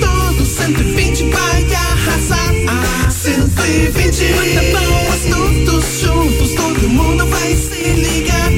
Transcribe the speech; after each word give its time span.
todos. 0.00 0.48
120 0.48 1.30
vai 1.30 1.64
arrasar. 1.74 2.52
120. 3.10 4.32
Bata 4.32 4.62
palmas 4.72 5.22
todos 5.30 5.84
juntos, 6.00 6.50
todo 6.54 6.88
mundo 6.88 7.26
vai 7.26 7.54
se 7.54 7.82
ligar. 7.92 8.50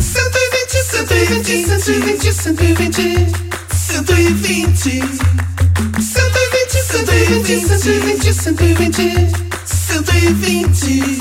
120, 0.00 0.82
120, 0.90 2.32
120, 2.32 2.32
120. 2.32 3.52
120. 3.72 5.02
120, 6.00 6.80
120, 7.60 8.32
120, 8.32 9.02
120. 9.64 9.64
120. 9.66 11.18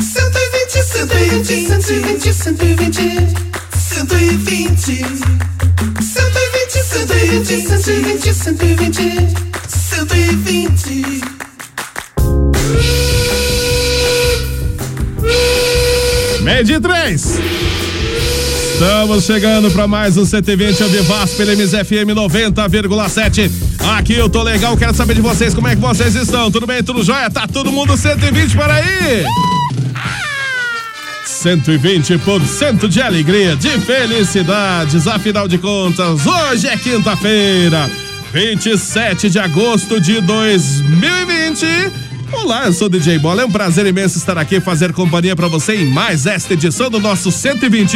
120, 0.00 0.82
120, 0.82 2.32
120, 2.32 2.32
120. 2.32 3.44
120. 3.78 5.53
120, 6.94 7.44
120, 7.66 8.32
120, 8.32 9.02
120. 9.68 11.20
Meio 16.42 16.64
de 16.64 16.78
três. 16.78 17.40
Estamos 18.74 19.24
chegando 19.24 19.72
para 19.72 19.88
mais 19.88 20.16
um 20.16 20.24
120 20.24 20.84
ao 20.84 20.88
Vivaz 20.88 21.32
pela 21.32 21.52
MZFM 21.56 22.14
90,7. 22.14 23.50
Aqui 23.96 24.14
eu 24.14 24.28
tô 24.28 24.44
legal, 24.44 24.76
quero 24.76 24.94
saber 24.94 25.14
de 25.14 25.20
vocês 25.20 25.52
como 25.52 25.66
é 25.66 25.74
que 25.74 25.82
vocês 25.82 26.14
estão. 26.14 26.48
Tudo 26.48 26.64
bem, 26.64 26.80
tudo 26.80 27.02
jóia? 27.02 27.28
Tá 27.28 27.48
todo 27.48 27.72
mundo 27.72 27.96
120 27.96 28.56
para 28.56 28.72
aí? 28.74 29.24
120% 31.44 32.88
de 32.88 33.02
alegria, 33.02 33.54
de 33.54 33.68
felicidades. 33.80 35.06
Afinal 35.06 35.46
de 35.46 35.58
contas, 35.58 36.26
hoje 36.26 36.66
é 36.66 36.74
quinta-feira, 36.74 37.90
27 38.32 39.28
de 39.28 39.38
agosto 39.38 40.00
de 40.00 40.22
2020. 40.22 41.66
Olá, 42.32 42.64
eu 42.64 42.72
sou 42.72 42.86
o 42.86 42.90
DJ 42.90 43.18
Bola. 43.18 43.42
É 43.42 43.44
um 43.44 43.50
prazer 43.50 43.84
imenso 43.84 44.16
estar 44.16 44.38
aqui 44.38 44.58
fazer 44.58 44.94
companhia 44.94 45.36
para 45.36 45.46
você 45.46 45.74
em 45.76 45.84
mais 45.84 46.24
esta 46.24 46.54
edição 46.54 46.88
do 46.88 46.98
nosso 46.98 47.30
120 47.30 47.94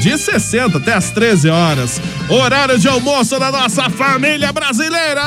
de 0.00 0.16
60 0.16 0.78
até 0.78 0.94
as 0.94 1.10
13 1.10 1.48
horas. 1.48 2.00
Horário 2.28 2.78
de 2.78 2.88
almoço 2.88 3.38
da 3.38 3.50
nossa 3.50 3.90
família 3.90 4.52
brasileira. 4.52 5.22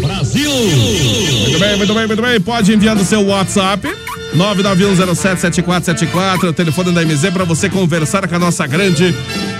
Brasil! 0.00 0.50
Muito 0.50 1.58
bem, 1.58 1.76
muito 1.76 1.94
bem, 1.94 2.06
muito 2.06 2.22
bem. 2.22 2.40
Pode 2.40 2.72
ir 2.72 2.76
enviando 2.76 3.04
seu 3.04 3.24
WhatsApp. 3.26 3.88
991077474, 4.34 6.48
o 6.48 6.52
telefone 6.52 6.92
da 6.92 7.04
MZ 7.04 7.30
para 7.30 7.44
você 7.44 7.70
conversar 7.70 8.26
com 8.26 8.34
a 8.34 8.38
nossa 8.38 8.66
grande 8.66 9.14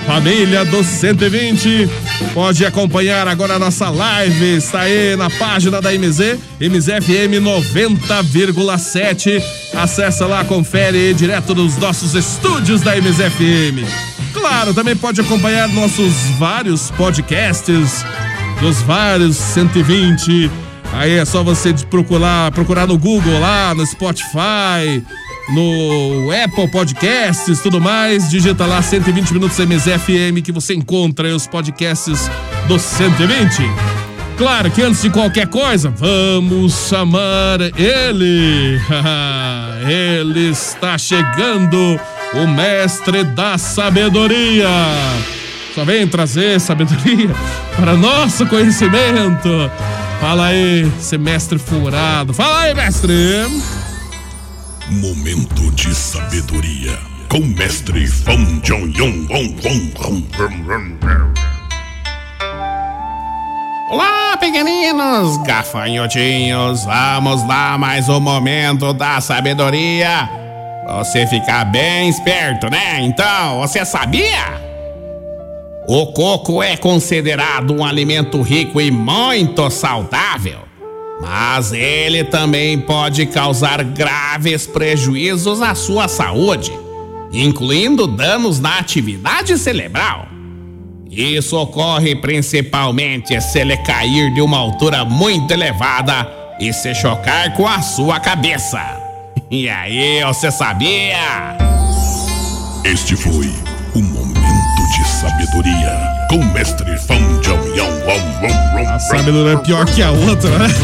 família 0.05 0.65
do 0.65 0.82
120. 0.82 1.88
Pode 2.32 2.66
acompanhar 2.66 3.28
agora 3.28 3.55
a 3.55 3.59
nossa 3.59 3.88
live, 3.88 4.56
está 4.56 4.81
aí 4.81 5.15
na 5.16 5.31
página 5.31 5.81
da 5.81 5.93
MZ, 5.93 6.38
MZFM 6.61 7.41
90,7. 7.41 9.41
Acessa 9.75 10.26
lá, 10.26 10.44
confere 10.44 11.15
direto 11.15 11.55
dos 11.55 11.76
nossos 11.76 12.15
estúdios 12.15 12.81
da 12.81 12.97
MZFM. 12.97 14.13
Claro, 14.47 14.75
também 14.75 14.94
pode 14.94 15.19
acompanhar 15.22 15.66
nossos 15.69 16.12
vários 16.38 16.91
podcasts 16.91 18.05
dos 18.60 18.82
vários 18.82 19.37
120. 19.38 20.50
Aí 20.93 21.12
é 21.12 21.25
só 21.25 21.43
você 21.43 21.72
procurar, 21.88 22.53
procurar 22.53 22.87
no 22.87 22.99
Google 22.99 23.41
lá, 23.41 23.75
no 23.75 23.87
Spotify, 23.87 25.03
no 25.49 26.31
Apple 26.31 26.69
Podcasts, 26.69 27.59
tudo 27.60 27.81
mais. 27.81 28.28
Digita 28.28 28.66
lá 28.66 28.82
120 28.82 29.32
minutos 29.32 29.59
MZFM 29.59 30.43
que 30.44 30.53
você 30.53 30.75
encontra 30.75 31.34
os 31.34 31.47
podcasts 31.47 32.31
do 32.69 32.78
120. 32.78 33.62
Claro 34.37 34.71
que 34.71 34.82
antes 34.82 35.00
de 35.00 35.09
qualquer 35.09 35.47
coisa, 35.47 35.88
vamos 35.88 36.88
chamar 36.91 37.61
ele. 37.78 38.78
ele 39.88 40.50
está 40.50 40.99
chegando, 40.99 41.99
o 42.34 42.48
mestre 42.48 43.24
da 43.24 43.56
sabedoria. 43.56 44.68
Só 45.74 45.84
vem 45.84 46.06
trazer 46.06 46.60
sabedoria 46.60 47.30
para 47.76 47.94
nosso 47.94 48.46
conhecimento. 48.46 49.70
Fala 50.20 50.46
aí, 50.46 50.90
semestre 51.00 51.58
furado. 51.58 52.32
Fala 52.32 52.62
aí, 52.62 52.74
mestre. 52.74 53.12
Momento 54.88 55.70
de 55.72 55.94
sabedoria 55.94 56.98
com 57.28 57.38
o 57.38 57.46
mestre 57.46 58.06
Fão 58.06 58.36
Jong 58.62 58.96
Yong 58.96 59.26
Wong 59.32 59.56
Wong 59.64 59.92
Wong. 59.98 60.98
Olá, 63.90 64.36
pequeninos, 64.38 65.36
gafanhotinhos, 65.44 66.84
vamos 66.84 67.46
lá 67.46 67.76
mais 67.78 68.08
um 68.08 68.20
momento 68.20 68.92
da 68.92 69.20
sabedoria. 69.20 70.44
Você 70.86 71.26
fica 71.26 71.64
bem 71.64 72.08
esperto, 72.08 72.69
né? 72.69 73.00
Então, 73.00 73.60
você 73.60 73.84
sabia? 73.84 74.62
O 75.86 76.06
coco 76.08 76.62
é 76.62 76.76
considerado 76.76 77.75
um 77.75 77.84
alimento 77.84 78.40
rico 78.40 78.81
e 78.81 78.90
muito 78.90 79.69
saudável, 79.70 80.60
mas 81.20 81.72
ele 81.72 82.25
também 82.25 82.78
pode 82.78 83.26
causar 83.26 83.82
graves 83.84 84.66
prejuízos 84.66 85.60
à 85.60 85.75
sua 85.75 86.08
saúde, 86.08 86.72
incluindo 87.32 88.06
danos 88.06 88.60
na 88.60 88.78
atividade 88.78 89.58
cerebral. 89.58 90.26
Isso 91.10 91.56
ocorre 91.56 92.16
principalmente 92.16 93.40
se 93.40 93.58
ele 93.58 93.76
cair 93.78 94.32
de 94.32 94.40
uma 94.40 94.58
altura 94.58 95.04
muito 95.04 95.52
elevada 95.52 96.26
e 96.58 96.72
se 96.72 96.94
chocar 96.94 97.54
com 97.54 97.69
a 97.69 97.82
sua 97.82 98.19
cabeça. 98.19 99.03
E 99.56 99.68
aí, 99.68 100.20
você 100.24 100.50
sabia? 100.50 101.56
Este 102.82 103.14
foi 103.14 103.54
o 103.94 104.02
momento 104.02 104.82
de 104.96 105.08
sabedoria 105.08 105.96
com 106.28 106.38
o 106.38 106.44
mestre 106.52 106.98
Fão 106.98 107.16
Wong 107.16 107.80
Wong. 108.04 108.84
A 108.84 108.98
sabedoria 108.98 109.52
é 109.52 109.56
pior 109.58 109.86
que 109.86 110.02
a 110.02 110.10
outra, 110.10 110.58
né? 110.58 110.66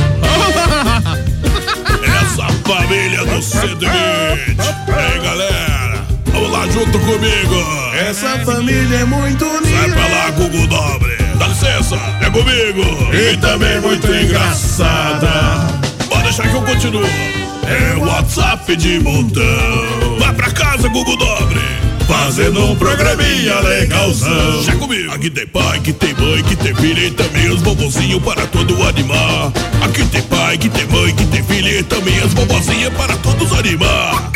Essa 2.22 2.46
família 2.64 3.25
do 3.25 3.43
120. 3.43 3.90
Ei, 3.90 5.19
galera, 5.20 6.05
vamos 6.26 6.52
lá 6.52 6.69
junto 6.69 6.96
comigo. 7.00 7.56
Essa 8.08 8.38
família 8.44 8.99
é 8.99 9.05
muito 9.05 9.46
unida. 9.46 9.78
Vai 9.78 9.90
pra 9.90 10.06
lá, 10.06 10.31
Google 10.31 10.69
Dobre. 10.69 11.17
Dá 11.40 11.49
licença, 11.49 11.96
é 12.20 12.31
comigo. 12.31 12.84
E 13.12 13.37
também 13.38 13.81
muito 13.81 14.06
engraçada. 14.06 15.67
Pode 16.08 16.22
deixar 16.22 16.49
que 16.49 16.55
eu 16.55 16.62
continuo. 16.62 17.40
É 17.67 17.97
WhatsApp 17.97 18.77
de 18.77 19.01
montão. 19.01 20.19
Vai 20.19 20.35
pra 20.35 20.51
casa, 20.51 20.89
Google 20.89 21.17
Dobre. 21.17 21.61
Fazendo 22.07 22.65
um 22.65 22.77
programinha 22.77 23.61
legalzão. 23.61 24.62
Já 24.62 24.75
comigo. 24.77 25.12
Aqui 25.12 25.31
tem 25.31 25.47
pai, 25.47 25.81
que 25.81 25.93
tem 25.93 26.15
mãe, 26.15 26.43
que 26.43 26.57
tem 26.57 26.75
filha 26.75 27.07
e 27.07 27.11
também 27.11 27.49
os 27.51 27.62
bobozinhos 27.62 28.23
para 28.23 28.47
todo 28.47 28.83
animar. 28.83 29.53
Aqui 29.83 30.05
tem 30.07 30.23
pai, 30.23 30.59
que 30.59 30.69
tem 30.69 30.87
mãe, 30.87 31.15
que 31.15 31.27
tem 31.27 31.43
filha 31.45 31.79
e 31.79 31.83
também 31.85 32.19
as 32.21 32.35
bobozinhas 32.35 32.93
para 32.95 33.17
todos 33.19 33.53
animar. 33.53 34.31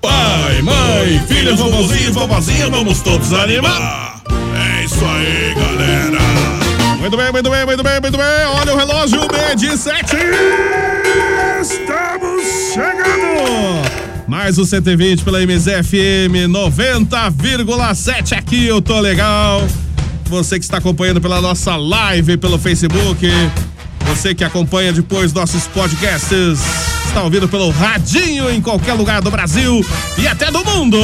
Pai, 0.00 0.62
mãe, 0.62 1.20
filhos, 1.26 1.58
vovozinhos, 1.58 2.14
vovozinhas, 2.14 2.70
vamos 2.70 3.00
todos 3.00 3.32
animar. 3.32 4.22
É 4.54 4.84
isso 4.84 5.04
aí, 5.04 5.54
galera. 5.54 6.55
Muito 7.06 7.16
bem, 7.16 7.30
muito 7.30 7.48
bem, 7.48 7.64
muito 7.64 7.82
bem, 7.84 8.00
muito 8.00 8.18
bem. 8.18 8.46
Olha 8.58 8.74
o 8.74 8.76
relógio, 8.76 9.20
meio 9.30 9.54
de 9.54 9.78
sete. 9.78 10.16
Estamos 11.62 12.44
chegando. 12.74 14.26
Mais 14.26 14.58
o 14.58 14.66
120 14.66 15.22
pela 15.22 15.38
MZFM 15.40 16.48
90,7 16.48 18.36
aqui, 18.36 18.66
eu 18.66 18.82
tô 18.82 18.98
legal. 18.98 19.64
Você 20.24 20.58
que 20.58 20.64
está 20.64 20.78
acompanhando 20.78 21.20
pela 21.20 21.40
nossa 21.40 21.76
live 21.76 22.36
pelo 22.38 22.58
Facebook. 22.58 23.24
Você 24.08 24.34
que 24.34 24.42
acompanha 24.42 24.92
depois 24.92 25.32
nossos 25.32 25.68
podcasts. 25.68 26.58
Está 27.06 27.22
ouvindo 27.22 27.46
pelo 27.46 27.70
radinho 27.70 28.50
em 28.50 28.60
qualquer 28.60 28.94
lugar 28.94 29.22
do 29.22 29.30
Brasil 29.30 29.80
e 30.18 30.26
até 30.26 30.50
do 30.50 30.64
mundo. 30.64 30.98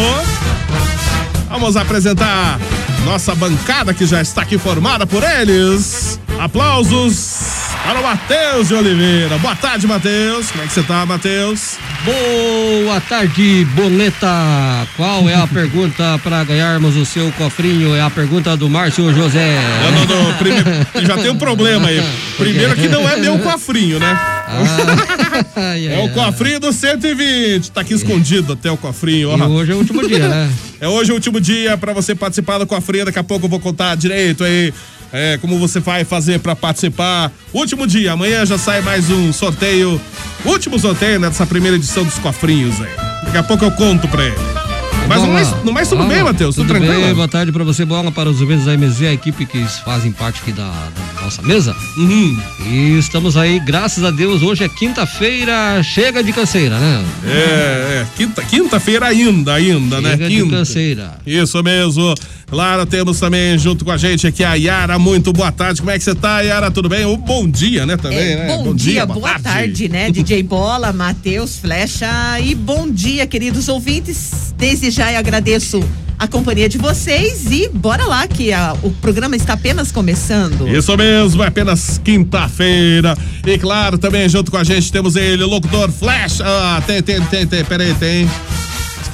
Vamos 1.53 1.77
apresentar 1.77 2.59
nossa 3.05 3.35
bancada 3.35 3.93
que 3.93 4.07
já 4.07 4.23
está 4.23 4.41
aqui 4.41 4.57
formada 4.57 5.07
por 5.07 5.23
eles. 5.23 6.19
Aplausos 6.39 7.69
para 7.85 8.01
o 8.01 8.03
Matheus 8.03 8.69
de 8.69 8.75
Oliveira. 8.75 9.37
Boa 9.37 9.55
tarde, 9.55 9.87
Matheus. 9.87 10.51
Como 10.51 10.65
é 10.65 10.67
que 10.67 10.73
você 10.73 10.83
tá, 10.83 11.05
Matheus? 11.05 11.77
Boa 12.07 12.99
tarde, 13.03 13.67
Boleta. 13.75 14.89
Qual 14.97 15.29
é 15.29 15.35
a 15.35 15.47
pergunta 15.53 16.19
para 16.25 16.43
ganharmos 16.43 16.97
o 16.97 17.05
seu 17.05 17.31
cofrinho? 17.33 17.95
É 17.95 18.01
a 18.01 18.09
pergunta 18.09 18.57
do 18.57 18.71
Márcio 18.71 19.13
José. 19.15 19.59
Não, 19.83 19.93
não, 19.93 20.25
não. 20.25 20.35
Primeiro, 20.39 20.71
já 21.07 21.19
tem 21.19 21.31
um 21.31 21.37
problema 21.39 21.89
aí. 21.89 22.03
Primeiro 22.39 22.75
que 22.77 22.89
não 22.89 23.07
é 23.07 23.17
meu 23.17 23.39
cofrinho, 23.41 24.01
né? 24.01 24.32
Ah, 24.47 25.45
ai, 25.73 25.87
É 25.87 25.99
o 26.05 26.09
cofrinho 26.11 26.61
do 26.61 26.73
120. 26.73 27.71
Tá 27.71 27.81
aqui 27.81 27.95
escondido 27.95 28.53
até 28.53 28.71
o 28.71 28.77
cofrinho. 28.77 29.31
ai. 29.31 29.39
E 29.39 29.43
ó. 29.43 29.47
hoje 29.49 29.73
é 29.73 29.75
o 29.75 29.79
último 29.79 30.07
dia, 30.07 30.29
né? 30.29 30.51
É 30.83 30.89
hoje 30.89 31.13
o 31.13 31.15
último 31.15 31.41
dia 31.41 31.79
para 31.79 31.93
você 31.93 32.13
participar 32.13 32.59
do 32.59 32.67
cofrinho. 32.67 33.05
Daqui 33.05 33.19
a 33.19 33.23
pouco 33.23 33.47
eu 33.47 33.51
vou 33.51 33.61
contar 33.61 33.95
direito 33.95 34.43
aí 34.43 34.75
é, 35.13 35.39
como 35.39 35.59
você 35.59 35.79
vai 35.79 36.05
fazer 36.05 36.41
para 36.41 36.57
participar. 36.57 37.31
Último 37.53 37.87
dia, 37.87 38.13
amanhã 38.13 38.45
já 38.45 38.59
sai 38.59 38.81
mais 38.81 39.09
um 39.11 39.33
sorteio. 39.33 40.01
Último 40.45 40.79
sorteio 40.79 41.21
nessa 41.21 41.47
primeira 41.47 41.77
edição 41.77 42.03
dos 42.03 42.19
cofrinhos 42.19 42.81
aí. 42.81 42.91
Daqui 43.25 43.37
a 43.37 43.43
pouco 43.43 43.65
eu 43.65 43.71
conto 43.71 44.09
pra 44.09 44.25
ele. 44.25 44.62
Mas 45.09 45.21
no 45.21 45.27
Vamos 45.27 45.73
mais, 45.75 45.89
tudo 45.89 46.05
bem. 46.07 46.23
Matheus? 46.23 46.55
Tudo, 46.55 46.67
Tudo 46.67 46.77
tranquilo? 46.79 47.03
bem, 47.05 47.15
boa 47.15 47.29
tarde 47.29 47.53
pra 47.53 47.65
você, 47.65 47.85
bola 47.85 48.11
para 48.11 48.29
os 48.31 48.41
ouvintes 48.41 48.65
da 48.65 48.77
MZ, 48.77 49.03
a 49.03 49.13
equipe 49.13 49.45
que 49.45 49.63
fazem 49.85 50.11
parte 50.13 50.41
aqui 50.41 50.53
da, 50.53 50.65
da 50.71 51.23
nossa 51.23 51.43
mesa. 51.43 51.75
Uhum. 51.97 52.39
E 52.67 52.99
estamos 52.99 53.37
aí, 53.37 53.59
graças 53.61 54.05
a 54.05 54.11
Deus, 54.11 54.43
hoje 54.43 54.65
é 54.65 54.69
quinta-feira, 54.69 55.83
chega 55.83 56.23
de 56.23 56.33
canseira, 56.33 56.79
né? 56.79 57.05
É, 57.27 57.31
é. 57.31 58.07
Quinta, 58.17 58.43
quinta-feira 58.43 59.07
ainda, 59.07 59.55
ainda, 59.55 60.01
né? 60.01 60.11
Chega 60.13 60.29
de 60.29 60.37
Quinta. 60.37 60.57
canseira. 60.57 61.15
Isso 61.27 61.63
mesmo. 61.63 62.15
Claro, 62.53 62.85
temos 62.85 63.19
também 63.19 63.59
junto 63.59 63.83
com 63.83 63.91
a 63.91 63.97
gente 63.97 64.27
aqui 64.27 64.45
a 64.45 64.53
Yara. 64.53 64.99
Muito 64.99 65.33
boa 65.33 65.51
tarde. 65.51 65.81
Como 65.81 65.91
é 65.91 65.97
que 65.97 66.05
você 66.05 66.15
tá, 66.15 66.43
Yara? 66.43 66.71
Tudo 66.71 66.87
bem? 66.87 67.07
Um 67.07 67.17
bom 67.17 67.49
dia, 67.49 67.87
né? 67.87 67.97
Também, 67.97 68.19
É, 68.19 68.37
né? 68.37 68.47
bom, 68.59 68.75
dia, 68.75 69.07
boa 69.07 69.39
tarde, 69.39 69.89
né? 69.89 70.11
DJ 70.11 70.43
Bola, 70.45 70.93
Matheus, 70.93 71.57
Flecha 71.57 72.07
e 72.45 72.55
bom 72.55 72.91
dia, 72.91 73.27
queridos 73.27 73.69
ouvintes. 73.71 74.53
Desde 74.59 74.91
já 74.91 75.11
eu 75.11 75.19
agradeço 75.19 75.83
a 76.19 76.29
companhia 76.29 76.69
de 76.69 76.77
vocês 76.77 77.47
e 77.51 77.71
bora 77.71 78.05
lá 78.05 78.27
que 78.29 78.53
a- 78.53 78.77
o 78.83 78.91
programa 78.91 79.35
está 79.35 79.55
apenas 79.55 79.91
começando. 79.91 80.69
Isso 80.69 80.95
mesmo, 80.95 81.43
é 81.43 81.47
apenas 81.47 81.99
quinta-feira. 82.05 83.17
E 83.47 83.57
claro, 83.57 83.97
também 83.97 84.29
junto 84.29 84.51
com 84.51 84.59
a 84.59 84.63
gente 84.65 84.93
temos 84.93 85.17
ele, 85.17 85.43
o 85.43 85.49
locutor 85.49 85.91
Flash. 85.91 86.43
Ah, 86.43 86.83
tem, 86.87 87.03
tem, 87.03 87.19
tem, 87.23 87.47
tem, 87.47 87.65
peraí, 87.65 87.95
tem. 87.95 88.29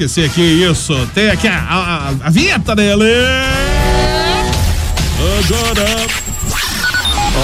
Esqueci 0.00 0.22
aqui, 0.22 0.62
isso. 0.62 0.94
Tem 1.12 1.28
aqui 1.28 1.48
a, 1.48 1.58
a, 1.58 2.08
a 2.28 2.30
vinheta 2.30 2.76
dele. 2.76 3.02
Agora. 5.40 6.06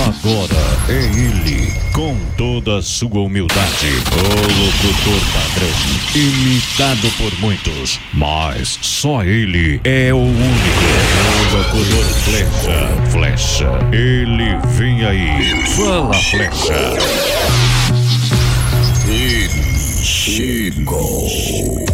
Agora 0.06 0.79
é 0.89 1.03
ele, 1.19 1.73
com 1.93 2.17
toda 2.37 2.79
a 2.79 2.83
sua 2.83 3.23
humildade, 3.23 3.89
o 4.12 4.23
locutor 4.62 5.21
padrão, 5.33 5.69
imitado 6.15 7.11
por 7.17 7.37
muitos, 7.41 7.99
mas 8.12 8.79
só 8.81 9.25
ele 9.25 9.81
é 9.83 10.15
o 10.15 10.19
único, 10.19 10.85
o 11.41 11.57
locutor 11.57 12.05
flecha, 12.23 12.89
flecha, 13.11 13.71
ele 13.93 14.57
vem 14.77 15.05
aí, 15.05 15.67
fala 15.75 16.15
flecha. 16.15 16.95
Ele 19.09 20.05
chegou! 20.05 21.94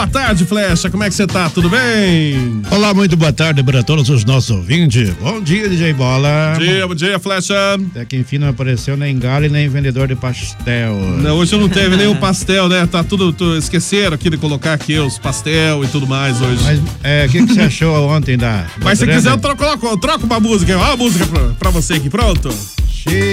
Boa 0.00 0.06
tarde, 0.06 0.44
Flecha. 0.46 0.88
Como 0.88 1.02
é 1.02 1.08
que 1.08 1.14
você 1.14 1.26
tá? 1.26 1.50
Tudo 1.50 1.68
bem? 1.68 2.62
Olá, 2.70 2.94
muito 2.94 3.16
boa 3.16 3.32
tarde 3.32 3.62
para 3.62 3.82
todos 3.82 4.08
os 4.08 4.24
nossos 4.24 4.50
ouvintes. 4.50 5.10
Bom 5.20 5.40
dia, 5.40 5.68
DJ 5.68 5.92
Bola. 5.92 6.54
Bom 6.54 6.60
dia, 6.64 6.86
bom 6.86 6.94
dia, 6.94 7.18
Flecha. 7.18 7.54
Até 7.90 8.04
que 8.04 8.16
enfim 8.16 8.38
não 8.38 8.48
apareceu 8.48 8.96
nem 8.96 9.18
galo 9.18 9.44
e 9.44 9.48
nem 9.48 9.68
vendedor 9.68 10.08
de 10.08 10.14
pastel. 10.14 10.94
Não, 10.94 11.36
hoje 11.36 11.56
não 11.56 11.68
teve 11.68 11.96
nenhum 11.96 12.16
pastel, 12.16 12.68
né? 12.68 12.86
Tá 12.86 13.04
tudo, 13.04 13.32
tu, 13.32 13.56
esqueceram 13.56 14.14
aqui 14.14 14.30
de 14.30 14.36
colocar 14.36 14.72
aqui 14.72 14.98
os 14.98 15.18
pastel 15.18 15.84
e 15.84 15.88
tudo 15.88 16.06
mais 16.06 16.40
hoje. 16.40 16.62
Mas 16.62 16.80
é, 17.02 17.26
o 17.26 17.28
que, 17.28 17.46
que 17.46 17.54
você 17.54 17.60
achou 17.60 18.08
ontem 18.08 18.38
da. 18.38 18.62
da 18.62 18.68
Mas 18.82 18.98
se 18.98 19.06
quiser, 19.06 19.32
eu 19.32 19.38
troco, 19.38 19.64
eu 19.86 19.98
troco 19.98 20.24
uma 20.24 20.40
música. 20.40 20.78
Olha 20.78 20.92
a 20.92 20.96
música 20.96 21.26
pra, 21.26 21.40
pra 21.58 21.70
você 21.70 21.94
aqui, 21.94 22.08
pronto? 22.08 22.48
Xiii. 22.88 23.29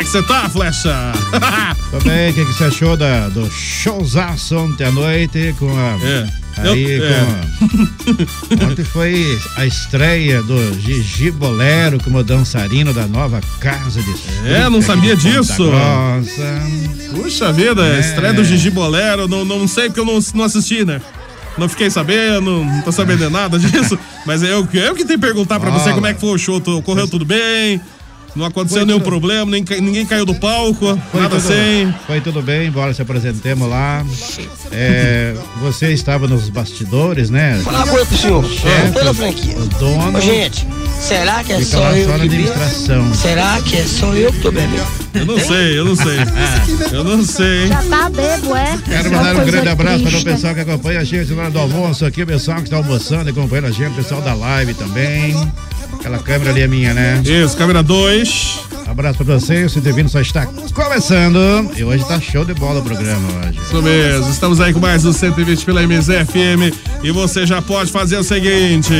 É 0.00 0.04
que 0.04 0.10
você 0.10 0.22
tá, 0.22 0.48
Flecha? 0.48 1.12
Também, 1.90 2.30
o 2.30 2.34
que, 2.34 2.44
que 2.44 2.52
você 2.52 2.64
achou 2.64 2.96
da, 2.96 3.28
do 3.28 3.50
showzaço 3.50 4.56
ontem 4.56 4.84
à 4.84 4.90
noite 4.92 5.54
com 5.58 5.68
a. 5.76 5.98
É. 6.06 6.26
Aí, 6.58 6.92
Eu- 6.92 7.02
com 7.02 8.64
a- 8.64 8.66
Ontem 8.70 8.84
foi 8.84 9.38
a 9.56 9.64
estreia 9.66 10.42
do 10.42 10.56
Gigi 10.80 11.30
Bolero 11.30 11.98
como 12.02 12.22
dançarino 12.24 12.92
da 12.92 13.06
nova 13.06 13.40
casa 13.60 14.02
de 14.02 14.14
É, 14.52 14.68
não 14.68 14.82
sabia 14.82 15.16
disso. 15.16 15.64
Nossa. 15.64 16.62
Puxa 17.14 17.52
vida, 17.52 17.82
É. 17.86 18.00
estreia 18.00 18.32
do 18.34 18.44
Gigi 18.44 18.70
Bolero, 18.70 19.28
não, 19.28 19.44
não 19.44 19.66
sei 19.68 19.86
porque 19.86 20.00
eu 20.00 20.04
não, 20.04 20.18
não 20.34 20.44
assisti, 20.44 20.84
né? 20.84 21.00
Não 21.58 21.68
fiquei 21.68 21.90
sabendo, 21.90 22.64
não 22.64 22.80
tô 22.82 22.92
sabendo 22.92 23.24
de 23.26 23.30
nada 23.32 23.58
disso. 23.58 23.98
Mas 24.24 24.42
é 24.42 24.52
eu, 24.52 24.60
eu 24.72 24.94
que 24.94 25.04
tenho 25.04 25.18
que 25.18 25.26
perguntar 25.26 25.58
pra 25.60 25.70
você 25.70 25.92
como 25.92 26.06
é 26.06 26.14
que 26.14 26.20
foi 26.20 26.30
o 26.30 26.38
show. 26.38 26.60
Correu 26.82 27.06
tudo 27.08 27.24
bem? 27.24 27.80
Não 28.34 28.46
aconteceu 28.46 28.78
Foi 28.78 28.86
nenhum 28.86 28.98
tudo- 29.00 29.08
problema, 29.08 29.50
nem, 29.50 29.64
ninguém 29.80 30.06
caiu 30.06 30.24
do 30.24 30.34
palco, 30.34 30.98
Foi 31.10 31.20
nada 31.20 31.36
tudo, 31.36 31.46
sem. 31.48 31.94
foi 32.06 32.20
tudo 32.20 32.40
bem, 32.40 32.68
embora 32.68 32.94
se 32.94 33.02
apresentemos 33.02 33.68
lá. 33.68 34.04
É, 34.72 35.34
você 35.60 35.92
estava 35.92 36.28
nos 36.28 36.48
bastidores, 36.48 37.28
né? 37.28 37.60
Falar 37.64 37.86
coisa 37.88 38.06
pro 38.06 38.16
senhor, 38.16 38.44
Chefe, 38.44 38.92
pela 38.92 39.12
franquia. 39.12 39.56
o 39.58 39.66
dono 39.66 40.16
Ô, 40.18 40.20
gente, 40.20 40.66
será 41.00 41.42
que 41.42 41.52
é 41.54 41.60
só 41.64 41.90
eu 41.90 42.04
só 42.06 42.12
na 42.12 42.18
que 42.20 42.24
administração. 42.26 43.14
Será 43.14 43.60
que 43.62 43.76
é 43.76 43.84
só 43.84 44.14
eu 44.14 44.32
que 44.32 44.40
tô 44.40 44.52
bebendo? 44.52 44.86
Eu 45.12 45.26
não 45.26 45.38
sei, 45.40 45.78
eu 45.78 45.84
não 45.84 45.96
sei. 45.96 46.18
Eu 46.92 47.04
não 47.04 47.24
sei? 47.24 47.66
Já 47.68 47.82
tá 47.84 48.10
bebo, 48.10 48.54
é? 48.56 48.78
Quero 48.84 49.12
mandar 49.12 49.36
um 49.36 49.44
grande 49.44 49.68
abraço 49.68 50.02
para 50.04 50.18
o 50.18 50.24
pessoal 50.24 50.54
que 50.54 50.60
acompanha 50.60 51.00
a 51.00 51.04
gente 51.04 51.32
na 51.32 51.42
hora 51.42 51.50
do 51.50 51.58
almoço 51.58 52.04
aqui, 52.04 52.22
o 52.22 52.26
pessoal 52.26 52.58
que 52.58 52.64
está 52.64 52.76
almoçando 52.76 53.28
e 53.28 53.30
acompanhando 53.30 53.66
a 53.66 53.70
gente, 53.70 53.92
o 53.92 53.94
pessoal 53.94 54.20
da 54.20 54.34
live 54.34 54.74
também. 54.74 55.34
Aquela 55.94 56.18
câmera 56.18 56.50
ali 56.50 56.62
é 56.62 56.66
minha, 56.66 56.94
né? 56.94 57.20
Isso, 57.24 57.56
câmera 57.56 57.82
2. 57.82 58.19
Abraço 58.86 59.24
pra 59.24 59.38
vocês, 59.38 59.70
o 59.70 59.74
120 59.74 60.08
só 60.10 60.20
está 60.20 60.46
começando. 60.74 61.70
E 61.76 61.82
hoje 61.82 62.04
tá 62.04 62.20
show 62.20 62.44
de 62.44 62.52
bola 62.52 62.80
o 62.80 62.82
programa 62.82 63.26
hoje. 63.38 63.58
Isso 63.58 63.82
mesmo, 63.82 64.30
estamos 64.30 64.60
aí 64.60 64.74
com 64.74 64.80
mais 64.80 65.04
um 65.06 65.12
120 65.12 65.64
pela 65.64 65.82
MZFM 65.82 66.74
e 67.02 67.10
você 67.10 67.46
já 67.46 67.62
pode 67.62 67.90
fazer 67.90 68.18
o 68.18 68.24
seguinte. 68.24 68.92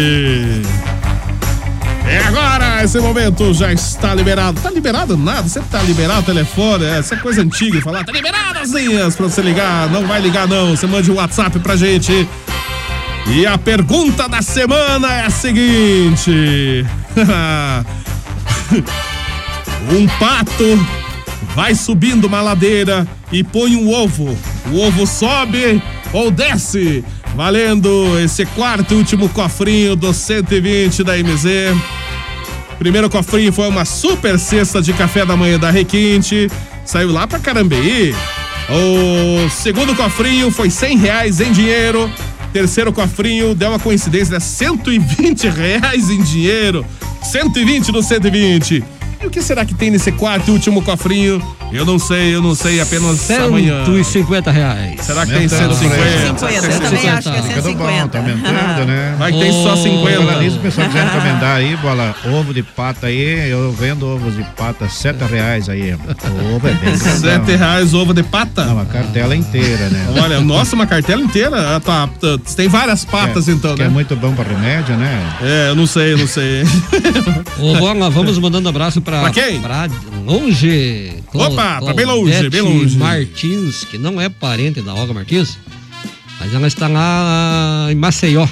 É 2.07 2.19
agora, 2.19 2.83
esse 2.83 2.99
momento 2.99 3.53
já 3.53 3.73
está 3.73 4.15
liberado. 4.15 4.61
Tá 4.61 4.71
liberado 4.71 5.17
nada, 5.17 5.49
sempre 5.49 5.69
tá 5.69 5.83
liberado 5.83 6.21
o 6.21 6.25
telefone, 6.25 6.85
é, 6.85 6.99
essa 6.99 7.15
é 7.15 7.19
coisa 7.19 7.43
antiga, 7.43 7.81
falar, 7.83 8.05
tá 8.05 8.13
liberado 8.13 8.59
as 8.59 8.71
linhas 8.71 9.15
pra 9.17 9.27
você 9.27 9.43
ligar, 9.43 9.91
não 9.91 10.07
vai 10.07 10.21
ligar 10.21 10.49
não, 10.49 10.75
você 10.77 10.87
mande 10.87 11.11
um 11.11 11.17
WhatsApp 11.17 11.59
pra 11.59 11.77
gente. 11.77 12.27
E 13.27 13.47
a 13.47 13.59
pergunta 13.59 14.29
da 14.29 14.41
semana 14.41 15.13
é 15.13 15.27
a 15.27 15.31
seguinte. 15.31 16.87
um 19.89 20.07
pato 20.19 20.87
vai 21.55 21.75
subindo 21.75 22.27
uma 22.27 22.41
ladeira 22.41 23.07
e 23.33 23.43
põe 23.43 23.77
um 23.77 23.93
ovo. 23.93 24.37
O 24.73 24.81
ovo 24.81 25.07
sobe 25.07 25.83
ou 26.13 26.31
desce. 26.31 27.05
Valendo 27.35 28.19
esse 28.19 28.45
quarto 28.45 28.93
e 28.93 28.97
último 28.97 29.29
cofrinho 29.29 29.95
do 29.95 30.13
120 30.13 31.05
da 31.05 31.17
MZ. 31.17 31.77
Primeiro 32.79 33.09
cofrinho 33.09 33.53
foi 33.53 33.69
uma 33.69 33.85
super 33.85 34.39
cesta 34.39 34.83
de 34.83 34.93
café 34.93 35.25
da 35.25 35.37
manhã 35.37 35.59
da 35.59 35.71
Requinte. 35.71 36.51
Saiu 36.85 37.13
lá 37.13 37.27
pra 37.27 37.39
Carambeí. 37.39 38.15
O 38.69 39.49
segundo 39.51 39.95
cofrinho 39.95 40.51
foi 40.51 40.71
100 40.71 40.99
reais 40.99 41.41
em 41.41 41.53
dinheiro. 41.53 42.11
Terceiro 42.53 42.93
cofrinho 42.93 43.55
deu 43.55 43.71
uma 43.71 43.79
coincidência, 43.79 44.35
né? 44.35 44.41
120 44.41 45.49
reais 45.49 46.11
em 46.11 46.23
dinheiro. 46.23 46.85
120 47.23 47.93
do 47.93 48.03
120. 48.03 48.83
E 49.23 49.27
o 49.27 49.31
que 49.31 49.43
será 49.43 49.67
que 49.67 49.75
tem 49.75 49.91
nesse 49.91 50.11
quarto 50.13 50.49
e 50.49 50.51
último 50.51 50.81
cofrinho? 50.83 51.43
Eu 51.71 51.85
não 51.85 51.99
sei, 52.01 52.35
eu 52.35 52.43
não 52.43 52.55
sei, 52.55 52.81
apenas 52.81 53.31
amanhã. 53.31 53.85
150 53.85 54.51
reais. 54.51 55.01
Será 55.03 55.25
que 55.25 55.33
tem 55.33 55.43
Aumentando 55.45 55.71
o 55.73 55.77
150? 55.77 56.03
preço. 56.03 56.27
50, 56.27 56.53
eu 56.75 56.81
também 56.81 57.11
acho 57.11 57.31
que 57.31 57.39
é 57.39 57.43
Ficando 57.43 57.75
bom, 57.77 57.87
150. 57.87 58.09
tá 58.09 58.19
aumentando, 58.19 58.87
né? 58.87 59.15
Vai 59.21 59.33
que 59.33 59.39
tem 59.41 59.53
só 59.53 59.75
Ô, 59.75 59.77
50. 59.77 60.19
Falar 60.27 60.41
nisso, 60.41 60.57
o 60.57 60.61
pessoal 60.61 60.87
quiser 60.89 61.07
encomendar 61.07 61.57
aí, 61.59 61.77
bola, 61.77 62.15
ovo 62.33 62.53
de 62.55 62.63
pata 62.65 63.07
aí, 63.07 63.51
eu 63.51 63.71
vendo 63.79 64.05
ovos 64.09 64.35
de 64.37 64.43
pata, 64.57 64.89
sete 64.89 65.23
reais 65.25 65.69
aí. 65.69 65.93
O 65.93 66.55
ovo 66.57 66.67
é 66.67 66.73
bem 66.73 66.97
grandão. 66.99 67.17
Sete 67.19 67.57
reais 67.57 67.95
ovo 67.95 68.13
de 68.15 68.23
pata? 68.25 68.65
Não, 68.65 68.81
a 68.81 68.87
cartela 68.87 69.37
inteira, 69.37 69.91
né? 69.91 70.07
Olha, 70.21 70.41
nossa, 70.41 70.75
uma 70.75 70.87
cartela 70.87 71.21
inteira. 71.23 71.77
Ah, 71.77 71.81
tá, 71.81 72.09
tá, 72.09 72.39
tem 72.57 72.67
várias 72.69 73.05
patas 73.05 73.45
Que- 73.45 73.51
então, 73.53 73.75
que 73.77 73.83
né? 73.83 73.87
é 73.87 73.91
muito 73.91 74.17
bom 74.17 74.33
pra 74.35 74.45
remédio, 74.45 74.97
né? 74.97 75.23
É, 75.43 75.69
eu 75.71 75.77
não 75.77 75.87
sei, 75.87 76.15
eu 76.15 76.19
não 76.19 76.27
sei. 76.27 76.63
Ô, 77.61 77.75
Bola, 77.77 78.11
vamos 78.11 78.37
mandando 78.39 78.69
abraço 78.69 79.01
pra. 79.01 79.10
Pra 79.21 79.31
quem? 79.31 79.61
Pra 79.61 79.89
longe. 80.25 81.13
Opa, 81.35 81.81
pra 81.83 81.95
bem 81.95 82.07
longe, 82.07 82.31
Claudete 82.33 82.51
bem 82.51 82.61
longe. 82.61 82.97
Martins, 82.97 83.85
que 83.85 83.99
não 83.99 84.21
é 84.21 84.29
parente 84.29 84.81
da 84.81 84.95
Olga 84.95 85.13
Martins, 85.13 85.59
mas 86.39 86.55
ela 86.55 86.67
está 86.67 86.87
lá 86.89 87.89
em 87.91 87.95
Maceió. 87.95 88.47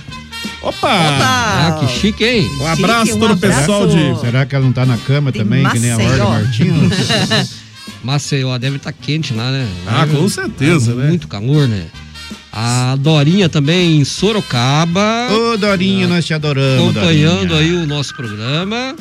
Opa! 0.62 0.88
Ah, 0.90 1.78
que 1.80 1.88
chique, 2.00 2.24
hein? 2.24 2.48
Um 2.60 2.66
abraço 2.66 3.06
Chique, 3.06 3.16
um 3.16 3.20
todo 3.20 3.32
o 3.34 3.36
pessoal 3.36 3.86
de. 3.86 4.20
Será 4.20 4.44
que 4.44 4.54
ela 4.54 4.64
não 4.64 4.72
tá 4.72 4.84
na 4.84 4.96
cama 4.98 5.30
De 5.30 5.38
também, 5.38 5.68
que 5.68 5.78
nem 5.78 5.92
a 5.92 5.96
Olga 5.96 6.08
Maceió. 6.08 6.30
Martins? 6.30 7.58
Maceió 8.02 8.58
deve 8.58 8.76
estar 8.76 8.92
quente 8.92 9.32
lá, 9.34 9.50
né? 9.50 9.68
Ah, 9.86 10.06
com 10.06 10.28
certeza, 10.28 10.94
né? 10.94 11.08
Muito 11.08 11.26
calor, 11.28 11.66
né? 11.68 11.86
A 12.52 12.96
Dorinha 12.96 13.48
também 13.48 14.00
em 14.00 14.04
Sorocaba, 14.04 15.28
Ô, 15.30 15.56
Dorinha, 15.56 16.08
nós 16.08 16.24
te 16.24 16.34
adoramos, 16.34 16.96
acompanhando 16.96 17.48
Dorinha. 17.48 17.76
aí 17.78 17.84
o 17.84 17.86
nosso 17.86 18.14
programa. 18.14 18.96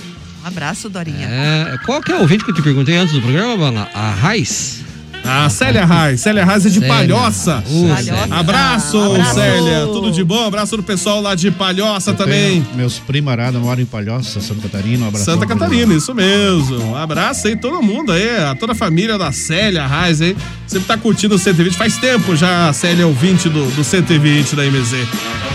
Abraço, 0.48 0.90
Dorinha. 0.90 1.28
É, 1.30 1.78
qual 1.86 2.02
que 2.02 2.12
é 2.12 2.16
o 2.16 2.22
ouvinte 2.22 2.44
que 2.44 2.52
eu 2.52 2.56
te 2.56 2.62
perguntei 2.62 2.96
antes 2.96 3.14
do 3.14 3.22
programa, 3.22 3.58
Bala? 3.58 3.90
A 3.94 4.12
Raiz? 4.12 4.87
A 5.28 5.50
Célia 5.50 5.86
Reis, 5.86 6.22
Célia 6.22 6.46
Reis 6.46 6.66
é 6.66 6.70
de 6.70 6.80
Célia. 6.80 7.16
Palhoça. 7.16 7.64
Palhoça. 7.64 8.28
Abraço, 8.32 8.98
Abraço. 8.98 9.34
Célia. 9.34 9.88
Tudo 9.88 10.10
de 10.10 10.24
bom? 10.24 10.46
Abraço 10.46 10.78
do 10.78 10.84
pessoal 10.84 11.22
lá 11.22 11.36
de 11.36 11.52
Palhoça 11.52 12.14
também. 12.14 12.62
Tenho 12.62 12.76
Meus 12.78 13.00
primarados 13.00 13.62
moram 13.62 13.82
em 13.82 13.86
Palhoça, 13.86 14.40
Santa 14.40 14.62
Catarina. 14.62 15.06
Um 15.06 15.08
abraço. 15.10 15.26
Santa 15.26 15.46
Catarina, 15.46 15.94
isso 15.94 16.14
mesmo. 16.16 16.92
Um 16.92 16.96
abraço 16.96 17.48
aí 17.48 17.58
todo 17.58 17.82
mundo 17.82 18.12
aí, 18.12 18.38
a 18.38 18.56
toda 18.56 18.72
a 18.72 18.76
família 18.76 19.18
da 19.18 19.32
Célia 19.32 19.86
Reis 19.86 20.22
aí. 20.22 20.36
Sempre 20.66 20.88
tá 20.88 20.98
curtindo 20.98 21.36
o 21.36 21.40
120. 21.40 21.76
Faz 21.76 21.98
tempo 21.98 22.36
já 22.36 22.70
a 22.70 22.74
Célia 22.74 23.04
é 23.04 23.06
ouvinte 23.06 23.50
do, 23.50 23.66
do 23.72 23.84
120 23.84 24.56
da 24.56 24.64
MZ. 24.64 25.08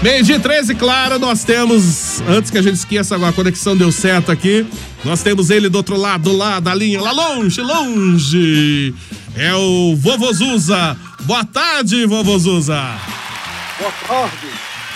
Meio 0.03 0.23
dia 0.25 0.41
13, 0.41 0.75
claro, 0.75 1.19
nós 1.19 1.45
temos, 1.45 2.21
antes 2.29 2.51
que 2.51 2.59
a 2.59 2.63
gente 2.63 2.75
esqueça, 2.75 3.17
a 3.17 3.33
conexão 3.33 3.77
deu 3.77 3.93
certo 3.93 4.33
aqui. 4.33 4.67
Nós 5.05 5.23
temos 5.23 5.51
ele 5.51 5.69
do 5.69 5.77
outro 5.77 5.97
lado 5.97 6.37
lá 6.37 6.61
da 6.61 6.75
linha, 6.75 7.01
lá 7.01 7.13
longe, 7.13 7.61
longe. 7.61 8.95
É 9.35 9.55
o 9.55 9.97
Vovozuza. 9.97 10.95
Boa 11.23 11.43
tarde, 11.45 12.05
Vovozuza. 12.05 13.01
Boa 13.79 13.93
tarde, 14.07 14.47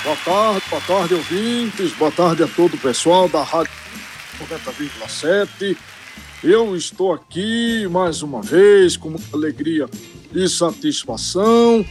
boa 0.05 0.17
tarde, 0.17 0.63
boa 0.69 0.83
tarde, 0.83 1.15
ouvintes, 1.15 1.93
boa 1.93 2.13
tarde 2.13 2.43
a 2.43 2.47
todo 2.47 2.75
o 2.75 2.79
pessoal 2.79 3.31
da 3.31 3.43
Rádio 3.43 3.73
90,7. 4.39 5.75
Eu 6.45 6.77
estou 6.77 7.15
aqui 7.15 7.89
mais 7.91 8.23
uma 8.23 8.43
vez 8.43 8.95
com 8.97 9.09
muita 9.09 9.35
alegria 9.35 9.89
e 10.35 10.47
satisfação. 10.51 11.85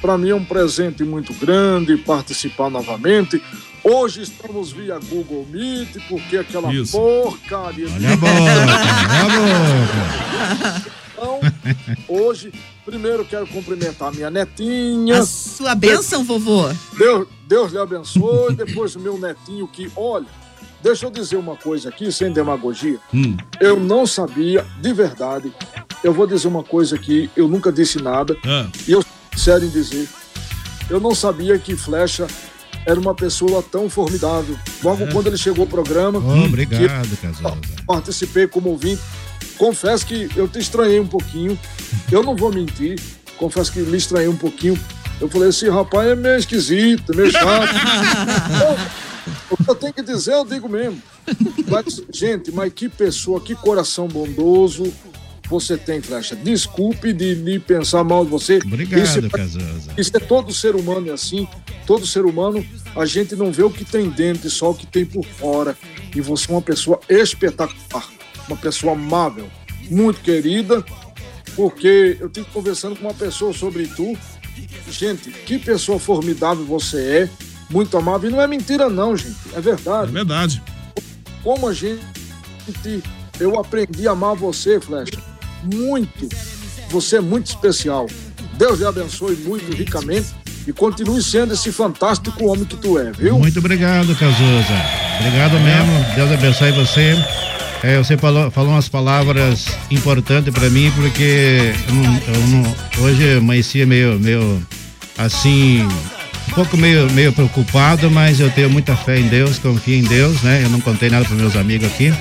Para 0.00 0.16
mim 0.16 0.30
é 0.30 0.34
um 0.34 0.44
presente 0.44 1.02
muito 1.02 1.34
grande 1.34 1.96
participar 1.96 2.70
novamente. 2.70 3.42
Hoje 3.82 4.22
estamos 4.22 4.70
via 4.70 5.00
Google 5.00 5.46
Meet, 5.50 5.96
porque 6.08 6.36
aquela 6.36 6.72
Isso. 6.72 6.92
porcaria 6.92 7.88
Olha 7.92 8.12
a 8.12 8.16
boca, 8.16 8.32
olha 8.32 9.20
a 9.20 9.28
boca. 10.84 10.92
então, 11.18 11.40
hoje, 12.08 12.52
primeiro 12.84 13.24
quero 13.24 13.46
cumprimentar 13.48 14.12
minha 14.14 14.30
netinha. 14.30 15.18
A 15.18 15.26
sua 15.26 15.74
bênção, 15.74 16.24
vovô. 16.24 16.68
Deus, 16.96 17.26
Deus 17.46 17.72
lhe 17.72 17.78
abençoe. 17.78 18.54
Depois 18.54 18.94
o 18.96 19.00
meu 19.00 19.18
netinho 19.18 19.66
que, 19.66 19.90
olha, 19.96 20.26
deixa 20.82 21.06
eu 21.06 21.10
dizer 21.10 21.36
uma 21.36 21.56
coisa 21.56 21.88
aqui, 21.88 22.10
sem 22.12 22.32
demagogia. 22.32 22.98
Hum. 23.12 23.36
Eu 23.60 23.78
não 23.80 24.06
sabia, 24.06 24.64
de 24.80 24.92
verdade. 24.92 25.52
Eu 26.02 26.12
vou 26.14 26.26
dizer 26.26 26.46
uma 26.48 26.62
coisa 26.62 26.94
aqui, 26.96 27.28
eu 27.36 27.48
nunca 27.48 27.72
disse 27.72 28.00
nada. 28.00 28.36
Ah, 28.46 28.66
E 28.86 28.92
eu 28.92 29.04
sincero 29.34 29.64
em 29.64 29.68
dizer, 29.68 30.08
eu 30.88 31.00
não 31.00 31.14
sabia 31.14 31.58
que 31.58 31.76
Flecha 31.76 32.26
era 32.86 32.98
uma 32.98 33.14
pessoa 33.14 33.62
tão 33.62 33.90
formidável. 33.90 34.56
Logo 34.82 35.06
quando 35.08 35.26
ele 35.26 35.36
chegou 35.36 35.64
ao 35.64 35.68
programa, 35.68 36.20
Ô, 36.20 36.44
Obrigado, 36.44 37.16
Casosa. 37.20 37.58
participei 37.86 38.46
como 38.46 38.70
ouvinte. 38.70 39.02
Confesso 39.56 40.06
que 40.06 40.28
eu 40.36 40.46
te 40.48 40.58
estranhei 40.58 41.00
um 41.00 41.06
pouquinho. 41.06 41.58
Eu 42.10 42.22
não 42.22 42.36
vou 42.36 42.52
mentir. 42.52 42.98
Confesso 43.36 43.72
que 43.72 43.80
me 43.80 43.96
estranhei 43.96 44.28
um 44.28 44.36
pouquinho. 44.36 44.78
Eu 45.20 45.28
falei, 45.28 45.48
esse 45.48 45.68
rapaz 45.68 46.08
é 46.08 46.14
meio 46.14 46.36
esquisito, 46.36 47.14
meio 47.14 47.30
chato. 47.30 47.68
Eu- 48.62 48.78
o 49.50 49.56
que 49.64 49.70
eu 49.70 49.74
tenho 49.74 49.92
que 49.92 50.02
dizer, 50.02 50.32
eu 50.34 50.44
digo 50.44 50.68
mesmo. 50.68 51.02
Mas, 51.68 52.00
gente, 52.12 52.50
mas 52.52 52.72
que 52.72 52.88
pessoa, 52.88 53.40
que 53.40 53.54
coração 53.54 54.06
bondoso 54.08 54.92
você 55.48 55.76
tem, 55.78 56.00
Flecha. 56.02 56.36
Desculpe 56.36 57.12
de 57.12 57.34
lhe 57.34 57.58
pensar 57.58 58.04
mal 58.04 58.22
de 58.24 58.30
você. 58.30 58.58
Isso, 58.58 58.66
Obrigado, 58.66 59.30
Casosa. 59.30 59.92
isso 59.96 60.10
é 60.14 60.20
todo 60.20 60.52
ser 60.52 60.76
humano 60.76 61.08
é 61.08 61.12
assim. 61.12 61.48
Todo 61.86 62.06
ser 62.06 62.26
humano, 62.26 62.64
a 62.94 63.06
gente 63.06 63.34
não 63.34 63.50
vê 63.50 63.62
o 63.62 63.70
que 63.70 63.82
tem 63.84 64.10
dentro, 64.10 64.48
só 64.50 64.70
o 64.70 64.74
que 64.74 64.86
tem 64.86 65.06
por 65.06 65.24
fora. 65.24 65.76
E 66.14 66.20
você 66.20 66.50
é 66.50 66.54
uma 66.54 66.60
pessoa 66.62 67.00
espetacular, 67.08 68.06
uma 68.48 68.56
pessoa 68.56 68.92
amável, 68.94 69.48
muito 69.90 70.20
querida, 70.20 70.84
porque 71.54 72.16
eu 72.20 72.28
tive 72.28 72.46
conversando 72.52 72.96
com 72.96 73.02
uma 73.02 73.14
pessoa 73.14 73.52
sobre 73.52 73.86
tu. 73.86 74.16
Gente, 74.90 75.30
que 75.30 75.58
pessoa 75.58 75.98
formidável 75.98 76.64
você 76.64 77.28
é, 77.30 77.30
muito 77.70 77.96
amável. 77.96 78.30
E 78.30 78.32
não 78.32 78.40
é 78.40 78.46
mentira, 78.46 78.88
não, 78.88 79.16
gente. 79.16 79.36
É 79.54 79.58
é 79.58 79.60
verdade. 79.60 80.12
verdade. 80.12 80.62
Como 81.42 81.68
a 81.68 81.74
gente. 81.74 82.02
Eu 83.38 83.58
aprendi 83.58 84.08
a 84.08 84.12
amar 84.12 84.34
você, 84.34 84.80
Flecha. 84.80 85.18
Muito. 85.62 86.28
Você 86.90 87.16
é 87.16 87.20
muito 87.20 87.46
especial. 87.46 88.06
Deus 88.54 88.80
lhe 88.80 88.86
abençoe 88.86 89.36
muito 89.36 89.70
ricamente 89.72 90.34
e 90.66 90.72
continue 90.72 91.22
sendo 91.22 91.54
esse 91.54 91.70
fantástico 91.70 92.44
homem 92.44 92.64
que 92.64 92.76
tu 92.76 92.98
é, 92.98 93.12
viu? 93.12 93.38
Muito 93.38 93.58
obrigado, 93.58 94.14
Cazuza. 94.16 94.74
Obrigado 95.20 95.52
mesmo. 95.60 96.14
Deus 96.14 96.32
abençoe 96.32 96.72
você. 96.72 97.14
É, 97.82 97.96
você 97.98 98.16
falou, 98.16 98.50
falou 98.50 98.72
umas 98.72 98.88
palavras 98.88 99.66
importantes 99.90 100.52
para 100.52 100.68
mim, 100.68 100.90
porque 100.96 101.72
eu 101.88 101.94
não, 101.94 102.04
eu 102.04 102.46
não- 102.48 102.76
hoje 103.04 103.22
eu 103.22 103.38
amanhecia 103.38 103.86
meio, 103.86 104.18
meio 104.18 104.60
assim, 105.16 105.86
um 106.48 106.52
pouco 106.54 106.76
meio, 106.76 107.08
meio 107.12 107.32
preocupado, 107.32 108.10
mas 108.10 108.40
eu 108.40 108.50
tenho 108.50 108.68
muita 108.68 108.96
fé 108.96 109.18
em 109.18 109.28
Deus, 109.28 109.58
confio 109.58 109.94
em 109.96 110.02
Deus, 110.02 110.42
né? 110.42 110.62
Eu 110.64 110.70
não 110.70 110.80
contei 110.80 111.08
nada 111.08 111.24
para 111.24 111.36
meus 111.36 111.54
amigos 111.56 111.86
aqui. 111.86 112.12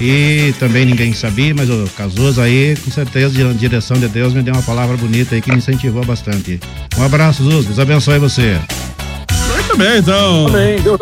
E 0.00 0.52
também 0.58 0.84
ninguém 0.84 1.12
sabia, 1.12 1.54
mas 1.54 1.70
o 1.70 1.88
Cazuza 1.96 2.42
aí, 2.42 2.76
com 2.84 2.90
certeza, 2.90 3.30
de 3.32 3.54
direção 3.54 3.96
de 3.96 4.08
Deus, 4.08 4.34
me 4.34 4.42
deu 4.42 4.52
uma 4.52 4.62
palavra 4.62 4.96
bonita 4.96 5.36
aí 5.36 5.40
que 5.40 5.52
me 5.52 5.58
incentivou 5.58 6.04
bastante. 6.04 6.58
Um 6.98 7.04
abraço, 7.04 7.44
Zuz. 7.44 7.66
Deus 7.66 7.78
abençoe 7.78 8.18
você. 8.18 8.58
Muito 9.52 9.76
bem, 9.76 9.98
então. 9.98 10.48
Amém. 10.48 10.80
Deus 10.82 10.98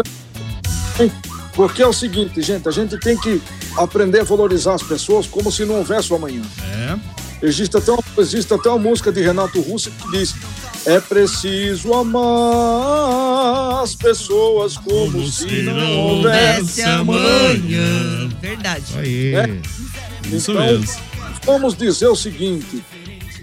Porque 1.54 1.80
é 1.82 1.86
o 1.86 1.92
seguinte, 1.94 2.42
gente, 2.42 2.68
a 2.68 2.70
gente 2.70 2.98
tem 2.98 3.16
que 3.16 3.40
aprender 3.76 4.20
a 4.20 4.24
valorizar 4.24 4.74
as 4.74 4.82
pessoas 4.82 5.26
como 5.26 5.50
se 5.50 5.64
não 5.64 5.76
houvesse 5.76 6.12
o 6.12 6.16
amanhã. 6.16 6.42
É. 6.62 7.22
Existe 7.46 7.76
até, 7.76 7.90
uma, 7.90 8.02
existe 8.18 8.54
até 8.54 8.68
uma 8.68 8.78
música 8.78 9.10
de 9.10 9.20
Renato 9.20 9.60
Russo 9.60 9.90
que 9.90 10.10
diz: 10.16 10.34
É 10.86 11.00
preciso 11.00 11.92
amar 11.92 13.82
as 13.82 13.94
pessoas 13.94 14.76
como, 14.76 15.26
se 15.26 15.62
não 15.62 15.98
houvesse 15.98 16.82
amanhã. 16.82 18.28
Verdade. 18.40 18.84
Aí. 18.96 19.34
É. 19.34 19.48
Isso 20.28 20.52
Então, 20.52 20.64
mesmo. 20.64 20.86
Vamos 21.44 21.76
dizer 21.76 22.06
o 22.06 22.14
seguinte: 22.14 22.84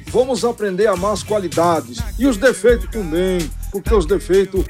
vamos 0.07 0.45
aprender 0.45 0.87
a 0.87 0.93
amar 0.93 1.11
as 1.13 1.23
qualidades 1.23 1.97
e 2.17 2.25
os 2.25 2.37
defeitos 2.37 2.87
também, 2.89 3.49
porque 3.71 3.93
os 3.93 4.05
defeitos, 4.05 4.63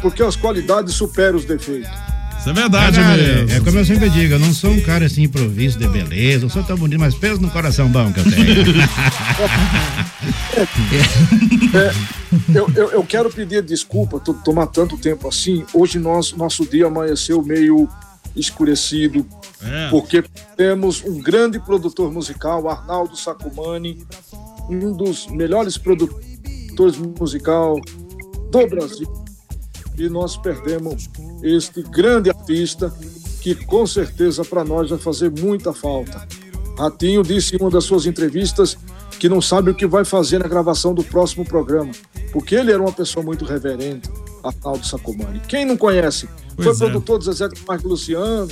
porque 0.00 0.22
as 0.22 0.36
qualidades 0.36 0.94
superam 0.94 1.36
os 1.36 1.44
defeitos. 1.44 1.90
Isso 2.46 2.50
é 2.52 2.62
verdade 2.62 2.96
Cara, 2.96 3.16
mesmo. 3.16 3.50
É 3.50 3.60
como 3.60 3.76
eu 3.76 3.84
sempre 3.84 4.08
digo, 4.08 4.34
eu 4.34 4.38
não 4.38 4.54
sou 4.54 4.70
um 4.70 4.80
cara 4.80 5.06
assim 5.06 5.24
improviso 5.24 5.76
de 5.80 5.88
beleza, 5.88 6.44
eu 6.44 6.48
sou 6.48 6.62
tão 6.62 6.76
bonito, 6.76 7.00
mas 7.00 7.12
peso 7.12 7.40
no 7.40 7.50
coração 7.50 7.88
bom 7.88 8.12
que 8.12 8.20
eu 8.20 8.24
tenho. 8.24 8.46
É, 11.74 12.56
eu, 12.56 12.70
eu, 12.74 12.90
eu 12.92 13.04
quero 13.04 13.28
pedir 13.30 13.62
desculpa 13.62 14.18
por 14.20 14.34
tomar 14.42 14.68
tanto 14.68 14.96
tempo 14.96 15.28
assim. 15.28 15.64
Hoje 15.74 15.98
nós, 15.98 16.32
nosso 16.32 16.64
dia 16.64 16.86
amanheceu 16.86 17.42
meio 17.42 17.88
escurecido, 18.34 19.26
É. 19.62 19.90
porque 19.90 20.24
temos 20.56 21.02
um 21.04 21.20
grande 21.20 21.58
produtor 21.58 22.10
musical, 22.12 22.68
Arnaldo 22.70 23.16
Sacomani, 23.16 24.06
um 24.70 24.92
dos 24.96 25.26
melhores 25.26 25.76
produtores 25.76 26.96
musical 27.18 27.78
do 28.50 28.66
Brasil. 28.66 29.25
E 29.98 30.08
nós 30.08 30.36
perdemos 30.36 31.08
este 31.42 31.82
grande 31.82 32.30
artista 32.30 32.92
que 33.40 33.54
com 33.54 33.86
certeza 33.86 34.44
para 34.44 34.64
nós 34.64 34.90
vai 34.90 34.98
fazer 34.98 35.30
muita 35.30 35.72
falta. 35.72 36.26
Ratinho 36.78 37.22
disse 37.22 37.56
em 37.56 37.58
uma 37.60 37.70
das 37.70 37.84
suas 37.84 38.04
entrevistas 38.04 38.76
que 39.18 39.28
não 39.28 39.40
sabe 39.40 39.70
o 39.70 39.74
que 39.74 39.86
vai 39.86 40.04
fazer 40.04 40.38
na 40.38 40.48
gravação 40.48 40.92
do 40.92 41.02
próximo 41.02 41.44
programa, 41.44 41.90
porque 42.32 42.54
ele 42.54 42.70
era 42.70 42.82
uma 42.82 42.92
pessoa 42.92 43.24
muito 43.24 43.44
reverente, 43.44 44.10
Arnaldo 44.44 44.86
Sacomani. 44.86 45.40
Quem 45.48 45.64
não 45.64 45.76
conhece? 45.76 46.28
Pois 46.54 46.76
Foi 46.76 46.88
é. 46.88 46.90
produtor 46.90 47.18
do 47.18 47.24
Zezé 47.24 47.48
Marco 47.66 47.88
Luciano 47.88 48.48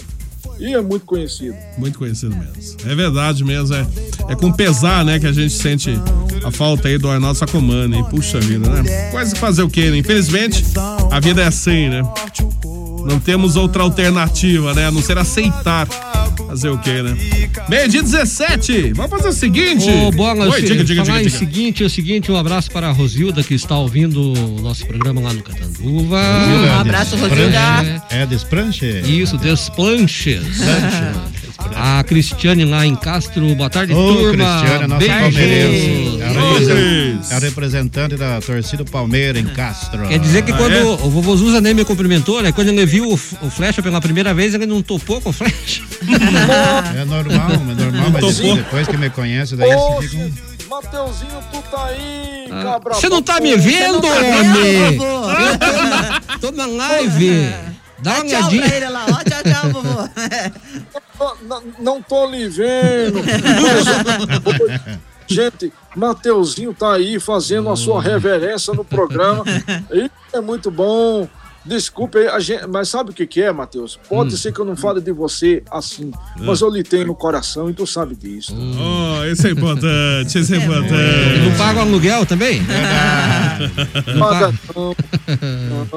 e 0.58 0.72
é 0.72 0.80
muito 0.80 1.04
conhecido. 1.04 1.56
Muito 1.76 1.98
conhecido 1.98 2.34
mesmo. 2.36 2.78
É 2.88 2.94
verdade 2.94 3.44
mesmo. 3.44 3.74
É, 3.74 3.86
é 4.28 4.34
com 4.34 4.52
pesar, 4.52 5.04
né, 5.04 5.18
que 5.18 5.26
a 5.26 5.32
gente 5.32 5.52
sente 5.52 5.98
a 6.44 6.50
falta 6.50 6.88
aí 6.88 6.98
do 6.98 7.08
Arnaldo 7.08 7.38
Sacomani. 7.38 8.00
E 8.00 8.04
puxa 8.04 8.40
vida, 8.40 8.68
né? 8.68 9.10
Quase 9.10 9.34
fazer 9.36 9.62
o 9.62 9.68
quê, 9.68 9.90
né? 9.90 9.98
Infelizmente, 9.98 10.64
a 11.10 11.20
vida 11.20 11.42
é 11.42 11.46
assim, 11.46 11.88
né? 11.88 12.02
Não 13.06 13.18
temos 13.20 13.56
outra 13.56 13.82
alternativa, 13.82 14.72
né? 14.74 14.86
A 14.86 14.90
não 14.90 15.02
ser 15.02 15.18
aceitar. 15.18 15.86
Fazer 16.48 16.68
o 16.68 16.78
quê, 16.78 17.02
né? 17.02 17.16
Meio 17.68 17.88
dia 17.88 18.02
17. 18.02 18.92
Vamos 18.94 19.10
fazer 19.10 19.28
o 19.28 19.32
seguinte. 19.32 19.88
Ô, 19.88 20.10
Bola, 20.10 20.48
Oi, 20.48 20.62
diga, 20.62 20.84
diga, 20.84 21.04
falar 21.04 21.18
diga, 21.18 21.28
em 21.28 21.32
diga. 21.32 21.38
seguinte, 21.38 21.82
é 21.82 21.86
o 21.86 21.90
seguinte, 21.90 22.32
um 22.32 22.36
abraço 22.36 22.70
para 22.70 22.88
a 22.88 22.92
Rosilda 22.92 23.42
que 23.42 23.54
está 23.54 23.76
ouvindo 23.76 24.32
o 24.32 24.60
nosso 24.60 24.86
programa 24.86 25.20
lá 25.20 25.32
no 25.32 25.42
Catanduva. 25.42 26.20
Um 26.20 26.80
abraço, 26.80 27.16
Rosilda. 27.16 28.04
É 28.10 28.26
despranche? 28.26 29.00
Isso, 29.00 29.36
Desplanches. 29.38 30.44
A 31.76 32.02
Cristiane 32.04 32.64
lá 32.64 32.86
em 32.86 32.94
Castro, 32.94 33.54
boa 33.54 33.68
tarde, 33.70 33.92
Ô, 33.92 34.14
turma. 34.14 34.60
Cristiane, 34.60 34.86
nossa 34.86 35.06
palmeirense. 35.06 36.22
É 36.22 36.64
Cris. 36.64 37.30
é 37.30 37.34
a 37.34 37.38
representante 37.38 38.16
da 38.16 38.40
torcida 38.40 38.84
Palmeira 38.84 39.38
em 39.38 39.46
Castro. 39.46 40.06
Quer 40.06 40.18
dizer 40.18 40.42
que 40.42 40.52
Ah, 40.52 40.56
quando 40.56 40.74
é? 40.74 40.82
o 40.82 41.10
vovô 41.10 41.36
Zuza 41.36 41.60
nem 41.60 41.74
me 41.74 41.84
cumprimentou, 41.84 42.42
né? 42.42 42.52
Quando 42.52 42.68
ele 42.68 42.84
viu 42.86 43.08
o, 43.08 43.14
o 43.14 43.50
Flecha 43.50 43.82
pela 43.82 44.00
primeira 44.00 44.32
vez, 44.34 44.54
ele 44.54 44.66
não 44.66 44.82
topou 44.82 45.20
com 45.20 45.30
o 45.30 45.32
Flecha. 45.32 45.82
É 46.96 47.04
normal, 47.04 47.50
é 47.50 47.82
normal, 47.82 48.10
mas 48.12 48.36
depois 48.38 48.86
que 48.86 48.96
me 48.96 49.10
conhece, 49.10 49.56
daí 49.56 49.68
você 49.70 49.74
Oxe, 49.76 50.08
fica 50.08 50.22
um... 50.22 50.32
Mateuzinho, 50.68 51.30
tu 51.52 51.62
tá 51.70 51.84
aí, 51.86 52.48
cabra. 52.62 52.94
Você 52.94 53.08
não 53.08 53.22
tá 53.22 53.38
me 53.40 53.56
vendo, 53.56 54.00
tá 54.00 54.08
homem? 54.08 54.74
Eu 54.74 54.98
tô 54.98 55.82
na, 55.84 56.20
tô 56.40 56.50
na 56.52 56.66
live. 56.66 57.54
Dá 58.02 58.14
uma 58.14 58.24
Dá 58.24 58.24
tchau 58.24 58.28
pra 58.28 58.38
olhadinha. 58.48 58.74
ele 58.76 58.88
lá, 58.88 59.06
ó. 59.08 59.14
Tchau, 59.14 59.42
tchau, 59.44 59.70
vovô. 59.70 60.08
Não, 61.18 61.36
não- 61.42 61.62
não 61.78 62.02
tô 62.02 62.26
lhe 62.26 62.48
vendo. 62.48 63.20
Gente, 65.26 65.72
Mateuzinho 65.96 66.74
tá 66.74 66.92
aí 66.94 67.18
fazendo 67.18 67.70
a 67.70 67.76
sua 67.76 68.00
reverência 68.02 68.74
no 68.74 68.84
programa. 68.84 69.42
E 69.90 70.10
é 70.32 70.40
muito 70.40 70.70
bom. 70.70 71.26
Desculpe 71.66 72.18
gente, 72.40 72.66
mas 72.66 72.88
sabe 72.90 73.10
o 73.10 73.12
que, 73.14 73.26
que 73.26 73.40
é, 73.40 73.50
Matheus? 73.52 73.98
Pode 74.08 74.36
ser 74.36 74.52
que 74.52 74.60
eu 74.60 74.64
não 74.66 74.76
fale 74.76 75.00
de 75.00 75.12
você 75.12 75.62
assim, 75.70 76.10
mas 76.38 76.60
eu 76.60 76.68
lhe 76.68 76.82
tenho 76.82 77.06
no 77.06 77.14
coração 77.14 77.70
e 77.70 77.72
tu 77.72 77.86
sabe 77.86 78.14
disso. 78.14 78.54
Oh, 78.54 79.24
esse 79.24 79.48
é 79.48 79.50
importante, 79.52 80.38
esse 80.38 80.54
é 80.54 80.58
Não 80.58 80.64
importante. 80.64 81.56
paga 81.56 81.78
o 81.78 81.82
aluguel 81.82 82.26
também? 82.26 82.60
Não 84.14 84.18
Paga 84.20 84.46
paga. 84.46 84.54
não. 84.74 84.94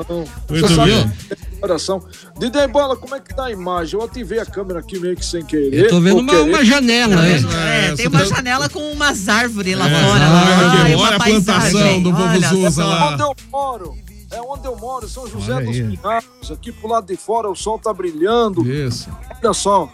não. 0.10 0.26
Muito 0.50 0.68
Você 0.68 0.76
sabe 0.76 0.92
no 0.94 1.60
coração. 1.60 2.04
Didê 2.40 2.68
Bola, 2.68 2.96
como 2.96 3.16
é 3.16 3.20
que 3.20 3.36
tá 3.36 3.46
a 3.46 3.52
imagem? 3.52 4.00
Eu 4.00 4.06
ativei 4.06 4.40
a 4.40 4.46
câmera 4.46 4.80
aqui 4.80 5.00
meio 5.00 5.16
que 5.16 5.26
sem 5.26 5.44
querer. 5.46 5.74
Eu 5.86 5.90
tô 5.90 6.00
vendo 6.00 6.20
uma, 6.20 6.32
querer. 6.34 6.50
uma 6.50 6.64
janela, 6.66 7.28
hein? 7.28 7.46
É, 7.90 7.94
tem 7.96 8.08
uma 8.08 8.26
janela 8.26 8.70
com 8.70 8.80
umas 8.92 9.28
árvores 9.28 9.78
lá 9.78 9.90
É, 9.90 9.94
fora. 9.94 10.12
olha 10.12 10.28
Lá. 10.30 10.72
Ai, 10.84 10.96
olha 10.96 10.98
uma 10.98 11.10
a 11.16 11.20
plantação 11.20 12.02
do 12.02 12.12
Zuza 12.48 12.72
só. 12.72 12.88
lá. 12.88 13.12
onde 13.14 13.22
eu 13.24 13.36
moro. 13.52 13.96
É 14.38 14.42
onde 14.42 14.68
eu 14.68 14.76
moro, 14.78 15.08
São 15.10 15.28
José 15.28 15.54
Olha 15.56 15.66
dos 15.66 15.76
aí. 15.76 15.98
Pinhais. 15.98 16.26
Aqui 16.52 16.72
pro 16.72 16.88
lado 16.90 17.08
de 17.08 17.18
fora 17.18 17.50
o 17.50 17.56
sol 17.56 17.80
tá 17.80 17.92
brilhando. 17.92 18.70
Isso. 18.72 19.10
Olha 19.44 19.54
só. 19.54 19.90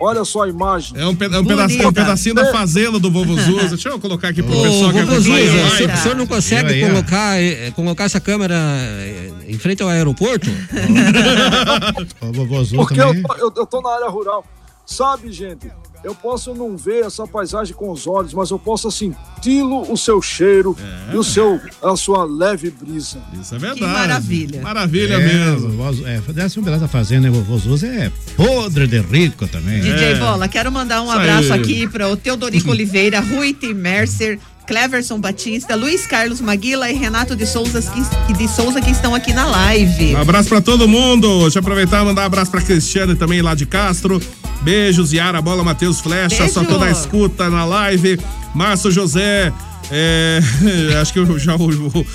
Olha 0.00 0.24
só 0.24 0.42
a 0.42 0.48
imagem. 0.48 1.00
É 1.00 1.06
um, 1.06 1.14
peda- 1.14 1.40
um 1.40 1.44
pedacinho, 1.46 1.82
é 1.84 1.86
um 1.86 1.92
pedacinho 1.92 2.34
da 2.34 2.50
fazenda 2.52 2.98
do 2.98 3.10
Vovô 3.10 3.34
Zuza. 3.36 3.68
Deixa 3.68 3.88
eu 3.90 3.98
colocar 4.00 4.28
aqui 4.28 4.42
pro 4.42 4.52
Ô, 4.58 4.62
pessoal 4.62 4.92
que 4.92 5.00
vovô 5.02 5.12
acompanha 5.14 5.20
Zuza, 5.20 5.62
live. 5.84 5.92
o 5.92 5.96
senhor 5.96 6.16
não 6.16 6.26
consegue 6.26 6.72
aí, 6.72 6.80
colocar, 6.90 7.40
eh, 7.40 7.70
colocar 7.70 8.04
essa 8.04 8.20
câmera 8.20 8.54
eh, 8.56 9.30
em 9.48 9.56
frente 9.58 9.82
ao 9.82 9.88
aeroporto? 9.88 10.50
O 12.20 12.32
vovô 12.32 12.64
Zu 12.64 12.76
Porque 12.76 13.00
eu 13.00 13.22
tô, 13.22 13.34
eu, 13.34 13.52
eu 13.56 13.66
tô 13.66 13.80
na 13.80 13.90
área 13.94 14.08
rural. 14.08 14.44
Sabe, 14.84 15.30
gente, 15.32 15.70
eu 16.04 16.14
posso 16.14 16.54
não 16.54 16.76
ver 16.76 17.04
essa 17.04 17.26
paisagem 17.26 17.74
com 17.74 17.90
os 17.90 18.06
olhos, 18.06 18.32
mas 18.34 18.50
eu 18.50 18.58
posso 18.58 18.90
senti-lo, 18.90 19.90
o 19.90 19.96
seu 19.96 20.20
cheiro 20.20 20.76
e 21.12 21.16
o 21.16 21.24
seu, 21.24 21.60
a 21.82 21.96
sua 21.96 22.24
leve 22.24 22.70
brisa. 22.70 23.18
Isso 23.40 23.54
é 23.54 23.58
verdade. 23.58 23.80
Que 23.80 23.86
maravilha. 23.86 24.60
Maravilha 24.62 25.14
É, 25.14 25.18
mesmo. 25.18 25.70
vovô 25.70 25.92
Zu- 25.92 26.06
é, 26.06 26.18
um 26.18 26.22
pedaço 26.22 26.60
da 26.62 26.88
fazenda, 26.88 27.28
né? 27.28 27.34
Vovô 27.34 27.56
Zuza 27.58 27.86
é 27.86 28.12
podre 28.36 28.86
de 28.86 29.00
rico 29.00 29.46
também. 29.48 29.80
DJ 29.80 30.16
Bola, 30.16 30.46
quero 30.48 30.70
mandar 30.70 31.00
um 31.02 31.06
É. 31.06 31.08
Isso 31.08 31.16
abraço 31.18 31.52
aí. 31.54 31.60
aqui 31.60 31.88
para 31.88 32.08
o 32.08 32.16
Teodorico 32.16 32.70
Oliveira, 32.70 33.20
Rui 33.20 33.52
T. 33.54 33.72
Mercer, 33.72 34.38
Cleverson 34.66 35.18
Batista, 35.18 35.74
Luiz 35.74 36.06
Carlos 36.06 36.40
Maguila 36.40 36.90
e 36.90 36.94
Renato 36.94 37.36
de 37.36 37.46
Souza, 37.46 37.82
que, 38.26 38.32
de 38.32 38.48
Souza 38.48 38.80
que 38.80 38.90
estão 38.90 39.14
aqui 39.14 39.32
na 39.32 39.46
live. 39.46 40.14
Um 40.14 40.20
abraço 40.20 40.48
pra 40.48 40.60
todo 40.60 40.88
mundo. 40.88 41.42
Deixa 41.42 41.58
eu 41.58 41.60
aproveitar 41.60 42.02
e 42.02 42.04
mandar 42.06 42.22
um 42.22 42.26
abraço 42.26 42.50
pra 42.50 42.60
Cristiane 42.60 43.14
também 43.14 43.42
lá 43.42 43.54
de 43.54 43.66
Castro. 43.66 44.20
Beijos, 44.62 45.12
Yara 45.12 45.42
Bola, 45.42 45.62
Matheus 45.62 46.00
Flecha, 46.00 46.38
Beijo. 46.38 46.52
só 46.54 46.64
toda 46.64 46.86
a 46.86 46.90
escuta 46.90 47.50
na 47.50 47.64
live. 47.64 48.18
Márcio 48.54 48.90
José. 48.90 49.52
É, 49.90 50.40
acho 51.00 51.12
que 51.12 51.18
eu 51.18 51.38
já 51.38 51.54
o, 51.56 51.68
o, 51.68 52.06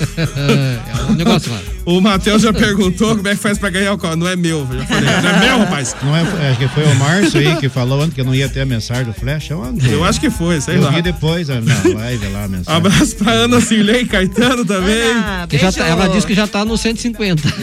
É 0.98 1.12
um 1.12 1.16
negócio 1.16 1.52
lá. 1.52 1.60
o 1.86 2.02
Matheus 2.02 2.42
já 2.42 2.52
perguntou 2.54 3.16
como 3.16 3.28
é 3.28 3.32
que 3.36 3.42
faz 3.42 3.58
pra 3.58 3.70
ganhar 3.70 3.94
o 3.94 3.98
carro. 3.98 4.16
Não 4.16 4.28
é 4.28 4.36
meu, 4.36 4.68
eu 4.72 4.80
já 4.80 4.86
falei. 4.86 5.04
Não 5.06 5.30
é 5.30 5.40
meu, 5.40 5.60
rapaz. 5.60 5.96
Não 6.04 6.16
é, 6.16 6.22
acho 6.50 6.60
que 6.60 6.68
foi 6.70 6.84
o 6.84 6.96
Márcio 6.96 7.40
aí 7.40 7.56
que 7.58 7.70
falou 7.70 8.02
antes 8.02 8.14
que 8.16 8.24
não 8.24 8.34
ia 8.36 8.50
ter 8.50 8.62
a 8.62 8.66
mensagem 8.66 9.06
do 9.06 9.14
Flash. 9.14 9.52
Ontem. 9.52 9.92
Eu 9.92 10.04
acho 10.04 10.20
que 10.20 10.30
foi, 10.30 10.60
sei 10.62 10.78
Eu 10.78 10.82
lá. 10.84 10.92
vi 10.92 11.02
depois 11.02 11.48
na 11.48 11.56
live 11.96 12.28
lá 12.28 12.44
a 12.44 12.48
mensagem. 12.48 12.78
Abraço 12.78 13.16
pra 13.16 13.32
Ana 13.32 13.62
Cirlei 13.62 14.06
Caetano 14.06 14.66
também. 14.66 15.02
Ana, 15.12 15.48
Que 15.48 15.58
já 15.58 15.64
beijo. 15.72 15.78
tá- 15.78 15.88
ela 15.88 16.08
disse 16.10 16.28
que 16.28 16.34
já 16.36 16.48
tá 16.48 16.66
no 16.66 16.78
150. 16.78 17.44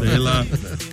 Sei 0.00 0.18
lá. 0.18 0.46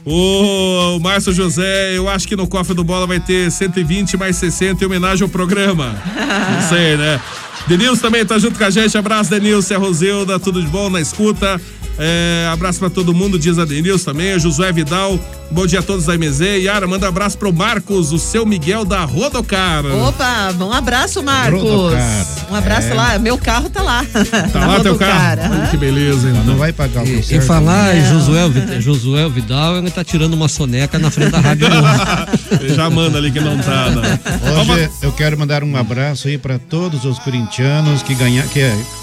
O 0.10 1.00
Márcio 1.00 1.34
José, 1.34 1.98
eu 1.98 2.08
acho 2.08 2.26
que 2.26 2.36
no 2.38 2.48
cofre 2.48 2.74
do 2.74 2.82
bola 2.82 3.06
vai 3.06 3.20
ter 3.20 3.52
120 3.52 4.16
mais 4.16 4.38
60 4.38 4.82
em 4.82 4.88
homenagem 4.88 5.24
ao 5.24 5.30
programa. 5.30 6.02
Não 6.56 6.70
sei, 6.70 6.96
né? 6.96 7.20
Denilson 7.68 8.02
também 8.04 8.26
tá 8.26 8.40
junto 8.40 8.58
com 8.58 8.64
a 8.64 8.70
gente. 8.70 8.98
Abraço, 8.98 9.30
Denilson, 9.30 9.76
a 9.76 9.78
Rosilda, 9.78 10.40
tudo 10.40 10.62
de 10.62 10.68
bom 10.70 10.90
na 10.90 11.02
escuta. 11.02 11.60
É, 12.00 12.50
abraço 12.54 12.80
pra 12.80 12.90
todo 12.90 13.14
mundo, 13.14 13.38
diz 13.38 13.60
a 13.60 13.66
Denilson 13.66 14.06
também. 14.06 14.34
O 14.34 14.40
Josué 14.40 14.72
Vidal, 14.72 15.20
bom 15.52 15.66
dia 15.66 15.80
a 15.80 15.84
todos 15.84 16.06
da 16.06 16.18
MZ. 16.18 16.42
Yara, 16.64 16.88
manda 16.88 17.08
abraço 17.08 17.38
pro 17.38 17.52
Marcos, 17.54 18.12
o 18.12 18.20
seu 18.20 18.46
Miguel 18.46 18.86
da 18.86 19.04
Rodocar. 19.06 19.86
Opa, 19.86 20.54
um 20.60 20.72
abraço, 20.72 21.24
Marcos. 21.24 21.62
Rodocar. 21.62 22.28
Um 22.52 22.56
abraço 22.56 22.88
É. 22.90 22.94
lá. 22.94 23.20
Meu 23.20 23.38
carro 23.38 23.70
tá 23.70 23.82
lá. 23.82 24.06
Tá 24.54 24.66
lá 24.68 24.80
teu 24.84 24.96
carro? 24.96 25.42
Olha 25.52 25.68
que 25.68 25.78
beleza, 25.78 26.30
hein? 26.30 26.42
Não 26.46 26.56
vai 26.58 26.72
pagar 26.72 27.04
o 27.04 27.08
E, 27.08 27.16
conserto. 27.18 27.44
e 27.44 27.46
falar 27.46 27.96
em 27.98 28.06
Josué, 28.06 28.80
Josué 28.80 29.28
Vidal, 29.30 29.78
ele 29.78 29.92
tá 29.92 30.04
tirando 30.04 30.34
uma 30.34 30.48
soneca 30.48 30.98
na 31.00 31.10
frente 31.12 31.32
da 31.32 31.40
rádio. 31.40 31.68
Já 32.76 32.90
manda 32.90 33.18
ali 33.18 33.32
que 33.32 33.40
não 33.40 33.58
tá, 33.58 33.90
né? 33.90 34.20
Hoje 34.60 34.90
eu 35.02 35.12
quero 35.12 35.38
mandar 35.38 35.64
um 35.64 35.76
abraço 35.76 36.28
aí 36.28 36.38
para 36.38 36.58
todos 36.60 37.04
os 37.06 37.20
corintianos 37.20 38.02
que 38.04 38.14
ganharam, 38.16 38.48
que 38.50 38.62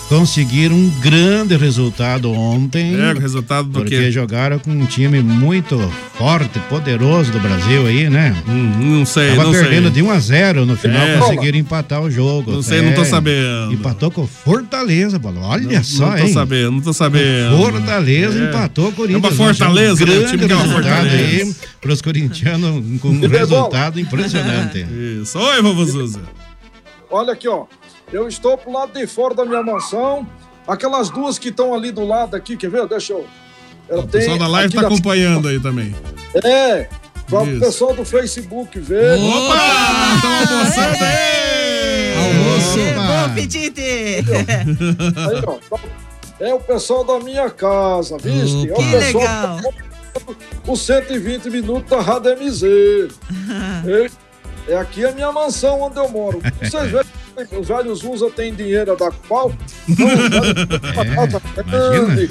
conseguiram 0.09 0.75
um 0.77 0.91
grande 1.01 1.57
resultado 1.57 2.31
ontem. 2.33 2.95
É, 2.99 3.13
o 3.13 3.19
resultado 3.21 3.69
do 3.69 3.81
Porque 3.81 3.99
quê? 3.99 4.11
jogaram 4.11 4.59
com 4.59 4.71
um 4.71 4.87
time 4.87 5.21
muito 5.23 5.79
forte, 6.19 6.34
poderoso 6.69 7.31
do 7.33 7.39
Brasil 7.41 7.87
aí, 7.87 8.09
né? 8.11 8.35
Hum, 8.49 8.99
não 8.99 9.07
sei, 9.07 9.31
Tava 9.31 9.45
não 9.45 9.53
perdendo 9.53 9.85
sei. 9.85 9.91
de 9.93 10.03
1 10.03 10.11
a 10.11 10.19
0 10.19 10.67
no 10.67 10.77
final, 10.77 11.03
É. 11.07 11.19
conseguiram 11.19 11.59
empatar 11.59 12.01
o 12.03 12.11
jogo. 12.11 12.51
Não 12.53 12.63
sei, 12.63 12.83
não 12.83 12.93
tô 12.93 13.03
É, 13.03 13.05
sabendo. 13.05 13.73
Empatou 13.73 14.11
com 14.11 14.27
Fortaleza, 14.27 15.19
bola. 15.19 15.41
Olha 15.41 15.83
só, 15.83 16.07
não 16.11 16.17
tô 16.17 16.23
hein? 16.25 16.33
sabendo, 16.33 16.71
não 16.73 16.81
tô 16.81 16.93
sabendo. 16.93 17.57
Fortaleza 17.59 18.39
É. 18.45 18.49
empatou 18.49 18.89
o 18.89 18.93
Corinthians. 18.93 19.25
É 19.25 19.27
uma 19.29 19.37
fortaleza, 19.37 20.05
um 20.05 20.07
né? 20.07 20.13
O 20.13 20.17
grande 20.19 20.31
time 20.33 20.47
que 20.47 20.53
é 20.53 20.57
uma 20.57 20.65
resultado 20.65 20.95
fortaleza. 21.09 21.45
aí 21.45 21.55
para 21.81 21.93
os 21.93 22.03
corintianos 22.03 23.01
com 23.01 23.09
um 23.09 23.21
resultado 23.29 24.01
impressionante. 24.01 24.87
Isso. 25.23 25.39
Oi, 25.39 25.63
vovô 25.63 25.85
Zuza. 25.85 26.21
Olha 27.11 27.33
aqui, 27.33 27.47
ó. 27.49 27.65
Eu 28.13 28.27
estou 28.29 28.57
pro 28.59 28.73
lado 28.73 28.93
de 28.93 29.07
fora 29.07 29.35
da 29.35 29.45
minha 29.45 29.63
mansão. 29.63 30.27
Aquelas 30.67 31.11
duas 31.11 31.39
que 31.39 31.49
estão 31.51 31.75
ali 31.75 31.93
do 31.93 32.07
lado 32.07 32.35
aqui, 32.35 32.57
quer 32.57 32.71
ver? 32.71 32.87
Deixa 32.89 33.13
eu. 33.13 33.27
Ela 33.89 34.01
O 34.03 34.09
pessoal 34.09 34.39
da 34.39 34.47
live 34.49 34.75
tá 34.75 34.83
na- 34.83 34.89
acompanhando 34.89 35.49
aí 35.49 35.61
também. 35.61 35.95
É, 36.45 36.89
para 37.29 37.43
o 37.43 37.61
pessoal 37.61 37.95
do 37.95 38.05
Facebook 38.05 38.79
ver. 38.81 39.19
Opa! 39.19 39.55
Estão 40.17 40.59
almoçando 40.59 41.05
aí! 41.05 42.15
Almoço. 42.17 42.79
Bom! 42.95 43.35
Aí, 45.29 45.43
ó, 45.47 45.79
é 46.41 46.55
o 46.55 46.61
pessoal 46.61 47.05
da 47.05 47.19
minha 47.21 47.49
casa, 47.51 48.17
viste? 48.19 48.69
É 48.69 48.73
o 48.73 48.77
Que 48.77 48.91
pessoal 48.91 49.23
legal. 49.25 49.57
que 49.59 49.63
tá 49.63 49.71
acompanhando 50.17 50.45
os 50.69 50.81
120 50.81 51.51
minutos 51.51 51.91
da 51.91 52.01
Rádio 52.01 52.37
MZ. 52.39 52.63
É, 54.67 54.73
é 54.73 54.77
aqui 54.77 55.05
a 55.05 55.13
minha 55.13 55.31
mansão 55.33 55.81
onde 55.83 55.97
eu 55.99 56.09
moro. 56.09 56.41
Vocês 56.63 56.91
veem 56.91 57.47
que 57.49 57.57
os 57.57 57.69
velhos 57.69 58.03
usam 58.03 58.31
tem 58.31 58.55
dinheiro 58.55 58.93
a 58.93 58.95
dar 58.97 59.13
pau? 59.29 59.53
Os 59.89 59.95
velhos- 59.95 61.09
uma 61.13 61.29
casa 61.29 61.41
grande. 61.63 62.31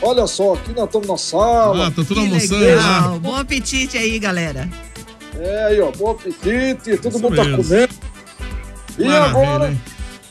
Olha 0.00 0.26
só, 0.26 0.54
aqui 0.54 0.72
nós 0.74 0.84
estamos 0.86 1.08
na 1.08 1.16
sala. 1.16 1.86
Ah, 1.86 1.90
tá 1.90 2.04
tudo 2.04 2.20
almoçando 2.20 2.60
legal. 2.64 3.12
lá. 3.12 3.18
Bom 3.18 3.34
apetite 3.34 3.98
aí, 3.98 4.18
galera. 4.18 4.68
É 5.38 5.64
aí, 5.66 5.80
ó, 5.80 5.90
bom 5.90 6.10
apetite, 6.12 6.96
todo 6.98 7.08
Isso 7.14 7.18
mundo 7.20 7.36
tá 7.36 7.44
mesmo. 7.44 7.64
comendo. 7.64 7.94
E 8.98 9.04
Maravilha, 9.04 9.24
agora, 9.30 9.70
hein? 9.70 9.80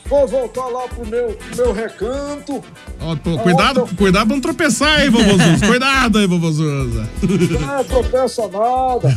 vou 0.06 0.26
voltar 0.26 0.66
lá 0.66 0.80
pro 0.88 1.06
meu, 1.06 1.28
pro 1.34 1.56
meu 1.56 1.72
recanto. 1.72 2.64
Ó, 3.00 3.16
pô, 3.16 3.38
cuidado, 3.38 3.88
cuidado 3.96 4.26
pra 4.26 4.34
não 4.36 4.40
tropeçar 4.40 5.00
aí, 5.00 5.08
vovô 5.10 5.32
Zuza. 5.38 5.66
Cuidado 5.66 6.18
aí, 6.18 6.26
vovô 6.26 6.50
Zuza. 6.50 7.08
Não 7.60 7.84
tropeça 7.84 8.42
nada. 8.48 9.08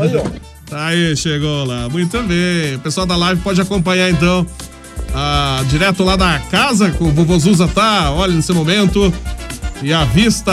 Aí, 0.00 0.16
ó. 0.16 0.76
Aí, 0.76 1.16
chegou 1.16 1.64
lá. 1.64 1.88
Muito 1.88 2.22
bem. 2.22 2.76
O 2.76 2.80
pessoal 2.80 3.06
da 3.06 3.16
live 3.16 3.40
pode 3.42 3.60
acompanhar 3.60 4.10
então. 4.10 4.46
ah, 5.14 5.62
direto 5.68 6.04
lá 6.04 6.16
da 6.16 6.38
casa 6.50 6.90
que 6.90 7.02
o 7.02 7.10
vovô 7.10 7.38
Zuza 7.38 7.66
tá, 7.68 8.10
olha, 8.12 8.32
nesse 8.34 8.52
momento. 8.52 9.12
E 9.82 9.92
a 9.92 10.04
vista 10.04 10.52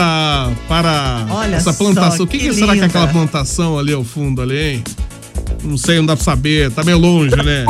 para 0.67 1.25
Olha 1.29 1.55
essa 1.57 1.73
só, 1.73 1.77
plantação. 1.83 2.25
O 2.25 2.27
que, 2.27 2.37
que 2.37 2.49
que 2.49 2.53
será 2.55 2.73
que 2.73 2.81
é 2.81 2.85
aquela 2.85 3.07
plantação 3.07 3.77
ali 3.77 3.93
ao 3.93 4.03
fundo 4.03 4.41
ali, 4.41 4.57
hein? 4.57 4.83
Não 5.63 5.77
sei, 5.77 5.97
não 5.97 6.05
dá 6.05 6.15
pra 6.15 6.23
saber. 6.23 6.71
Tá 6.71 6.83
meio 6.83 6.97
longe, 6.97 7.35
né? 7.35 7.65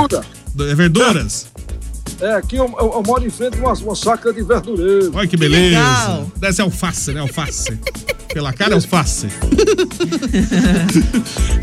É 0.70 0.76
verduras? 0.76 1.48
É, 2.22 2.34
aqui 2.36 2.56
eu, 2.56 2.66
eu- 2.80 2.94
eu 2.94 3.04
moro 3.06 3.26
em 3.26 3.30
frente 3.30 3.58
a 3.60 3.64
uma, 3.64 3.74
uma 3.74 3.96
chácara 3.96 4.34
de 4.34 4.42
verdureiro. 4.44 5.12
Olha 5.14 5.28
que 5.28 5.38
beleza. 5.38 5.64
legal. 5.80 6.32
Deve 6.38 6.54
ser 6.54 6.62
alface, 6.64 7.12
né? 7.14 7.22
Alface. 7.22 7.78
Pela 8.34 8.54
cara 8.54 8.72
é 8.72 8.76
alface. 8.76 9.28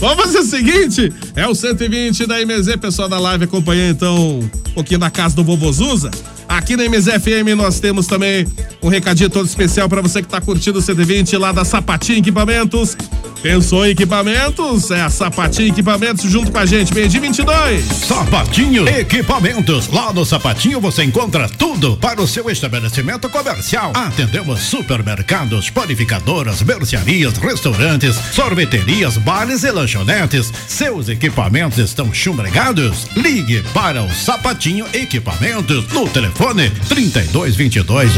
Vamos 0.01 0.25
fazer 0.25 0.39
o 0.39 0.45
seguinte: 0.45 1.13
é 1.37 1.47
o 1.47 1.55
120 1.55 2.27
da 2.27 2.37
MZ, 2.45 2.77
pessoal 2.81 3.09
da 3.09 3.19
live 3.19 3.45
acompanhando 3.45 3.91
então 3.95 4.39
um 4.41 4.49
pouquinho 4.75 5.01
da 5.01 5.11
casa 5.11 5.35
do 5.37 5.45
Vovô 5.45 5.71
Zuza. 5.73 6.11
Aqui 6.49 6.77
na 6.77 6.85
MZ 6.89 7.07
FM 7.23 7.57
nós 7.57 7.81
temos 7.81 8.07
também 8.07 8.47
um 8.85 8.89
recadinho 8.89 9.31
todo 9.31 9.47
especial 9.47 9.89
para 9.89 10.03
você 10.03 10.21
que 10.21 10.29
tá 10.29 10.41
curtindo 10.43 10.79
o 10.79 10.83
120 10.83 11.39
lá 11.39 11.53
da 11.53 11.65
Sapatinho 11.65 12.19
Equipamentos. 12.19 12.95
Pensou 13.43 13.85
em 13.85 13.91
equipamentos? 13.91 14.91
É 14.91 15.01
a 15.01 15.11
Sapatinho 15.11 15.69
Equipamentos 15.69 16.31
junto 16.31 16.53
com 16.53 16.59
a 16.59 16.67
gente, 16.67 16.95
meio 16.95 17.09
de 17.09 17.19
22. 17.19 17.85
Sapatinho 17.85 18.87
Equipamentos. 18.89 19.89
Lá 19.89 20.13
no 20.13 20.25
Sapatinho 20.25 20.81
você 20.81 21.03
encontra 21.03 21.49
tudo 21.49 21.97
para 21.97 22.21
o 22.21 22.29
seu 22.29 22.51
estabelecimento 22.51 23.29
comercial. 23.31 23.93
Atendemos 23.95 24.61
supermercados, 24.61 25.71
panificadoras, 25.71 26.63
mercearias, 26.63 27.39
restaurantes, 27.39 28.17
sorveterias, 28.33 29.17
bares 29.17 29.63
e 29.63 29.71
lanchonetes. 29.71 30.53
Seus 30.69 31.09
equipamentos 31.09 31.79
estão 31.79 32.13
chumbregados? 32.13 33.07
Ligue 33.17 33.63
para 33.73 34.03
o 34.03 34.15
Sapatinho 34.15 34.87
Equipamentos 34.93 35.87
no 35.89 36.07
telefone 36.09 36.71
3222 36.89 38.15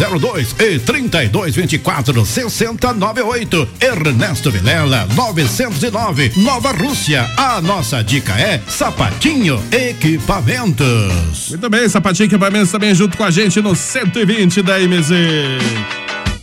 2002 0.00 0.56
e 0.58 0.78
3224 0.78 2.24
6098. 2.24 3.68
Ernesto 3.82 4.50
Vilela 4.50 5.06
909 5.14 6.32
Nova 6.36 6.72
Rússia. 6.72 7.30
A 7.36 7.60
nossa 7.60 8.02
dica 8.02 8.32
é 8.32 8.62
Sapatinho 8.66 9.62
Equipamentos. 9.70 11.50
Muito 11.50 11.68
bem, 11.68 11.86
Sapatinho 11.86 12.28
Equipamentos 12.28 12.70
também 12.70 12.94
junto 12.94 13.14
com 13.18 13.24
a 13.24 13.30
gente 13.30 13.60
no 13.60 13.76
120 13.76 14.62
da 14.62 14.78
MZ. 14.78 15.10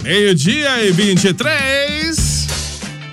Meio-dia 0.04 0.86
e 0.86 0.92
23. 0.92 2.48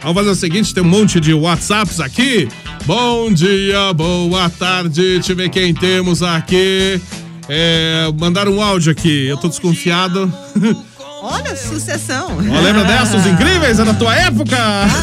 Vamos 0.02 0.16
fazer 0.18 0.30
o 0.30 0.34
seguinte: 0.34 0.74
tem 0.74 0.82
um 0.82 0.86
monte 0.86 1.20
de 1.20 1.32
WhatsApps 1.32 2.00
aqui. 2.00 2.48
Bom 2.84 3.32
dia, 3.32 3.94
boa 3.94 4.50
tarde. 4.50 5.14
Deixa 5.14 5.32
eu 5.32 5.36
ver 5.36 5.48
quem 5.48 5.72
temos 5.72 6.22
aqui. 6.22 7.00
É, 7.48 8.10
mandaram 8.18 8.52
um 8.52 8.62
áudio 8.62 8.92
aqui, 8.92 9.26
eu 9.26 9.36
tô 9.36 9.48
desconfiado. 9.48 10.32
Olha, 11.22 11.56
sucessão. 11.56 12.36
Ó, 12.36 12.60
lembra 12.60 12.84
dessa? 12.84 13.16
Os 13.16 13.26
incríveis? 13.26 13.78
É 13.78 13.84
da 13.84 13.94
tua 13.94 14.14
época? 14.14 14.56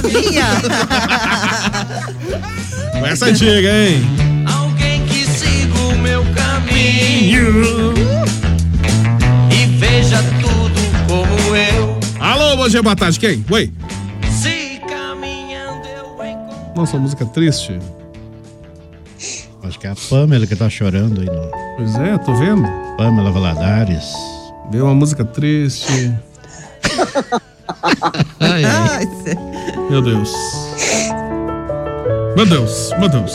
Minha. 0.04 0.46
Essa 3.10 3.28
é 3.28 3.32
antiga, 3.32 3.70
hein? 3.74 4.02
Alguém 4.46 5.04
que 5.06 5.26
siga 5.26 5.80
o 5.80 5.98
meu 5.98 6.24
caminho 6.36 7.64
e 9.52 9.66
veja 9.78 10.24
tudo 10.40 10.80
como 11.08 11.56
eu. 11.56 12.00
Alô, 12.20 12.56
bom 12.56 12.70
dia, 12.70 12.84
boa 12.84 12.96
tarde. 12.96 13.20
Quem? 13.20 13.44
Oi. 13.50 13.74
Se 14.32 14.80
caminhando 14.88 15.88
eu 15.88 16.24
encontro. 16.24 16.76
Nossa, 16.76 17.00
música 17.00 17.26
triste. 17.26 17.80
Acho 19.64 19.80
que 19.80 19.88
é 19.88 19.92
a 19.92 19.96
Pamela 20.10 20.48
que 20.48 20.56
tá 20.56 20.70
chorando 20.70 21.22
aí. 21.22 21.28
No... 21.28 21.52
Pois 21.78 21.96
é, 21.96 22.18
tô 22.20 22.34
vendo. 22.36 22.68
Pamela 22.98 23.32
Valadares. 23.32 24.12
Veio 24.72 24.86
uma 24.86 24.96
música 24.96 25.24
triste. 25.24 26.14
Ai, 28.40 28.66
ai. 28.66 29.06
Meu 29.90 30.02
Deus. 30.02 30.34
Meu 32.36 32.46
Deus, 32.46 32.92
meu 33.00 33.08
Deus. 33.08 33.34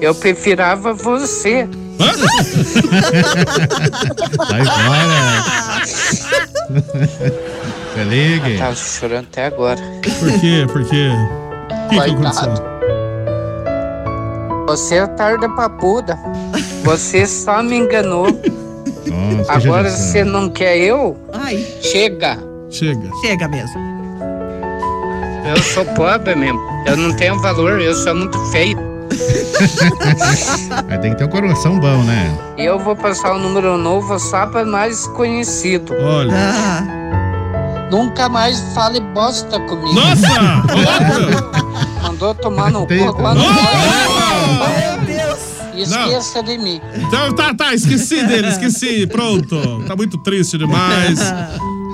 Eu 0.00 0.14
preferava 0.14 0.92
você. 0.94 1.68
Sai 4.48 4.64
fora. 4.64 5.44
Se 7.94 8.04
ligue. 8.04 8.58
Tava 8.58 8.76
chorando 8.76 9.26
até 9.30 9.46
agora. 9.46 9.80
Por 10.20 10.40
quê? 10.40 10.66
Por 10.72 10.84
quê? 10.88 11.10
O 11.86 11.88
que, 11.88 12.00
que 12.00 12.10
aconteceu? 12.10 12.71
Você 14.72 14.94
é 14.94 15.06
tarda 15.06 15.50
papuda. 15.50 16.18
Você 16.82 17.26
só 17.26 17.62
me 17.62 17.76
enganou. 17.76 18.24
Nossa, 19.06 19.52
Agora 19.52 19.90
você 19.90 20.24
não 20.24 20.48
quer 20.48 20.78
eu? 20.78 21.14
Ai, 21.30 21.62
Chega. 21.82 22.38
Chega. 22.70 23.10
chega 23.20 23.48
mesmo. 23.48 23.78
Eu 25.44 25.62
sou 25.62 25.84
pobre 25.94 26.34
mesmo. 26.34 26.58
Eu 26.86 26.96
não 26.96 27.14
tenho 27.14 27.38
valor. 27.42 27.82
Eu 27.82 27.94
sou 27.94 28.14
muito 28.14 28.38
feio. 28.46 28.78
Aí 30.88 30.98
tem 31.00 31.10
que 31.10 31.18
ter 31.18 31.24
um 31.24 31.28
coração 31.28 31.78
bom, 31.78 32.02
né? 32.04 32.34
Eu 32.56 32.78
vou 32.78 32.96
passar 32.96 33.34
o 33.34 33.38
número 33.38 33.76
novo 33.76 34.18
só 34.18 34.46
para 34.46 34.64
mais 34.64 35.06
conhecido. 35.08 35.92
Olha. 36.02 36.32
Ah, 36.34 37.88
Nunca 37.90 38.26
mais 38.26 38.58
fale 38.74 39.00
bosta 39.00 39.60
comigo. 39.60 39.92
Nossa! 40.00 40.62
Mandou 42.02 42.34
tomar 42.34 42.70
no 42.70 42.86
Tem- 42.86 43.00
cu 43.00 43.08
agora. 43.10 43.38
Meu 44.52 45.06
Deus. 45.06 45.52
Esqueça 45.74 46.42
de 46.42 46.58
mim. 46.58 46.80
Então, 46.94 47.32
tá, 47.34 47.54
tá, 47.54 47.74
esqueci 47.74 48.26
dele, 48.26 48.48
esqueci. 48.48 49.06
Pronto. 49.06 49.84
Tá 49.86 49.96
muito 49.96 50.18
triste 50.18 50.58
demais. 50.58 51.18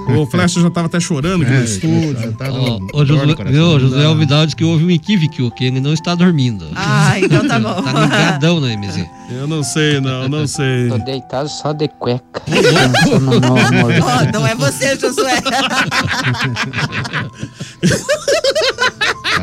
O 0.08 0.24
Flecha 0.26 0.60
já 0.60 0.70
tava 0.70 0.86
até 0.86 0.98
chorando 0.98 1.42
aqui 1.42 1.52
no 1.52 1.64
estúdio. 1.64 2.32
Tá 2.32 2.48
dor 2.48 2.80
no 2.80 3.06
Josué, 3.06 3.34
viu, 3.44 4.08
Alvidal 4.08 4.46
disse 4.46 4.56
que 4.56 4.64
houve 4.64 4.84
um 4.84 4.90
equívoco, 4.90 5.50
que 5.54 5.64
ele 5.66 5.80
não 5.80 5.92
está 5.92 6.14
dormindo. 6.14 6.66
Ah, 6.74 7.20
então 7.20 7.46
tá 7.46 7.60
bom. 7.60 7.82
Tá 7.82 7.92
ligadão 8.06 8.58
na 8.58 8.68
MZ. 8.68 9.06
Eu 9.30 9.46
não 9.46 9.62
sei, 9.62 10.00
não, 10.00 10.26
não 10.26 10.46
sei. 10.46 10.88
Tô 10.88 10.96
deitado 10.98 11.48
só 11.50 11.74
de 11.74 11.88
cueca. 11.88 12.42
No 12.48 13.30
meu 13.30 13.38
amor. 13.38 13.92
Ó, 14.02 14.32
não 14.32 14.46
é 14.46 14.54
você, 14.54 14.98
Josué. 14.98 15.42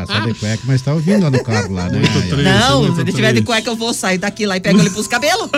Tá 0.06 0.14
só 0.14 0.20
de 0.26 0.34
cueca, 0.34 0.62
mas 0.66 0.82
tá 0.82 0.92
ouvindo 0.92 1.22
lá 1.24 1.30
no 1.30 1.42
carro 1.42 1.72
lá, 1.74 1.88
né? 1.88 1.98
Muito 1.98 2.12
triste. 2.12 2.42
Não, 2.42 2.80
muito 2.82 2.94
se 2.96 3.00
ele 3.02 3.12
tiver 3.12 3.32
de 3.32 3.42
cueca, 3.42 3.70
eu 3.70 3.76
vou 3.76 3.92
sair 3.94 4.18
daqui 4.18 4.46
lá 4.46 4.56
e 4.56 4.60
pego 4.60 4.78
ele 4.80 4.90
pros 4.90 5.06
cabelos. 5.08 5.48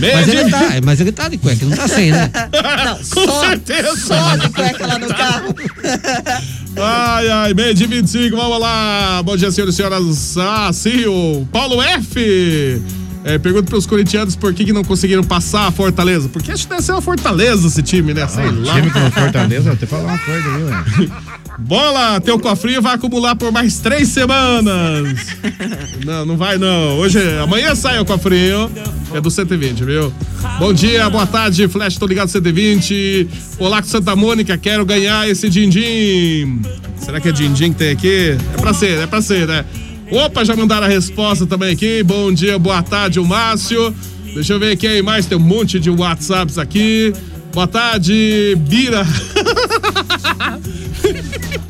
Mas 0.00 0.28
ele 0.28 0.50
tá, 0.50 0.60
mas 0.82 1.00
ele 1.00 1.12
tá 1.12 1.28
de 1.28 1.38
cueca, 1.38 1.64
não 1.64 1.76
tá 1.76 1.86
sem, 1.86 2.10
né? 2.10 2.28
Não, 2.84 2.96
Com 2.96 3.24
só, 3.30 3.46
certeza. 3.46 3.96
só 3.96 4.36
de 4.36 4.48
cueca 4.50 4.84
lá 4.84 4.98
no 4.98 5.06
carro. 5.06 5.54
Ai, 6.74 7.28
ai, 7.28 7.52
meio 7.54 7.74
de 7.74 7.86
25, 7.86 8.34
vamos 8.34 8.58
lá. 8.58 9.22
Bom 9.22 9.36
dia, 9.36 9.50
senhores 9.52 9.74
e 9.74 9.76
senhoras. 9.76 10.38
Ah, 10.38 10.70
sim, 10.72 11.04
o 11.04 11.46
Paulo 11.52 11.82
F. 11.82 12.82
É, 13.24 13.38
pergunta 13.38 13.68
pros 13.68 13.84
corintianos 13.86 14.34
por 14.34 14.54
que, 14.54 14.64
que 14.64 14.72
não 14.72 14.82
conseguiram 14.82 15.22
passar 15.22 15.66
a 15.68 15.70
Fortaleza. 15.70 16.30
Porque 16.30 16.50
acho 16.50 16.64
que 16.64 16.70
deve 16.70 16.82
ser 16.82 16.92
uma 16.92 17.02
Fortaleza 17.02 17.68
esse 17.68 17.82
time, 17.82 18.14
né? 18.14 18.26
Sei 18.26 18.42
Ó, 18.46 18.50
lá. 18.66 18.74
time 18.74 18.90
com 18.90 19.10
Fortaleza, 19.10 19.68
vou 19.68 19.76
te 19.76 19.84
falar 19.86 20.04
uma 20.04 20.18
coisa, 20.18 20.48
viu? 20.96 21.12
Bola, 21.58 22.20
teu 22.20 22.38
cofrinho 22.38 22.80
vai 22.80 22.94
acumular 22.94 23.36
por 23.36 23.52
mais 23.52 23.78
três 23.78 24.08
semanas. 24.08 25.36
Não, 26.04 26.26
não 26.26 26.36
vai 26.36 26.58
não. 26.58 26.98
Hoje, 26.98 27.20
amanhã 27.40 27.76
sai 27.76 28.00
o 28.00 28.04
cofrinho. 28.04 28.68
É 29.14 29.20
do 29.20 29.30
120, 29.30 29.84
viu? 29.84 30.12
Bom 30.58 30.72
dia, 30.72 31.08
boa 31.08 31.26
tarde, 31.26 31.68
Flash, 31.68 31.96
tô 31.96 32.06
ligado 32.06 32.28
120. 32.28 33.28
Olá 33.58 33.80
com 33.80 33.86
Santa 33.86 34.16
Mônica, 34.16 34.58
quero 34.58 34.84
ganhar 34.84 35.28
esse 35.28 35.48
din-din. 35.48 36.60
Será 36.96 37.20
que 37.20 37.28
é 37.28 37.32
din-din 37.32 37.72
que 37.72 37.78
tem 37.78 37.90
aqui? 37.92 38.36
É 38.52 38.60
pra 38.60 38.74
ser, 38.74 38.98
é 38.98 39.06
pra 39.06 39.22
ser, 39.22 39.46
né? 39.46 39.64
Opa, 40.10 40.44
já 40.44 40.56
mandaram 40.56 40.86
a 40.86 40.90
resposta 40.90 41.46
também 41.46 41.72
aqui. 41.72 42.02
Bom 42.02 42.32
dia, 42.32 42.58
boa 42.58 42.82
tarde, 42.82 43.20
o 43.20 43.24
Márcio. 43.24 43.94
Deixa 44.34 44.54
eu 44.54 44.58
ver 44.58 44.76
quem 44.76 44.90
aí 44.90 45.02
mais, 45.02 45.26
tem 45.26 45.38
um 45.38 45.40
monte 45.40 45.78
de 45.78 45.88
WhatsApps 45.88 46.58
aqui. 46.58 47.12
Boa 47.54 47.68
tarde, 47.68 48.56
Bira. 48.68 49.06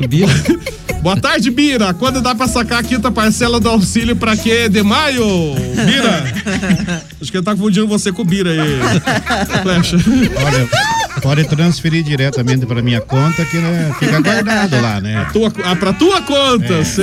Bira? 0.09 0.33
Boa 1.03 1.17
tarde, 1.17 1.51
Bira. 1.51 1.93
Quando 1.95 2.21
dá 2.21 2.33
pra 2.35 2.47
sacar 2.47 2.79
a 2.79 2.83
quinta 2.83 3.11
parcela 3.11 3.59
do 3.59 3.69
auxílio 3.69 4.15
pra 4.15 4.37
quê? 4.37 4.69
De 4.69 4.83
maio? 4.85 5.25
Bira. 5.85 6.25
Acho 7.21 7.31
que 7.31 7.37
ele 7.39 7.45
tá 7.45 7.53
confundindo 7.57 7.89
você 7.89 8.13
com 8.13 8.23
o 8.23 8.25
Bira 8.25 8.51
aí. 8.51 8.81
Flecha. 9.63 9.97
Olha, 10.45 10.69
pode 11.21 11.45
transferir 11.49 12.05
diretamente 12.05 12.65
para 12.67 12.81
minha 12.81 13.01
conta 13.01 13.45
que 13.45 13.57
né, 13.57 13.93
fica 13.99 14.21
guardado 14.21 14.81
lá, 14.81 15.01
né? 15.01 15.27
Tua, 15.33 15.53
ah, 15.65 15.75
pra 15.75 15.93
tua 15.93 16.23
conta, 16.23 16.75
É. 16.75 16.85
sim. 16.85 17.03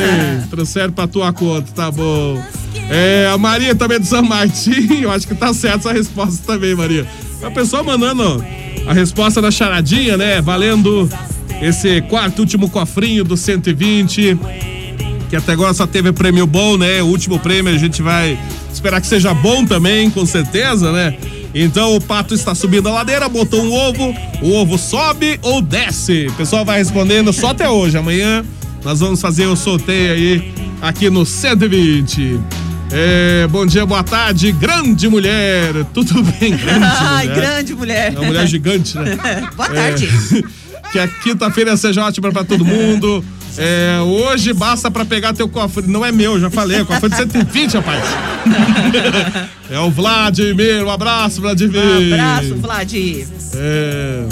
Transfere 0.50 0.92
pra 0.94 1.06
tua 1.08 1.34
conta, 1.34 1.70
tá 1.76 1.92
bom. 1.92 2.42
É, 2.90 3.30
a 3.32 3.38
Maria 3.38 3.76
também 3.76 4.00
do 4.00 4.06
São 4.06 4.24
Martim, 4.24 5.02
eu 5.02 5.12
acho 5.12 5.28
que 5.28 5.36
tá 5.36 5.54
certa 5.54 5.90
essa 5.90 5.92
resposta 5.94 6.42
também, 6.54 6.74
Maria. 6.74 7.06
A 7.44 7.52
pessoa 7.52 7.84
mandando 7.84 8.44
a 8.88 8.94
resposta 8.94 9.42
da 9.42 9.52
charadinha, 9.52 10.16
né? 10.18 10.42
Valendo 10.42 11.10
esse 11.62 12.02
quarto 12.04 12.40
último 12.40 12.70
cofrinho 12.70 13.24
do 13.24 13.36
120. 13.38 14.38
Que 15.30 15.36
até 15.36 15.52
agora 15.52 15.74
só 15.74 15.86
teve 15.86 16.12
prêmio 16.12 16.48
bom, 16.48 16.76
né? 16.78 17.04
O 17.04 17.08
último 17.08 17.38
prêmio 17.40 17.74
a 17.74 17.78
gente 17.78 18.02
vai 18.02 18.38
esperar 18.74 19.00
que 19.00 19.08
seja 19.08 19.34
bom 19.34 19.64
também, 19.64 20.10
com 20.10 20.26
certeza, 20.26 20.92
né? 20.92 21.16
Então 21.54 21.96
o 21.96 22.02
pato 22.02 22.34
está 22.34 22.54
subindo 22.56 22.90
a 22.90 22.92
ladeira, 22.92 23.28
botou 23.30 23.64
um 23.64 23.72
ovo, 23.72 24.16
o 24.42 24.54
ovo 24.54 24.78
sobe 24.78 25.40
ou 25.42 25.62
desce? 25.62 26.28
O 26.30 26.34
pessoal 26.34 26.66
vai 26.66 26.80
respondendo 26.80 27.32
só 27.32 27.50
até 27.50 27.70
hoje. 27.70 27.98
Amanhã 27.98 28.44
nós 28.84 29.00
vamos 29.00 29.22
fazer 29.22 29.46
o 29.46 29.56
sorteio 29.56 30.14
aí 30.14 30.52
aqui 30.82 31.10
no 31.10 31.26
120. 31.26 32.40
É, 32.92 33.48
bom 33.52 33.68
dia, 33.68 33.86
boa 33.86 34.04
tarde, 34.04 34.52
grande 34.52 35.08
mulher. 35.08 35.86
Tudo 35.94 36.24
bem, 36.24 36.58
grande 36.58 36.86
Ai, 37.00 37.28
mulher. 37.28 37.36
grande 37.36 37.76
mulher. 37.76 38.14
É 38.16 38.20
uma 38.20 38.28
mulher 38.28 38.48
gigante, 38.48 38.98
né? 38.98 39.16
Boa 39.56 39.70
tarde. 39.70 40.08
É, 40.08 40.44
que 40.92 41.00
a 41.00 41.08
quinta-feira 41.08 41.76
seja 41.78 42.06
ótima 42.06 42.32
pra 42.32 42.44
todo 42.44 42.66
mundo. 42.66 43.24
É, 43.58 44.00
hoje 44.02 44.54
basta 44.54 44.90
pra 44.90 45.04
pegar 45.04 45.34
teu 45.34 45.50
cofre. 45.50 45.86
Não 45.88 46.06
é 46.06 46.12
meu, 46.12 46.40
já 46.40 46.50
falei. 46.50 46.78
É 46.78 46.82
o 46.82 46.86
cofre 46.86 47.10
de 47.10 47.16
120, 47.18 47.74
rapaz. 47.74 48.04
é 49.70 49.80
o 49.80 49.90
Vladimir. 49.90 50.86
Um 50.86 50.90
abraço, 50.90 51.42
Vladimir. 51.42 51.82
Um 51.82 52.14
abraço, 52.14 52.56
Vlad. 52.56 52.94
É. 53.56 54.24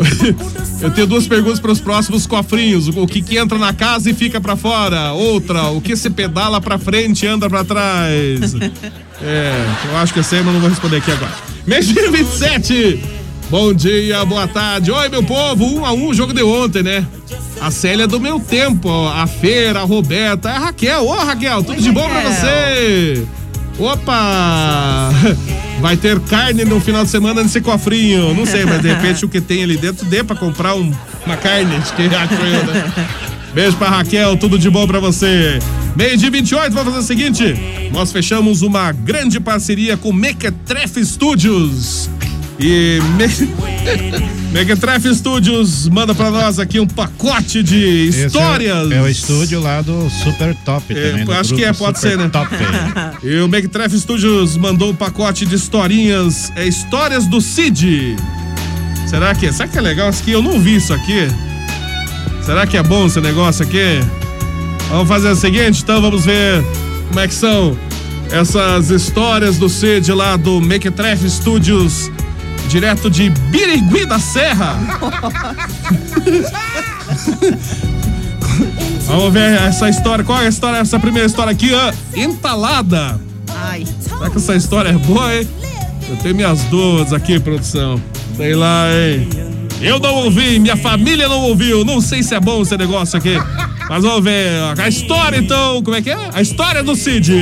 Eu 0.80 0.90
tenho 0.90 1.06
duas 1.06 1.26
perguntas 1.26 1.60
para 1.60 1.72
os 1.72 1.80
próximos 1.80 2.26
cofrinhos. 2.26 2.88
O 2.88 3.06
que, 3.06 3.20
que 3.20 3.36
entra 3.36 3.58
na 3.58 3.72
casa 3.72 4.10
e 4.10 4.14
fica 4.14 4.40
pra 4.40 4.56
fora? 4.56 5.12
Outra, 5.12 5.64
o 5.68 5.80
que 5.80 5.94
se 5.96 6.08
pedala 6.08 6.60
pra 6.60 6.78
frente 6.78 7.26
e 7.26 7.28
anda 7.28 7.48
pra 7.48 7.64
trás? 7.64 8.54
É, 9.22 9.52
eu 9.90 9.98
acho 9.98 10.14
que 10.14 10.18
eu 10.18 10.24
sei, 10.24 10.40
mas 10.40 10.54
não 10.54 10.62
vou 10.62 10.70
responder 10.70 10.96
aqui 10.96 11.12
agora. 11.12 11.30
Mês 11.66 11.86
de 11.86 11.92
27. 11.92 13.19
Bom 13.50 13.74
dia, 13.74 14.24
boa 14.24 14.46
tarde. 14.46 14.90
Oi, 14.92 15.08
meu 15.08 15.22
povo. 15.22 15.64
Um 15.64 15.84
a 15.84 15.92
um, 15.92 16.08
o 16.08 16.14
jogo 16.14 16.32
de 16.32 16.42
ontem, 16.42 16.82
né? 16.82 17.04
A 17.60 17.70
Célia 17.70 18.04
é 18.04 18.06
do 18.06 18.20
meu 18.20 18.38
tempo, 18.40 18.88
ó. 18.88 19.12
a 19.12 19.26
Feira, 19.26 19.80
a 19.80 19.84
Roberta, 19.84 20.48
a 20.50 20.58
Raquel. 20.58 21.04
Ô, 21.04 21.14
Raquel, 21.16 21.62
tudo 21.62 21.80
de 21.82 21.90
bom 21.90 22.08
pra 22.08 22.20
Raquel. 22.20 22.32
você? 22.32 23.26
Opa! 23.78 25.10
Vai 25.80 25.96
ter 25.96 26.20
carne 26.20 26.64
no 26.64 26.80
final 26.80 27.02
de 27.04 27.10
semana 27.10 27.42
nesse 27.42 27.60
cofrinho. 27.60 28.34
Não 28.34 28.46
sei, 28.46 28.64
mas 28.64 28.80
de 28.82 28.88
repente 28.88 29.24
o 29.24 29.28
que 29.28 29.40
tem 29.40 29.62
ali 29.64 29.76
dentro 29.76 30.06
dê 30.06 30.22
pra 30.22 30.36
comprar 30.36 30.74
um- 30.74 30.92
uma 31.26 31.36
carne. 31.36 31.74
Acho 31.76 31.94
que 31.94 32.02
eu, 32.02 32.08
né? 32.10 33.08
Beijo 33.54 33.76
pra 33.78 33.88
Raquel, 33.88 34.36
tudo 34.36 34.58
de 34.58 34.70
bom 34.70 34.86
pra 34.86 35.00
você. 35.00 35.58
Meio 35.96 36.16
de 36.16 36.30
28, 36.30 36.72
vamos 36.72 36.92
fazer 36.94 37.04
o 37.04 37.06
seguinte: 37.06 37.90
nós 37.92 38.12
fechamos 38.12 38.62
uma 38.62 38.92
grande 38.92 39.40
parceria 39.40 39.96
com 39.96 40.12
Mequetrefe 40.12 41.04
Studios. 41.04 42.08
E 42.60 42.98
Me... 43.16 44.30
Mequetrefe 44.52 45.14
Studios 45.14 45.88
manda 45.88 46.12
pra 46.14 46.28
nós 46.30 46.58
aqui 46.58 46.80
um 46.80 46.86
pacote 46.86 47.62
de 47.62 47.84
é- 47.84 48.26
histórias. 48.26 48.90
É, 48.90 49.00
o 49.00 49.08
estúdio 49.08 49.60
lá 49.60 49.80
do 49.80 50.10
Super 50.10 50.54
Top 50.64 50.84
É, 50.92 51.10
também. 51.12 51.36
acho 51.36 51.54
que 51.54 51.64
é, 51.64 51.72
pode 51.72 51.98
Super 51.98 52.10
ser, 52.10 52.18
né? 52.18 52.28
Top. 52.28 52.48
E 53.22 53.38
o 53.40 53.48
Mequetrefe 53.48 53.98
Studios 53.98 54.56
mandou 54.56 54.90
um 54.90 54.94
pacote 54.94 55.46
de 55.46 55.54
historinhas, 55.54 56.50
é 56.56 56.66
histórias 56.66 57.26
do 57.28 57.40
Cid. 57.40 58.16
Será 59.06 59.34
que, 59.34 59.52
será 59.52 59.68
que 59.68 59.78
é 59.78 59.80
legal 59.80 60.10
isso 60.10 60.22
aqui? 60.22 60.32
Eu 60.32 60.42
não 60.42 60.58
vi 60.60 60.76
isso 60.76 60.92
aqui. 60.92 61.28
Será 62.42 62.66
que 62.66 62.76
é 62.76 62.82
bom 62.82 63.06
esse 63.06 63.20
negócio 63.20 63.64
aqui? 63.64 64.00
Vamos 64.88 65.06
fazer 65.08 65.28
o 65.28 65.36
seguinte, 65.36 65.82
então 65.82 66.00
vamos 66.00 66.24
ver 66.24 66.64
como 67.08 67.20
é 67.20 67.28
que 67.28 67.34
são 67.34 67.76
essas 68.32 68.90
histórias 68.90 69.58
do 69.58 69.68
Cid 69.68 70.10
lá 70.12 70.36
do 70.36 70.60
Mequetrefe 70.60 71.28
Studios, 71.30 72.10
direto 72.68 73.10
de 73.10 73.30
Birigui 73.30 74.06
da 74.06 74.18
Serra. 74.18 74.76
Vamos 79.06 79.32
ver 79.32 79.60
essa 79.62 79.88
história. 79.88 80.24
Qual 80.24 80.40
é 80.40 80.46
a 80.46 80.48
história? 80.48 80.78
Essa 80.78 80.98
primeira 80.98 81.26
história 81.26 81.52
aqui, 81.52 81.72
ó. 81.72 81.92
Entalada. 82.16 83.20
Ai. 83.54 83.84
Será 84.00 84.30
que 84.30 84.36
essa 84.36 84.54
história 84.54 84.90
é 84.90 84.92
boa, 84.92 85.34
hein? 85.34 85.48
Eu 86.08 86.16
tenho 86.16 86.34
minhas 86.34 86.62
dúvidas 86.64 87.12
aqui, 87.12 87.38
produção. 87.40 88.00
Sei 88.36 88.54
lá, 88.54 88.86
hein? 88.92 89.28
Eu 89.80 89.98
não 89.98 90.14
ouvi, 90.24 90.58
minha 90.58 90.76
família 90.76 91.28
não 91.28 91.40
ouviu. 91.40 91.84
Não 91.84 92.00
sei 92.00 92.22
se 92.22 92.34
é 92.34 92.40
bom 92.40 92.62
esse 92.62 92.76
negócio 92.76 93.18
aqui. 93.18 93.36
Mas 93.88 94.02
vamos 94.02 94.22
ver. 94.22 94.78
A 94.78 94.88
história, 94.88 95.38
então, 95.38 95.82
como 95.82 95.96
é 95.96 96.02
que 96.02 96.10
é? 96.10 96.30
A 96.32 96.40
história 96.40 96.82
do 96.82 96.94
Cid. 96.94 97.32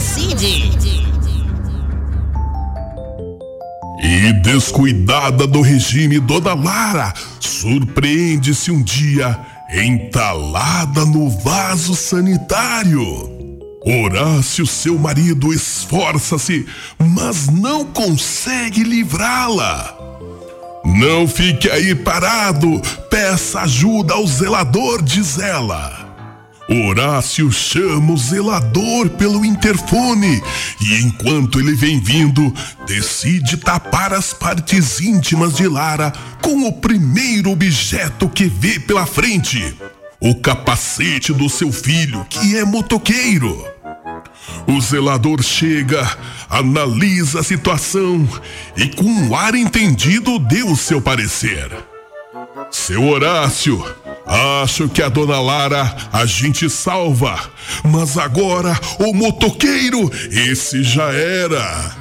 Cid. 0.00 0.46
E 4.02 4.32
descuidada 4.42 5.46
do 5.46 5.60
regime 5.60 6.20
Dona 6.20 6.54
Lara, 6.54 7.12
surpreende-se 7.40 8.70
um 8.70 8.82
dia 8.82 9.38
entalada 9.72 11.04
no 11.04 11.28
vaso 11.28 11.94
sanitário. 11.94 13.02
Horácio, 13.84 14.66
seu 14.66 14.98
marido, 14.98 15.52
esforça-se, 15.52 16.66
mas 16.98 17.48
não 17.48 17.84
consegue 17.84 18.84
livrá-la. 18.84 19.96
Não 20.84 21.26
fique 21.28 21.70
aí 21.70 21.94
parado, 21.94 22.80
peça 23.10 23.60
ajuda 23.60 24.14
ao 24.14 24.26
zelador, 24.26 25.02
diz 25.02 25.38
ela. 25.38 26.07
Horácio 26.68 27.50
chama 27.50 28.12
o 28.12 28.18
zelador 28.18 29.08
pelo 29.10 29.42
interfone 29.42 30.42
e, 30.78 31.00
enquanto 31.00 31.58
ele 31.58 31.74
vem 31.74 31.98
vindo, 31.98 32.52
decide 32.86 33.56
tapar 33.56 34.12
as 34.12 34.34
partes 34.34 35.00
íntimas 35.00 35.56
de 35.56 35.66
Lara 35.66 36.12
com 36.42 36.66
o 36.66 36.72
primeiro 36.72 37.50
objeto 37.50 38.28
que 38.28 38.44
vê 38.44 38.78
pela 38.78 39.06
frente: 39.06 39.74
o 40.20 40.34
capacete 40.34 41.32
do 41.32 41.48
seu 41.48 41.72
filho, 41.72 42.26
que 42.28 42.58
é 42.58 42.64
motoqueiro. 42.66 43.64
O 44.66 44.78
zelador 44.80 45.42
chega, 45.42 46.06
analisa 46.50 47.40
a 47.40 47.42
situação 47.42 48.28
e, 48.76 48.88
com 48.88 49.04
um 49.04 49.34
ar 49.34 49.54
entendido, 49.54 50.38
deu 50.38 50.76
seu 50.76 51.00
parecer. 51.00 51.70
Seu 52.70 53.08
Horácio, 53.08 53.82
acho 54.28 54.88
que 54.88 55.02
a 55.02 55.08
dona 55.08 55.40
Lara 55.40 55.96
a 56.12 56.26
gente 56.26 56.68
salva, 56.68 57.38
mas 57.84 58.18
agora 58.18 58.78
o 58.98 59.14
motoqueiro, 59.14 60.10
esse 60.30 60.82
já 60.82 61.10
era. 61.12 61.96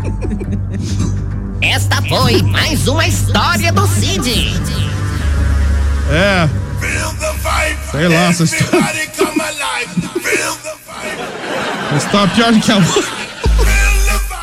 Esta 1.62 2.00
foi 2.02 2.40
mais 2.42 2.88
uma 2.88 3.06
história 3.06 3.70
do 3.70 3.86
Cid. 3.86 4.30
É. 6.10 6.48
Sei 7.90 8.08
lá, 8.08 8.24
essa 8.24 8.44
história. 8.44 8.78
Essa 11.94 12.06
história 12.06 12.32
é 12.32 12.34
pior 12.34 12.52
do 12.52 12.60
que 12.60 12.72
a. 12.72 12.80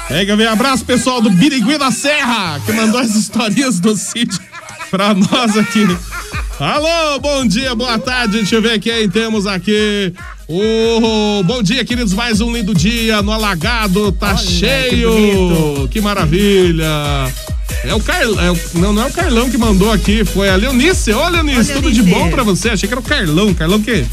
Pega, 0.08 0.38
vem 0.38 0.48
abraço 0.48 0.86
pessoal 0.86 1.20
do 1.20 1.30
Birigui 1.30 1.78
da 1.78 1.92
Serra, 1.92 2.62
que 2.66 2.72
mandou 2.72 3.02
as 3.02 3.14
historinhas 3.16 3.80
do 3.80 3.96
Cid 3.98 4.40
pra 4.90 5.14
nós 5.14 5.58
aqui. 5.58 5.86
Alô, 6.60 7.20
bom 7.20 7.46
dia, 7.46 7.76
boa 7.76 8.00
tarde. 8.00 8.38
Deixa 8.38 8.56
eu 8.56 8.62
ver 8.62 8.80
quem 8.80 9.08
temos 9.10 9.46
aqui. 9.46 10.14
Ô, 10.48 11.44
bom 11.44 11.62
dia, 11.62 11.86
queridos. 11.86 12.14
Mais 12.14 12.42
um 12.42 12.52
lindo 12.52 12.74
dia 12.74 13.22
no 13.22 13.32
Alagado. 13.32 14.12
Tá 14.14 14.36
cheio. 14.36 15.88
Que, 15.90 16.02
maravilha. 16.02 16.86
É 17.84 17.94
o 17.94 18.00
Carlão. 18.00 18.44
É 18.44 18.60
não, 18.74 18.94
não 18.94 19.04
é 19.04 19.06
o 19.06 19.14
Carlão 19.14 19.50
que 19.50 19.58
mandou 19.58 19.92
aqui. 19.92 20.26
Foi 20.26 20.50
a 20.50 20.56
Leonice. 20.56 21.14
Ô, 21.14 21.28
Leonice, 21.30 21.74
tudo 21.74 21.92
de 21.92 22.02
bom 22.02 22.30
pra 22.30 22.44
você? 22.44 22.70
Achei 22.70 22.88
que 22.88 22.94
era 22.94 23.02
o 23.02 23.04
Carlão. 23.04 23.54
Carlão 23.54 23.82
que, 23.82 24.06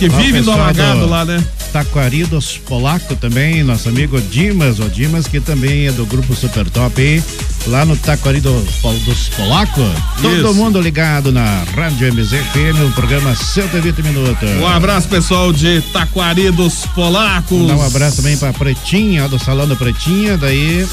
que 0.00 0.08
Ó, 0.08 0.16
vive 0.16 0.38
pessoal 0.38 0.58
Alagado 0.58 1.00
do 1.00 1.06
lá, 1.10 1.26
né? 1.26 1.44
Taquari 1.74 2.24
dos 2.24 2.56
Polaco 2.56 3.14
também, 3.16 3.62
nosso 3.62 3.88
amigo 3.90 4.18
Dimas, 4.18 4.80
o 4.80 4.88
Dimas, 4.88 5.28
que 5.28 5.40
também 5.40 5.88
é 5.88 5.92
do 5.92 6.06
grupo 6.06 6.34
Super 6.34 6.68
Top 6.70 7.00
aí, 7.00 7.22
lá 7.66 7.84
no 7.84 7.94
Taquari 7.96 8.40
do, 8.40 8.50
dos 9.04 9.28
Polaco. 9.28 9.82
Todo 10.22 10.36
Isso. 10.36 10.54
mundo 10.54 10.80
ligado 10.80 11.30
na 11.30 11.62
Rádio 11.76 12.12
MZFM, 12.14 12.78
no 12.78 12.90
programa 12.92 13.34
120 13.36 14.02
Minutos. 14.02 14.48
Um 14.58 14.66
abraço, 14.66 15.06
pessoal 15.06 15.52
de 15.52 15.82
Taquari 15.92 16.50
dos 16.50 16.86
Polacos. 16.94 17.68
Dá 17.68 17.76
um 17.76 17.86
abraço 17.86 18.16
também 18.16 18.38
pra 18.38 18.54
Pretinha, 18.54 19.28
do 19.28 19.38
Salão 19.38 19.68
da 19.68 19.76
Pretinha, 19.76 20.38
daí 20.38 20.88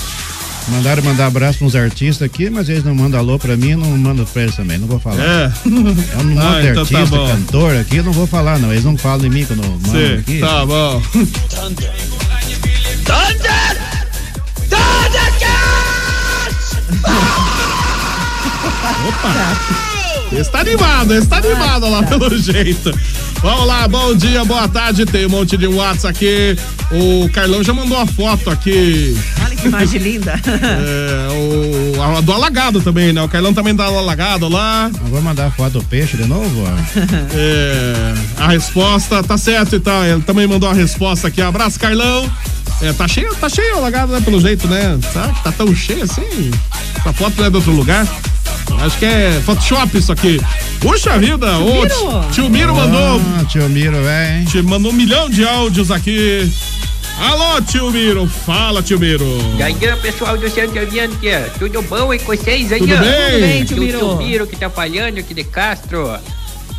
mandaram 0.69 1.03
mandar 1.03 1.27
abraço 1.27 1.59
pros 1.59 1.75
artistas 1.75 2.25
aqui, 2.25 2.49
mas 2.49 2.67
eles 2.69 2.83
não 2.83 2.93
mandam 2.95 3.19
alô 3.19 3.37
pra 3.39 3.55
mim, 3.57 3.75
não 3.75 3.97
mando 3.97 4.25
pra 4.25 4.43
eles 4.43 4.55
também, 4.55 4.77
não 4.77 4.87
vou 4.87 4.99
falar. 4.99 5.21
É. 5.23 5.51
É 5.67 6.17
um 6.17 6.23
monte 6.25 6.39
Ah, 6.45 6.61
de 6.61 6.67
então 6.67 6.85
tá 6.85 6.97
artista, 6.99 7.17
bom. 7.17 7.27
cantor 7.27 7.75
aqui, 7.77 7.97
eu 7.97 8.03
não 8.03 8.11
vou 8.13 8.27
falar 8.27 8.59
não, 8.59 8.71
eles 8.71 8.83
não 8.83 8.97
falam 8.97 9.25
em 9.25 9.29
mim 9.29 9.45
quando 9.45 9.63
mandam 9.63 9.91
Sim, 9.91 10.13
aqui. 10.19 10.39
tá 10.39 10.65
bom. 10.65 11.01
Opa! 19.07 19.87
Está 20.31 20.59
animado, 20.59 21.13
está 21.13 21.37
animado 21.37 21.89
lá 21.89 22.03
pelo 22.03 22.37
jeito. 22.37 22.91
Vamos 23.41 23.65
lá, 23.65 23.87
bom 23.87 24.13
dia, 24.13 24.43
boa 24.43 24.67
tarde. 24.67 25.05
Tem 25.05 25.25
um 25.25 25.29
monte 25.29 25.55
de 25.55 25.67
WhatsApp 25.67 26.07
aqui. 26.07 26.57
O 26.91 27.29
Carlão 27.29 27.63
já 27.63 27.73
mandou 27.73 27.97
a 27.97 28.05
foto 28.05 28.49
aqui. 28.49 29.17
Olha 29.43 29.55
que 29.55 29.67
imagem 29.67 30.01
linda. 30.01 30.39
É, 30.45 31.97
o, 31.97 32.01
a 32.01 32.21
do 32.21 32.33
alagado 32.33 32.81
também, 32.81 33.13
né? 33.13 33.21
O 33.21 33.29
Carlão 33.29 33.53
também 33.53 33.73
dá 33.73 33.89
o 33.89 33.97
alagado 33.97 34.49
lá. 34.49 34.91
Eu 34.93 35.07
vou 35.07 35.21
mandar 35.21 35.47
a 35.47 35.51
foto 35.51 35.73
do 35.73 35.83
peixe 35.83 36.17
de 36.17 36.25
novo, 36.25 36.63
ó. 36.63 36.77
É, 37.33 38.13
a 38.37 38.47
resposta 38.47 39.23
tá 39.23 39.37
certo 39.37 39.75
então. 39.75 40.03
Ele 40.03 40.21
também 40.21 40.47
mandou 40.47 40.69
a 40.69 40.73
resposta 40.73 41.27
aqui. 41.27 41.41
Abraço, 41.41 41.79
Carlão. 41.79 42.29
É, 42.81 42.93
tá 42.93 43.07
cheio, 43.07 43.33
tá 43.35 43.49
cheio 43.49 43.77
o 43.77 43.81
lagado, 43.81 44.11
né? 44.11 44.21
Pelo 44.21 44.39
jeito, 44.39 44.67
né? 44.67 44.99
Tá, 45.13 45.27
tá 45.43 45.51
tão 45.51 45.73
cheio 45.75 46.03
assim. 46.03 46.51
Essa 46.99 47.13
foto 47.13 47.33
não 47.37 47.45
é 47.45 47.49
de 47.49 47.55
outro 47.55 47.71
lugar. 47.71 48.07
Acho 48.81 48.97
que 48.99 49.05
é 49.05 49.41
Photoshop 49.45 49.97
isso 49.97 50.11
aqui. 50.11 50.39
Puxa 50.79 51.17
vida, 51.17 51.57
ô 51.59 51.81
Miro. 51.81 52.29
tio- 52.31 52.49
Miro 52.49 52.75
mandou. 52.75 53.21
Ah, 53.39 53.45
tio 53.45 53.67
Miro, 53.69 54.01
velho. 54.03 54.45
Te 54.45 54.61
mandou 54.61 54.91
um 54.91 54.95
milhão 54.95 55.29
de 55.29 55.43
áudios 55.47 55.89
aqui. 55.91 56.51
Alô, 57.19 57.59
tio 57.61 57.89
Miro. 57.91 58.27
Fala, 58.27 58.83
tio 58.83 58.99
Miro. 58.99 59.25
E 59.57 59.63
aí, 59.63 59.75
pessoal 60.01 60.37
do 60.37 60.47
Santo 60.49 60.77
Ambiente, 60.77 61.17
tudo 61.57 61.81
bom 61.81 62.11
aí 62.11 62.19
com 62.19 62.35
vocês 62.35 62.71
aí? 62.71 62.79
Tudo 62.79 62.95
bem? 62.97 63.31
Tudo 63.31 63.39
bem, 63.41 63.65
tio 63.65 63.77
Miro. 63.77 63.97
O 63.97 64.09
tio 64.09 64.17
Miro 64.17 64.47
que 64.47 64.55
tá 64.55 64.69
falando 64.69 65.17
aqui 65.17 65.33
de 65.33 65.43
Castro. 65.43 66.07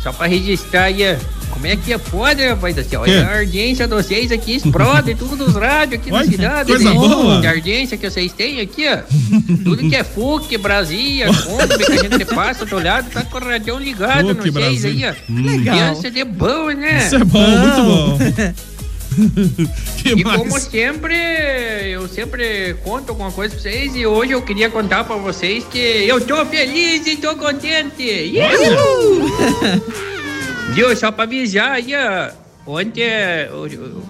Só 0.01 0.13
pra 0.13 0.27
registrar 0.27 0.83
aí, 0.83 1.17
como 1.49 1.67
é 1.67 1.75
que 1.75 1.91
é 1.91 1.97
foda, 1.97 2.49
rapaz 2.49 2.75
do 2.75 2.83
céu? 2.83 3.01
Quê? 3.01 3.11
A 3.11 3.39
audiência 3.39 3.85
de 3.85 3.93
vocês 3.93 4.31
aqui 4.31 4.55
explode, 4.55 5.13
tudo 5.15 5.35
dos 5.35 5.55
rádios 5.55 5.99
aqui 5.99 6.11
Olha, 6.11 6.25
na 6.25 6.31
cidade. 6.31 6.69
coisa 6.69 6.89
né? 6.89 6.95
boa. 6.95 7.45
A 7.45 7.51
audiência 7.51 7.97
que 7.97 8.09
vocês 8.09 8.31
têm 8.31 8.61
aqui, 8.61 8.85
ó. 8.87 8.99
Tudo 9.63 9.89
que 9.89 9.95
é 9.95 10.03
FUC, 10.03 10.57
Brasília, 10.57 11.27
Kombi, 11.43 11.85
que 11.85 11.91
a 11.91 11.97
gente 11.97 12.25
passa 12.25 12.65
do 12.65 12.81
lado, 12.81 13.09
tá 13.09 13.23
com 13.23 13.37
o 13.37 13.41
radião 13.43 13.77
ligado 13.77 14.35
FUC, 14.35 14.51
nos 14.51 14.53
seis 14.53 14.85
aí, 14.85 15.05
ó. 15.05 15.13
Hum. 15.29 15.45
Legal. 15.45 15.75
Criança 15.75 16.11
de 16.11 16.23
bom, 16.23 16.67
né? 16.69 17.05
Isso 17.05 17.15
é 17.15 17.23
bom, 17.23 17.57
muito 17.57 17.83
bom. 17.83 18.19
e 20.05 20.23
como 20.23 20.59
sempre, 20.59 21.15
eu 21.91 22.07
sempre 22.07 22.75
conto 22.83 23.09
alguma 23.09 23.31
coisa 23.31 23.53
pra 23.53 23.63
vocês 23.63 23.95
e 23.95 24.05
hoje 24.05 24.31
eu 24.31 24.41
queria 24.41 24.69
contar 24.69 25.03
pra 25.03 25.15
vocês 25.17 25.63
que 25.65 25.77
eu 25.77 26.21
tô 26.21 26.45
feliz 26.45 27.05
e 27.07 27.17
tô 27.17 27.35
contente. 27.35 28.33
Uhul! 28.37 29.31
Viu? 30.73 30.95
Só 30.95 31.11
pra 31.11 31.23
avisar 31.23 31.71
aí, 31.71 31.91
ó, 31.95 32.31
ontem 32.71 33.03
eu, 33.49 33.67
eu 33.67 34.03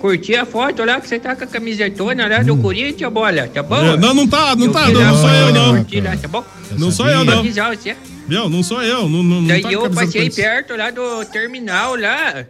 curti 0.00 0.34
a 0.36 0.44
foto 0.44 0.84
lá 0.84 1.00
que 1.00 1.08
você 1.08 1.18
tá 1.18 1.34
com 1.34 1.44
a 1.44 1.46
camisetona 1.46 2.28
lá 2.28 2.42
do 2.42 2.56
Corinthians, 2.56 3.12
bola, 3.12 3.48
tá 3.48 3.62
bom? 3.62 3.84
É, 3.84 3.96
não, 3.96 4.14
não 4.14 4.26
tá, 4.26 4.54
não 4.54 4.66
Eu 4.66 4.72
tá, 4.72 4.88
não, 4.88 5.00
não 5.00 5.16
sou 5.16 5.30
eu, 5.30 5.52
não. 5.52 5.76
curtir 5.76 6.00
lá, 6.00 6.16
tá 6.16 6.28
bom? 6.28 6.44
Não 6.78 6.90
sou 6.90 7.08
eu, 7.08 7.24
não. 7.24 7.38
avisar 7.40 7.76
você. 7.76 7.96
Viu? 8.26 8.48
Não 8.48 8.62
sou 8.62 8.82
eu. 8.82 9.08
Não, 9.08 9.22
não, 9.22 9.40
não 9.40 9.48
Daí 9.48 9.62
tá 9.62 9.72
eu 9.72 9.90
passei 9.90 10.30
perto 10.30 10.76
lá 10.76 10.90
do 10.90 11.24
terminal 11.26 11.96
lá. 11.96 12.46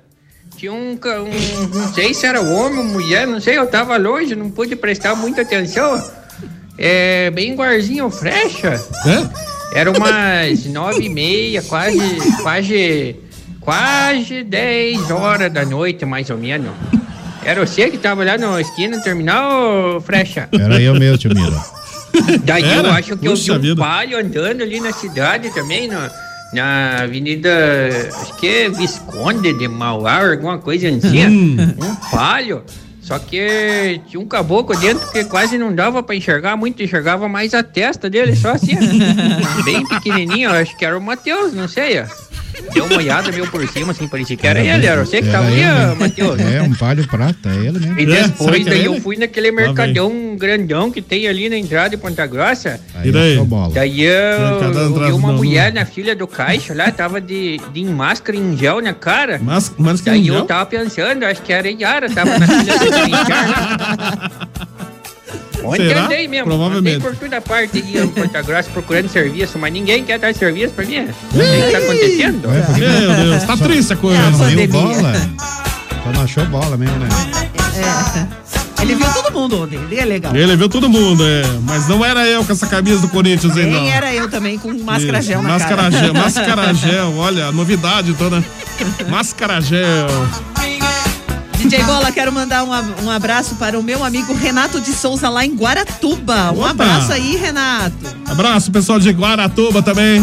Tinha 0.57 0.73
um, 0.73 0.93
um- 0.93 1.69
Não 1.79 1.93
sei 1.95 2.15
se 2.15 2.27
era 2.27 2.41
homem 2.41 2.79
ou 2.79 2.85
mulher, 2.85 3.27
não 3.27 3.41
sei, 3.41 3.59
eu 3.59 3.67
tava 3.67 3.97
longe, 3.97 4.35
não 4.35 4.51
pude 4.51 4.77
prestar 4.77 5.15
muita 5.15 5.43
atenção. 5.43 6.03
É. 6.79 7.31
Bem 7.31 7.55
guarzinho 7.55 8.11
frecha. 8.11 8.81
Era 9.75 9.91
umas 9.91 10.65
nove 10.73 11.05
e 11.05 11.09
meia, 11.09 11.63
quase. 11.63 11.99
Quase. 12.43 13.17
Quase 13.61 14.43
dez 14.45 15.11
horas 15.11 15.51
da 15.51 15.65
noite, 15.65 16.05
mais 16.05 16.29
ou 16.29 16.37
menos. 16.37 16.71
Era 17.43 17.65
você 17.67 17.89
que 17.91 17.97
tava 17.97 18.23
lá 18.25 18.37
na 18.37 18.61
esquina 18.61 18.99
do 18.99 19.03
terminal, 19.03 20.01
frecha? 20.03 20.49
Era 20.53 20.81
eu 20.81 20.95
mesmo, 20.95 21.17
tio 21.17 21.31
Miro. 21.35 21.59
Daí 22.45 22.63
eu 22.63 22.81
Era? 22.81 22.93
acho 22.93 23.17
que 23.17 23.27
eu 23.27 23.33
Puxa 23.33 23.59
vi 23.59 23.69
um 23.73 23.75
vida. 23.75 23.83
palio 23.83 24.19
andando 24.19 24.63
ali 24.63 24.81
na 24.81 24.93
cidade 24.93 25.49
também, 25.55 25.89
na, 25.89 26.11
na 26.55 27.03
avenida, 27.03 27.51
acho 28.23 28.37
que 28.37 28.47
é 28.47 28.69
Visconde 28.71 29.53
de 29.53 29.69
Mauá, 29.69 30.31
alguma 30.31 30.59
coisa 30.59 30.89
assim. 30.89 31.27
Hum. 31.27 31.57
Um 31.83 31.95
palio. 32.11 32.63
Só 33.05 33.19
que 33.19 34.01
tinha 34.09 34.19
um 34.19 34.27
caboclo 34.27 34.75
dentro 34.79 35.07
que 35.13 35.23
quase 35.25 35.59
não 35.59 35.75
dava 35.75 36.03
pra 36.03 36.17
enxergar 36.17 36.57
muito, 36.57 36.83
enxergava 36.83 37.29
mais 37.29 37.53
a 37.53 37.63
testa 37.63 38.09
dele, 38.09 38.35
só 38.35 38.53
assim. 38.53 38.75
Bem 39.63 39.87
pequenininho, 39.87 40.51
acho 40.51 40.75
que 40.79 40.87
era 40.87 40.97
o 40.97 41.03
Matheus, 41.03 41.53
não 41.53 41.69
sei. 41.69 42.01
ó. 42.01 42.07
Deu 42.73 42.85
uma 42.87 42.97
olhada 42.97 43.31
meio 43.33 43.47
por 43.51 43.67
cima, 43.69 43.93
assim, 43.93 44.07
parecia 44.09 44.37
que 44.37 44.47
era 44.47 44.61
ele, 44.61 44.87
era 44.87 45.05
você 45.05 45.21
que 45.23 45.31
tava 45.31 45.47
ali. 45.47 45.63
Matheus. 45.99 46.41
É, 46.41 46.63
um 46.63 46.75
palho 46.75 47.07
prata, 47.09 47.49
é 47.49 47.57
ele 47.67 47.79
mesmo. 47.79 47.99
E 48.01 48.07
depois 48.07 48.67
é 48.67 48.71
daí 48.71 48.85
eu 48.85 49.01
fui 49.01 49.17
naquele 49.17 49.51
mercadão 49.51 50.37
grandão 50.37 50.91
que 50.91 51.01
tem 51.03 51.27
ali 51.27 51.49
na 51.49 51.57
entrada 51.57 51.91
de 51.91 51.97
Ponta 51.97 52.27
Grossa. 52.27 52.81
Aí 52.95 53.09
E 53.09 53.13
daí? 53.13 53.39
Daí 53.73 54.03
eu, 54.03 54.13
eu 54.13 55.07
vi 55.07 55.13
uma 55.13 55.33
mulher 55.33 55.73
na 55.73 55.85
fila 55.85 56.15
do 56.15 56.27
caixa 56.27 56.75
lá, 56.75 56.91
tava 56.91 57.21
de, 57.21 57.61
de 57.73 57.85
máscara 57.85 58.37
em 58.39 58.57
gel 58.57 58.81
na 58.81 58.93
cara. 58.93 59.39
máscara 59.43 60.17
daí 60.17 60.21
em 60.21 60.27
eu 60.29 60.35
gel? 60.35 60.45
tava 60.45 60.67
pensando, 60.67 61.25
acho 61.25 61.43
que 61.43 61.53
era 61.53 61.69
Yara, 61.71 62.11
tava 62.11 62.39
na 62.39 62.47
fila 62.47 62.79
do 62.79 62.91
caixa. 62.91 64.65
Ontem 65.65 65.89
Será? 65.89 66.05
andei 66.05 66.29
mesmo, 66.29 66.47
Provavelmente. 66.47 66.97
andei 66.97 67.11
por 67.11 67.17
toda 67.19 67.41
parte 67.41 67.81
de 67.81 67.99
em 67.99 68.09
Ponta 68.09 68.43
Grossa 68.43 68.71
procurando 68.71 69.09
serviço, 69.09 69.59
mas 69.59 69.73
ninguém 69.73 70.05
quer 70.05 70.19
dar 70.19 70.35
serviço 70.35 70.75
pra 70.75 70.85
mim. 70.85 71.01
O 71.01 71.07
que 71.07 71.73
tá 71.73 71.79
acontecendo? 71.79 72.49
Meu 72.49 73.15
Deus, 73.25 73.45
tá 73.45 73.57
triste 73.57 73.93
a 73.93 73.97
coisa. 73.97 74.21
É, 74.21 74.31
não 74.31 74.39
viu 74.39 74.69
bola? 74.69 75.13
Só 76.05 76.13
não 76.13 76.23
achou 76.23 76.47
bola 76.47 76.77
mesmo, 76.77 76.97
né? 76.99 77.09
É. 77.77 78.45
Ele 78.83 78.97
viu 78.97 79.07
todo 79.15 79.33
mundo 79.33 79.63
ontem, 79.63 79.77
ele 79.77 79.99
é 79.99 80.05
legal. 80.05 80.37
Ele 80.37 80.57
viu 80.57 80.69
todo 80.69 80.91
mundo, 80.91 81.25
é. 81.27 81.43
Mas 81.63 81.89
não 81.89 82.05
era 82.05 82.27
eu 82.27 82.45
com 82.45 82.53
essa 82.53 82.67
camisa 82.67 83.01
do 83.01 83.09
Corinthians 83.09 83.57
aí, 83.57 83.65
não. 83.65 83.81
Nem 83.81 83.91
era 83.91 84.13
eu 84.13 84.29
também 84.29 84.59
com 84.59 84.71
máscara 84.83 85.21
Isso, 85.21 85.29
gel 85.29 85.43
na 85.43 85.49
máscara 85.49 85.77
cara. 85.77 85.91
Gel, 85.91 86.15
máscara 86.15 86.75
gel, 86.75 87.17
olha, 87.17 87.47
a 87.47 87.53
novidade 87.53 88.13
toda. 88.13 88.45
Máscara 89.09 89.61
gel. 89.63 90.07
DJ 91.65 91.83
Bola, 91.85 92.13
quero 92.13 92.31
mandar 92.31 92.63
um, 92.63 92.69
um 93.07 93.11
abraço 93.11 93.55
para 93.55 93.81
o 93.81 93.83
meu 93.83 94.05
amigo 94.05 94.35
Renato 94.35 94.79
de 94.83 94.93
Souza 94.93 95.31
lá 95.31 95.47
em 95.47 95.57
Guaratuba. 95.57 96.53
Um 96.53 96.61
Opa! 96.61 96.71
abraço 96.71 97.11
aí, 97.11 97.37
Renato. 97.37 97.95
Abraço, 98.29 98.71
pessoal 98.71 99.01
de 99.01 99.11
Guaratuba 99.11 99.81
também. 99.81 100.23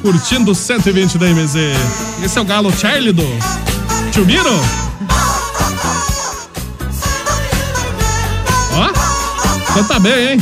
Curtindo 0.00 0.52
o 0.52 0.54
120 0.54 1.18
da 1.18 1.26
MZ. 1.26 1.54
Esse 2.24 2.38
é 2.38 2.40
o 2.40 2.46
Galo 2.46 2.72
Charlie 2.74 3.12
do 3.12 3.22
Tio 4.10 4.24
Miro. 4.24 4.48
Ó, 8.72 8.90
então 9.70 9.84
tá 9.84 9.98
bem, 9.98 10.32
hein? 10.32 10.40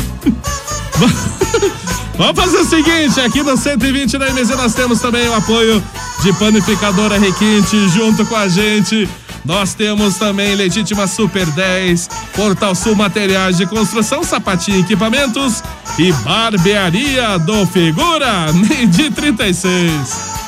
Vamos 2.16 2.40
fazer 2.40 2.58
o 2.58 2.64
seguinte, 2.64 3.20
aqui 3.20 3.42
no 3.42 3.56
120 3.56 4.16
da 4.16 4.32
MZ 4.32 4.50
nós 4.50 4.72
temos 4.72 5.00
também 5.00 5.28
o 5.28 5.34
apoio 5.34 5.82
de 6.22 6.32
Panificadora 6.34 7.18
Requinte 7.18 7.88
junto 7.88 8.24
com 8.24 8.36
a 8.36 8.46
gente. 8.46 9.08
Nós 9.44 9.74
temos 9.74 10.16
também 10.16 10.54
Legítima 10.54 11.06
Super 11.06 11.46
10, 11.46 12.08
Portal 12.34 12.74
Sul 12.74 12.94
Materiais 12.94 13.56
de 13.56 13.66
Construção, 13.66 14.22
Sapatinho 14.22 14.80
Equipamentos 14.80 15.62
e 15.98 16.12
Barbearia 16.12 17.38
do 17.38 17.66
Figura, 17.66 18.52
Meidi 18.54 19.10
36. 19.10 20.38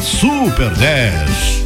Super 0.00 0.70
10. 0.74 1.65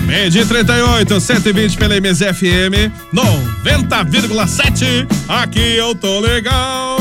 Meio 0.05 0.29
de 0.29 0.45
38, 0.45 1.19
120 1.19 1.77
pela 1.77 1.95
MSFM 1.95 2.91
90,7. 3.13 5.07
Aqui 5.27 5.75
eu 5.77 5.95
tô 5.95 6.19
legal. 6.19 6.97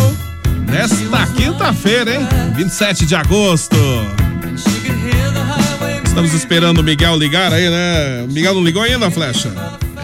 Nesta 0.67 1.27
quinta-feira, 1.35 2.15
hein? 2.15 2.27
27 2.55 3.05
de 3.05 3.15
agosto. 3.15 3.77
Estamos 6.05 6.33
esperando 6.35 6.79
o 6.79 6.83
Miguel 6.83 7.17
ligar 7.17 7.53
aí, 7.53 7.69
né? 7.69 8.25
O 8.29 8.33
Miguel 8.33 8.55
não 8.55 8.65
ligou 8.65 8.83
ainda, 8.83 9.11
Flecha? 9.11 9.53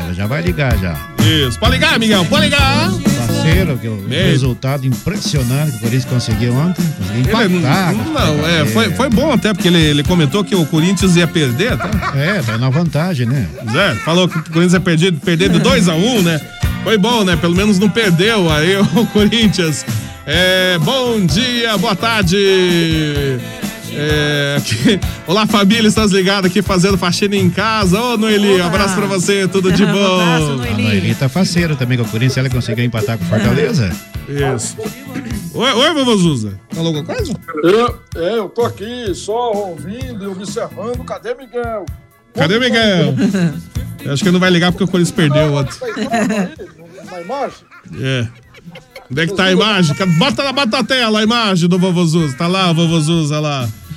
Ela 0.09 0.14
já 0.14 0.26
vai 0.26 0.40
ligar 0.40 0.74
já. 0.78 0.96
Isso. 1.22 1.59
Pode 1.59 1.72
ligar, 1.72 1.98
Miguel, 1.98 2.24
pode 2.24 2.46
ligar. 2.46 2.90
Parceiro, 3.18 3.76
que 3.76 3.88
o 3.88 3.96
Meio. 4.09 4.30
resultado 4.30 4.86
impressionante 4.86 5.72
que 5.72 5.76
o 5.76 5.80
Corinthians 5.80 6.04
conseguiu 6.06 6.54
ontem. 6.54 6.82
Conseguiu 6.96 7.40
Ele, 7.40 7.56
empatar. 7.59 7.94
não, 7.94 8.48
é, 8.48 8.64
foi, 8.64 8.90
foi 8.94 9.11
bom 9.11 9.30
até, 9.30 9.52
porque 9.52 9.68
ele, 9.68 9.78
ele 9.78 10.02
comentou 10.02 10.42
que 10.42 10.54
o 10.54 10.64
Corinthians 10.64 11.14
ia 11.14 11.26
perder, 11.26 11.76
tá? 11.76 11.90
É, 12.16 12.40
tá 12.40 12.56
na 12.56 12.70
vantagem, 12.70 13.26
né? 13.26 13.46
Zé, 13.70 13.96
falou 13.96 14.26
que 14.26 14.38
o 14.38 14.42
Corinthians 14.44 14.72
ia 14.72 14.80
perder, 14.80 15.12
perder 15.12 15.50
de 15.50 15.59
2 15.59 15.88
a 15.90 15.94
1 15.94 16.16
um, 16.16 16.22
né? 16.22 16.40
Foi 16.82 16.96
bom, 16.96 17.22
né? 17.22 17.36
Pelo 17.36 17.54
menos 17.54 17.78
não 17.78 17.90
perdeu 17.90 18.50
aí 18.50 18.76
o 18.78 19.06
Corinthians. 19.12 19.84
É, 20.24 20.78
bom 20.78 21.20
dia, 21.20 21.76
boa 21.76 21.94
tarde. 21.94 22.38
É, 24.01 24.57
aqui- 24.59 25.01
Olá, 25.26 25.44
família, 25.46 25.88
estás 25.88 26.12
ligado 26.12 26.46
aqui 26.46 26.62
fazendo 26.62 26.96
faxina 26.96 27.34
em 27.34 27.51
casa. 27.51 28.01
Ô, 28.01 28.16
Noeli, 28.16 28.61
abraço 28.61 28.94
pra 28.94 29.07
você, 29.07 29.49
tudo 29.49 29.72
de 29.72 29.84
bom. 29.86 30.20
A 30.20 30.38
Noeli 30.38 31.14
tá 31.16 31.28
faceira 31.28 31.74
também 31.74 31.99
com 31.99 32.05
o 32.05 32.09
Corinthians. 32.09 32.36
Ela 32.38 32.49
conseguiu 32.51 32.84
empatar 32.84 33.18
com 33.18 33.24
o 33.24 33.28
Fortaleza. 33.28 33.90
Isso. 34.28 34.76
Oi, 35.55 35.72
oi, 35.72 35.94
vovô 35.94 36.16
Zuza. 36.16 36.61
Falou 36.70 36.94
alguma 36.94 37.14
coisa? 37.16 37.32
Eu, 37.64 37.99
é, 38.14 38.38
eu 38.38 38.49
tô 38.49 38.62
aqui 38.64 39.12
só 39.14 39.53
ouvindo 39.53 40.24
e 40.24 40.26
observando. 40.28 41.03
Cadê 41.05 41.34
Miguel? 41.34 41.84
Cadê 42.34 42.59
Miguel? 42.61 43.14
Eu 44.05 44.12
acho 44.12 44.22
que 44.22 44.28
ele 44.28 44.34
não 44.34 44.40
vai 44.40 44.51
ligar 44.51 44.70
porque 44.70 44.84
o 44.84 44.88
Corinthians 44.88 45.16
perdeu 45.16 45.55
ontem. 45.55 45.74
Na 47.11 47.20
imagem? 47.20 47.59
É. 48.01 48.28
Onde 49.11 49.22
é 49.22 49.26
que 49.26 49.34
tá 49.34 49.44
a 49.44 49.53
imagem? 49.53 49.96
Bota, 50.18 50.44
na- 50.44 50.53
bota 50.53 50.76
na 50.76 50.84
tela 50.84 51.18
a 51.20 51.22
imagem 51.22 51.66
do 51.68 51.78
vovô 51.78 52.05
Zuza. 52.05 52.36
Tá 52.36 52.46
lá 52.46 52.70
o 52.70 52.74
vovô 52.74 53.01
Zuza 53.01 53.40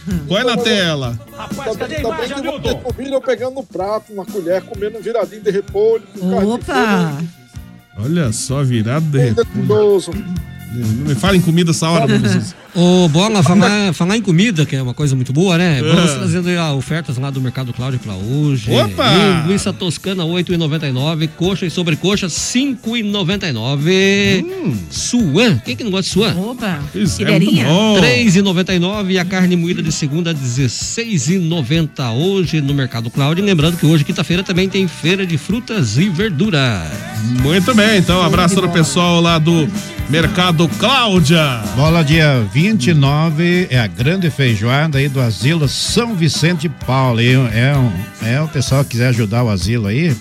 lá. 0.08 0.20
Põe 0.28 0.44
na 0.44 0.58
tela. 0.58 1.20
Rapaz, 1.36 1.78
cadê 1.78 1.96
a 1.96 2.00
imagem, 2.00 2.38
Hamilton? 2.38 3.22
Pegando 3.26 3.56
no 3.56 3.64
prato, 3.64 4.14
na 4.14 4.26
colher, 4.26 4.62
comendo 4.64 4.98
um 4.98 5.02
viradinho 5.02 5.42
de 5.42 5.52
repolho. 5.52 6.04
com 6.18 6.30
carne 6.30 6.46
de 6.46 6.52
Opa! 6.54 7.24
Olha 7.98 8.32
só, 8.32 8.64
virado 8.64 9.06
de 9.06 9.20
repolho. 9.20 9.46
Delicioso. 9.56 10.12
Não 10.74 11.08
me 11.08 11.16
fala 11.16 11.36
em 11.36 11.42
comida 11.42 11.72
essa 11.72 11.90
hora, 11.90 12.08
vovô 12.08 12.28
Zuza. 12.28 12.56
Ô, 12.74 13.10
Bola, 13.10 13.44
falar, 13.44 13.92
falar 13.94 14.16
em 14.16 14.22
comida, 14.22 14.66
que 14.66 14.78
é 14.78 14.82
uma 14.82 14.94
coisa 14.94 15.14
muito 15.14 15.34
boa, 15.34 15.58
né? 15.58 15.82
Vamos 15.82 16.12
É. 16.12 16.16
trazendo 16.16 16.48
aí, 16.48 16.56
ó, 16.56 16.74
ofertas 16.74 17.18
lá 17.18 17.30
do 17.30 17.42
Mercado 17.42 17.74
Cláudio 17.74 18.00
pra 18.00 18.14
hoje. 18.14 18.72
Opa! 18.72 19.12
Linguiça 19.44 19.74
toscana, 19.74 20.24
8,99. 20.24 21.28
Coxa 21.36 21.66
e 21.66 21.70
sobrecoxa, 21.70 22.30
5,99. 22.30 24.46
Suan, 24.90 25.58
quem 25.66 25.76
que 25.76 25.84
não 25.84 25.92
gosta 25.92 26.04
de 26.04 26.10
suan? 26.14 26.34
Opa! 26.36 26.80
Pois 26.94 27.20
é, 27.20 27.24
Iberinha. 27.24 27.66
muito 27.66 27.76
bom. 27.76 28.00
3,99 28.00 29.12
e 29.12 29.20
a 29.20 29.26
carne 29.26 29.58
moída 29.58 29.84
de 29.84 29.92
segunda 29.92 30.34
16,90 30.34 32.14
hoje 32.14 32.62
no 32.62 32.74
Mercado 32.74 33.10
Cláudio. 33.10 33.44
Lembrando 33.44 33.76
que 33.78 33.86
hoje, 33.86 34.06
quinta-feira, 34.06 34.44
também 34.44 34.70
tem 34.70 34.88
feira 34.88 35.26
de 35.26 35.38
frutas 35.38 35.98
e 35.98 36.08
verduras. 36.08 36.88
Muito 37.42 37.76
bem, 37.76 37.98
então, 37.98 38.22
abraço 38.22 38.56
para 38.56 38.68
o 38.68 38.72
pessoal 38.72 39.20
lá 39.22 39.38
do 39.38 39.68
Mercado 40.10 40.68
Cláudia. 40.80 41.62
Bola 41.76 42.02
dia 42.04 42.46
29 42.62 43.70
é 43.72 43.80
a 43.80 43.88
grande 43.88 44.30
feijoada 44.30 45.00
aí 45.00 45.10
do 45.10 45.20
Asilo 45.20 45.68
São 45.68 46.14
Vicente 46.14 46.70
Paulo. 46.70 47.20
É, 47.20 47.76
um, 47.76 47.92
é 48.24 48.40
o 48.40 48.48
pessoal 48.48 48.84
que 48.84 48.92
quiser 48.92 49.08
ajudar 49.08 49.44
o 49.44 49.50
asilo 49.50 49.88
aí, 49.88 50.16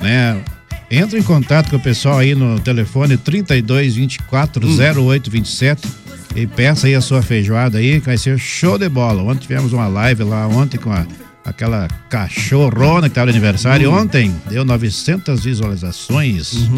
né? 0.00 0.42
Entra 0.90 1.18
em 1.18 1.22
contato 1.22 1.68
com 1.68 1.76
o 1.76 1.80
pessoal 1.80 2.20
aí 2.20 2.34
no 2.34 2.58
telefone 2.58 3.18
32 3.18 3.96
24 3.96 4.66
08 4.98 5.30
27 5.30 5.88
E 6.34 6.46
peça 6.46 6.86
aí 6.86 6.94
a 6.94 7.02
sua 7.02 7.20
feijoada 7.20 7.76
aí, 7.76 8.00
que 8.00 8.06
vai 8.06 8.16
ser 8.16 8.38
show 8.38 8.78
de 8.78 8.88
bola. 8.88 9.22
Ontem 9.22 9.42
tivemos 9.42 9.74
uma 9.74 9.86
live 9.86 10.24
lá 10.24 10.48
ontem 10.48 10.78
com 10.78 10.90
a, 10.90 11.06
aquela 11.44 11.88
cachorrona 12.08 13.08
que 13.08 13.14
tava 13.14 13.26
de 13.26 13.36
aniversário 13.38 13.90
Uhum. 13.90 13.98
ontem. 14.02 14.34
Deu 14.48 14.64
900 14.64 15.44
visualizações. 15.44 16.68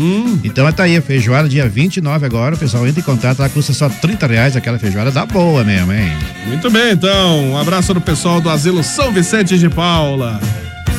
Então 0.44 0.70
tá 0.72 0.84
aí, 0.84 0.96
a 0.96 1.02
feijoada 1.02 1.48
dia 1.48 1.68
29 1.68 2.26
agora. 2.26 2.54
O 2.54 2.58
pessoal 2.58 2.86
entra 2.86 3.00
em 3.00 3.04
contato, 3.04 3.38
lá 3.38 3.48
custa 3.48 3.72
só 3.72 3.88
30 3.88 4.26
reais 4.26 4.56
aquela 4.56 4.78
feijoada 4.78 5.10
da 5.10 5.24
boa 5.24 5.62
mesmo, 5.64 5.92
hein? 5.92 6.12
Muito 6.46 6.70
bem, 6.70 6.92
então. 6.92 7.50
Um 7.52 7.56
abraço 7.58 7.94
do 7.94 8.00
pessoal 8.00 8.40
do 8.40 8.50
Asilo 8.50 8.82
São 8.82 9.12
Vicente 9.12 9.58
de 9.58 9.68
Paula. 9.68 10.40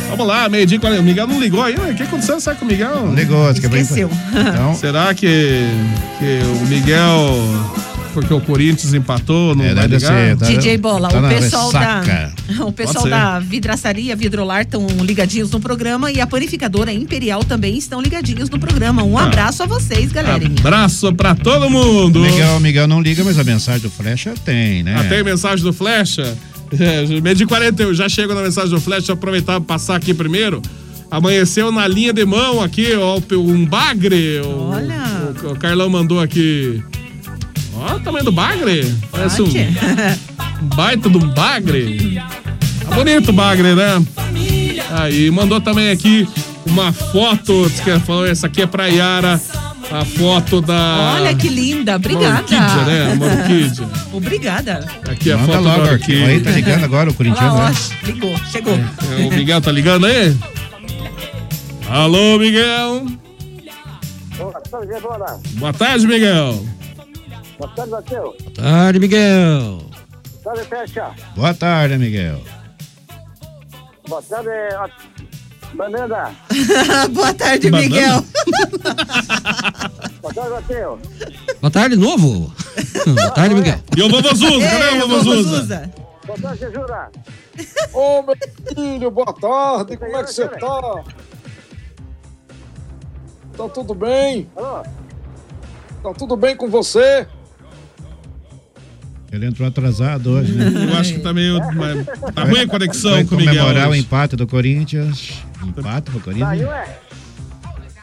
Vamos 0.09 0.25
lá, 0.25 0.47
meio-dia 0.47 0.77
e 0.77 0.79
40. 0.79 1.01
O 1.01 1.05
Miguel 1.05 1.27
não 1.27 1.37
ligou 1.39 1.61
ainda? 1.61 1.81
O 1.81 1.93
que 1.93 2.03
aconteceu? 2.03 2.39
Será 2.39 2.55
que 2.55 2.63
o 2.63 2.67
Miguel. 2.67 3.07
Não 3.07 3.13
ligou, 3.13 3.43
vai- 3.43 3.51
Esqueceu. 3.81 4.09
Então, 4.31 4.73
Será 4.75 5.13
que, 5.13 5.27
que 6.17 6.39
o 6.63 6.65
Miguel. 6.67 7.27
Porque 8.17 8.33
o 8.33 8.41
Corinthians 8.41 8.95
empatou, 8.95 9.53
não 9.53 9.63
É, 9.63 9.75
vai 9.75 9.85
ligar? 9.85 10.11
ser, 10.11 10.37
tá- 10.37 10.47
DJ 10.47 10.75
Bola, 10.79 11.07
tá 11.07 11.19
o 11.19 11.29
pessoal 11.29 11.71
da 11.71 12.01
o 12.65 12.71
pessoal 12.71 13.07
da 13.07 13.39
vidraçaria 13.39 14.15
Vidrolar 14.15 14.61
estão 14.61 14.87
ligadinhos 15.03 15.51
no 15.51 15.59
programa 15.59 16.11
e 16.11 16.19
a 16.19 16.25
panificadora 16.25 16.91
Imperial 16.91 17.43
também 17.43 17.77
estão 17.77 18.01
ligadinhos 18.01 18.49
no 18.49 18.57
programa. 18.57 19.03
Ah. 19.03 19.05
Um 19.05 19.19
abraço 19.19 19.61
a 19.61 19.67
vocês, 19.67 20.11
galerinha. 20.11 20.55
Abraço 20.57 21.13
pra 21.13 21.35
todo 21.35 21.69
mundo. 21.69 22.21
Miguel, 22.21 22.59
Miguel 22.59 22.87
não 22.87 23.01
liga, 23.01 23.23
mas 23.23 23.37
a 23.37 23.43
mensagem 23.43 23.81
do 23.81 23.91
Flecha 23.91 24.33
tem, 24.43 24.81
né? 24.81 24.95
Ah, 24.97 25.03
tem 25.03 25.23
mensagem 25.23 25.63
do 25.63 25.71
Flecha? 25.71 26.35
É, 26.71 27.21
meio 27.21 27.35
de 27.35 27.45
41, 27.45 27.93
já 27.93 28.09
chego 28.09 28.33
na 28.33 28.41
mensagem 28.41 28.71
do 28.71 28.81
Flecha, 28.81 29.13
aproveitar 29.13 29.61
pra 29.61 29.75
passar 29.75 29.95
aqui 29.95 30.11
primeiro. 30.11 30.59
Amanheceu 31.11 31.71
na 31.71 31.87
linha 31.87 32.11
de 32.11 32.25
mão 32.25 32.63
aqui, 32.63 32.95
ó, 32.95 33.21
um 33.37 33.63
bagre. 33.63 34.41
O, 34.43 34.71
Olha. 34.71 35.03
O, 35.43 35.51
o 35.51 35.55
Carlão 35.55 35.87
mandou 35.87 36.19
aqui. 36.19 36.81
Ó, 37.79 37.95
o 37.95 37.99
tamanho 37.99 38.25
do 38.25 38.31
bagre. 38.31 38.93
Parece 39.11 39.41
um, 39.41 39.47
um 39.47 40.65
baita 40.75 41.09
de 41.09 41.17
um 41.17 41.27
bagre. 41.29 42.19
Tá 42.83 42.95
bonito 42.95 43.29
o 43.29 43.33
bagre, 43.33 43.75
né? 43.75 44.03
Aí, 44.89 45.29
mandou 45.29 45.59
também 45.61 45.91
aqui 45.91 46.27
uma 46.65 46.91
foto, 46.91 47.69
que 47.83 47.99
falou, 47.99 48.25
essa 48.25 48.47
aqui 48.47 48.61
é 48.61 48.67
pra 48.67 48.87
Yara, 48.87 49.39
a 49.91 50.05
foto 50.05 50.61
da... 50.61 51.15
Olha 51.15 51.35
que 51.35 51.47
linda, 51.47 51.95
obrigada. 51.95 52.33
Maurquídia, 52.33 52.85
né? 52.85 53.15
Maurquídia. 53.15 53.87
Obrigada. 54.13 54.87
Aqui 55.09 55.31
a 55.31 55.37
Manda 55.37 55.53
foto 55.53 55.63
logo, 55.63 55.83
do 55.83 55.89
Arquivo. 55.89 56.25
Aí 56.25 56.39
tá 56.39 56.51
ligando 56.51 56.83
agora 56.83 57.09
o 57.09 57.13
corintiano, 57.13 57.57
né? 57.57 57.73
ligou, 58.03 58.35
chegou. 58.51 58.73
É, 58.73 59.25
O 59.25 59.29
Miguel 59.29 59.61
tá 59.61 59.71
ligando 59.71 60.07
aí? 60.07 60.35
Alô, 61.89 62.39
Miguel. 62.39 63.05
Boa 65.57 65.73
tarde, 65.73 66.07
Miguel. 66.07 66.65
Boa 67.57 67.69
tarde, 67.75 67.91
Matheus. 67.91 68.35
Tarde, 68.55 68.99
Miguel. 68.99 69.81
Boa 70.43 70.55
tarde, 70.55 70.69
Fecha. 70.69 71.15
Boa 71.35 71.53
tarde, 71.53 71.97
Miguel. 71.97 72.39
Boa 74.07 74.21
tarde, 74.21 74.49
Banana. 75.73 76.35
Boa 77.11 77.33
tarde, 77.33 77.69
Banana? 77.71 77.89
Miguel. 77.89 78.23
Boa 80.21 80.33
tarde, 80.33 80.49
Matheus. 80.51 80.99
Boa 81.59 81.71
tarde, 81.71 81.95
novo. 81.95 82.53
Boa 83.05 83.31
tarde, 83.31 83.55
Miguel. 83.55 83.79
E 83.95 84.01
o 84.03 84.09
vovô 84.09 84.35
Zuza, 84.35 84.69
cadê 84.69 85.03
o 85.03 85.07
vovô 85.07 85.43
Zuza? 85.43 85.91
Boa 86.25 86.39
tarde, 86.39 86.71
Jura. 86.73 87.11
Ô, 87.93 88.21
meu 88.21 88.35
filho, 88.75 89.09
boa 89.11 89.33
tarde, 89.33 89.97
como 89.97 90.15
é 90.15 90.23
que 90.23 90.31
você 90.31 90.47
tá? 90.47 91.03
Tá 93.57 93.69
tudo 93.69 93.95
bem? 93.95 94.47
Alô? 94.55 94.83
Tá 96.03 96.13
tudo 96.15 96.35
bem 96.37 96.55
com 96.55 96.69
você? 96.69 97.27
Ele 99.31 99.45
entrou 99.45 99.67
atrasado 99.67 100.31
hoje, 100.31 100.53
né? 100.53 100.71
Eu 100.91 100.97
acho 100.97 101.13
que 101.13 101.19
tá 101.19 101.33
meio. 101.33 101.59
mas 101.75 102.05
Tá 102.33 102.43
ruim 102.43 102.61
a 102.61 102.67
conexão 102.67 103.11
Vai 103.11 103.25
com 103.25 103.35
o 103.35 103.37
Miguel. 103.37 103.55
comemorar 103.55 103.87
o 103.87 103.91
hoje. 103.91 103.99
empate 104.01 104.35
do 104.35 104.47
Corinthians. 104.47 105.33
Empate 105.65 106.11
pro 106.11 106.19
Corinthians. 106.21 106.61
ué? 106.67 106.97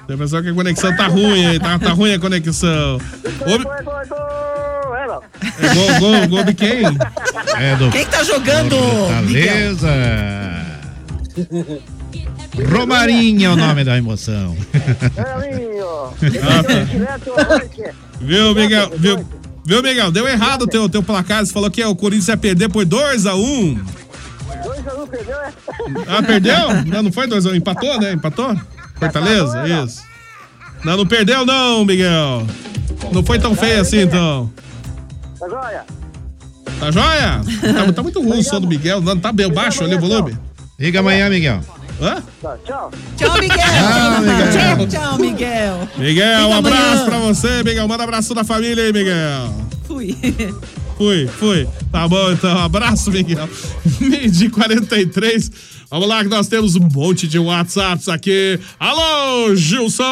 Tem 0.06 0.18
pessoal 0.18 0.42
que 0.42 0.50
a 0.50 0.54
conexão 0.54 0.94
tá 0.94 1.06
ruim 1.06 1.46
aí, 1.46 1.58
tá, 1.58 1.78
tá 1.78 1.90
ruim 1.92 2.12
a 2.12 2.18
conexão. 2.18 2.96
Ô, 2.96 2.98
Gol, 3.46 3.58
gol, 3.58 3.84
gol. 4.06 4.96
É, 4.96 5.06
não. 5.06 5.22
é 5.70 5.74
gol, 5.74 5.98
gol, 6.00 6.28
gol 6.28 6.44
de 6.44 6.52
quem? 6.54 6.82
É 7.58 7.76
do 7.76 7.90
Quem 7.90 8.04
tá 8.04 8.22
jogando? 8.22 8.76
Miguel? 9.24 9.76
Fortaleza. 9.76 9.88
Romarinho 12.70 13.46
é 13.46 13.50
o 13.50 13.56
nome 13.56 13.82
da 13.82 13.96
emoção. 13.96 14.54
Ah, 15.16 16.62
tá. 16.62 17.92
Viu, 18.20 18.54
Miguel? 18.54 18.90
Viu, 18.96 19.26
viu, 19.64 19.82
Miguel? 19.82 20.10
Deu 20.10 20.26
errado 20.28 20.62
o 20.62 20.66
teu, 20.66 20.88
teu 20.88 21.02
placar. 21.02 21.44
Você 21.44 21.52
falou 21.52 21.70
que 21.70 21.84
o 21.84 21.94
Corinthians 21.94 22.28
ia 22.28 22.36
perder 22.36 22.68
por 22.68 22.84
2x1. 22.84 23.82
2x1 24.64 25.08
perdeu, 25.08 25.36
é? 25.36 25.52
Ah, 26.06 26.22
perdeu? 26.22 26.84
Não, 26.86 27.02
não 27.04 27.12
foi 27.12 27.26
2x1. 27.26 27.56
Empatou, 27.56 28.00
né? 28.00 28.12
Empatou? 28.12 28.56
Fortaleza? 28.98 29.66
Isso. 29.66 30.02
Não, 30.84 30.96
não 30.98 31.06
perdeu, 31.06 31.46
não, 31.46 31.84
Miguel. 31.84 32.46
Não 33.12 33.24
foi 33.24 33.38
tão 33.38 33.54
feio 33.54 33.80
assim, 33.80 34.02
então. 34.02 34.52
Tá 35.38 35.48
joia? 35.48 35.84
Tá 36.78 36.90
joia? 36.90 37.40
Tá, 37.86 37.92
tá 37.92 38.02
muito 38.02 38.22
ruim 38.22 38.40
o 38.40 38.44
som 38.44 38.60
do 38.60 38.66
Miguel. 38.66 39.00
Não, 39.00 39.18
tá 39.18 39.32
bem 39.32 39.50
baixo 39.50 39.82
ali 39.82 39.94
o 39.94 40.00
volume. 40.00 40.36
Liga 40.78 41.00
amanhã, 41.00 41.28
Miguel. 41.30 41.60
Hã? 42.00 42.22
Tá, 42.42 42.58
tchau. 42.64 42.90
Tchau, 43.16 43.38
Miguel. 43.38 43.56
Tchau, 43.58 44.20
Miguel. 44.20 44.52
Tchau, 44.52 44.86
tchau, 44.86 45.18
Miguel. 45.18 45.88
Miguel, 45.96 46.48
um 46.48 46.54
abraço 46.54 46.82
amanhã. 46.82 47.04
pra 47.04 47.18
você, 47.18 47.62
Miguel. 47.62 47.88
Manda 47.88 48.04
abraço 48.04 48.34
da 48.34 48.44
família 48.44 48.84
aí, 48.84 48.92
Miguel. 48.92 49.54
Fui. 49.86 50.16
Fui, 50.96 51.26
fui. 51.26 51.68
Tá 51.90 52.06
bom, 52.06 52.30
então. 52.32 52.56
Abraço, 52.58 53.10
Miguel. 53.10 53.48
Meio 54.00 54.30
de 54.30 54.48
43. 54.48 55.50
Vamos 55.90 56.08
lá 56.08 56.22
que 56.22 56.28
nós 56.28 56.48
temos 56.48 56.76
um 56.76 56.88
monte 56.92 57.26
de 57.26 57.38
WhatsApps 57.38 58.08
aqui. 58.08 58.58
Alô, 58.78 59.54
Gilson! 59.54 60.04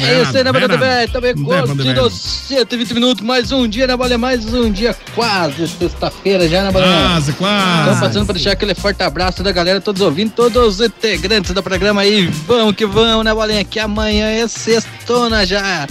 É 0.00 0.22
isso 0.22 0.36
aí, 0.36 0.44
né, 0.44 0.52
Vera, 0.52 0.68
Banda 0.68 0.76
Velho? 0.76 1.12
Também 1.12 1.34
curtindo 1.34 2.10
120 2.10 2.94
minutos, 2.94 3.24
mais 3.24 3.50
um 3.52 3.66
dia, 3.68 3.86
né, 3.86 3.96
Bola? 3.96 4.16
Mais 4.16 4.52
um 4.52 4.70
dia, 4.70 4.94
quase 5.14 5.66
sexta-feira 5.68 6.48
já, 6.48 6.62
né, 6.62 6.70
Bola? 6.70 6.86
Quase, 6.86 7.32
quase. 7.32 7.82
Então, 7.90 8.00
passando 8.00 8.26
pra 8.26 8.34
deixar 8.34 8.52
aquele 8.52 8.74
forte 8.74 9.02
abraço 9.02 9.42
da 9.42 9.52
galera, 9.52 9.80
todos 9.80 10.00
ouvindo, 10.02 10.30
todos 10.30 10.80
os 10.80 10.86
integrantes 10.86 11.52
do 11.52 11.62
programa 11.62 12.02
aí. 12.02 12.26
Vamos 12.46 12.74
que 12.74 12.86
vamos, 12.86 13.24
né, 13.24 13.34
Bolinha? 13.34 13.64
Que 13.64 13.78
amanhã 13.78 14.26
é 14.26 14.46
sextona 14.46 15.44
já. 15.44 15.86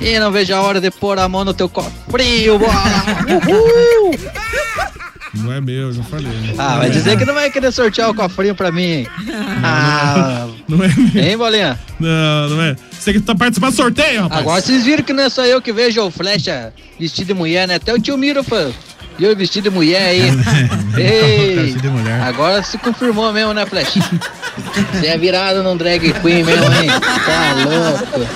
E 0.00 0.18
não 0.18 0.32
vejo 0.32 0.52
a 0.54 0.60
hora 0.60 0.80
de 0.80 0.90
pôr 0.90 1.18
a 1.18 1.28
mão 1.28 1.44
no 1.44 1.54
teu 1.54 1.68
cofrinho, 1.68 2.58
bola! 2.58 2.72
Uhul! 3.46 4.18
Não 5.34 5.50
é 5.52 5.60
meu, 5.60 5.92
já 5.92 6.02
falei. 6.02 6.30
Ah, 6.58 6.78
vai 6.78 6.90
dizer 6.90 7.16
que 7.16 7.24
não 7.24 7.32
vai 7.34 7.50
querer 7.50 7.72
sortear 7.72 8.10
o 8.10 8.14
cofrinho 8.14 8.54
pra 8.54 8.70
mim, 8.70 8.82
hein? 8.82 9.06
Ah, 9.64 10.46
Não 10.68 10.82
é 10.84 10.88
meu. 10.88 11.22
hein, 11.24 11.36
Bolinha? 11.38 11.78
Não, 11.98 12.48
não 12.50 12.62
é. 12.62 12.76
Você 12.90 13.12
que 13.12 13.20
tá 13.20 13.34
participando 13.34 13.70
do 13.70 13.76
sorteio, 13.76 14.22
rapaz. 14.22 14.40
Agora 14.40 14.60
vocês 14.60 14.84
viram 14.84 15.02
que 15.02 15.12
não 15.12 15.22
é 15.24 15.28
só 15.30 15.44
eu 15.46 15.60
que 15.62 15.72
vejo 15.72 16.02
o 16.02 16.10
Flecha 16.10 16.72
vestido 17.00 17.28
de 17.28 17.34
mulher, 17.34 17.66
né? 17.66 17.76
Até 17.76 17.94
o 17.94 17.98
tio 17.98 18.16
Miro, 18.18 18.44
fã. 18.44 18.70
E 19.18 19.24
eu 19.24 19.36
vestido 19.36 19.64
de 19.64 19.70
mulher 19.70 20.02
aí. 20.08 20.22
Ei, 20.96 21.54
Vestido 21.56 21.82
de 21.82 21.88
mulher. 21.88 22.20
agora 22.22 22.62
se 22.62 22.78
confirmou 22.78 23.32
mesmo, 23.32 23.52
né, 23.52 23.64
Flecha? 23.66 24.00
Você 24.92 25.06
é 25.06 25.16
virado 25.18 25.62
num 25.62 25.76
drag 25.76 26.12
queen 26.20 26.42
mesmo, 26.44 26.64
hein? 26.64 26.88
Tá 26.88 27.54
louco. 27.64 28.28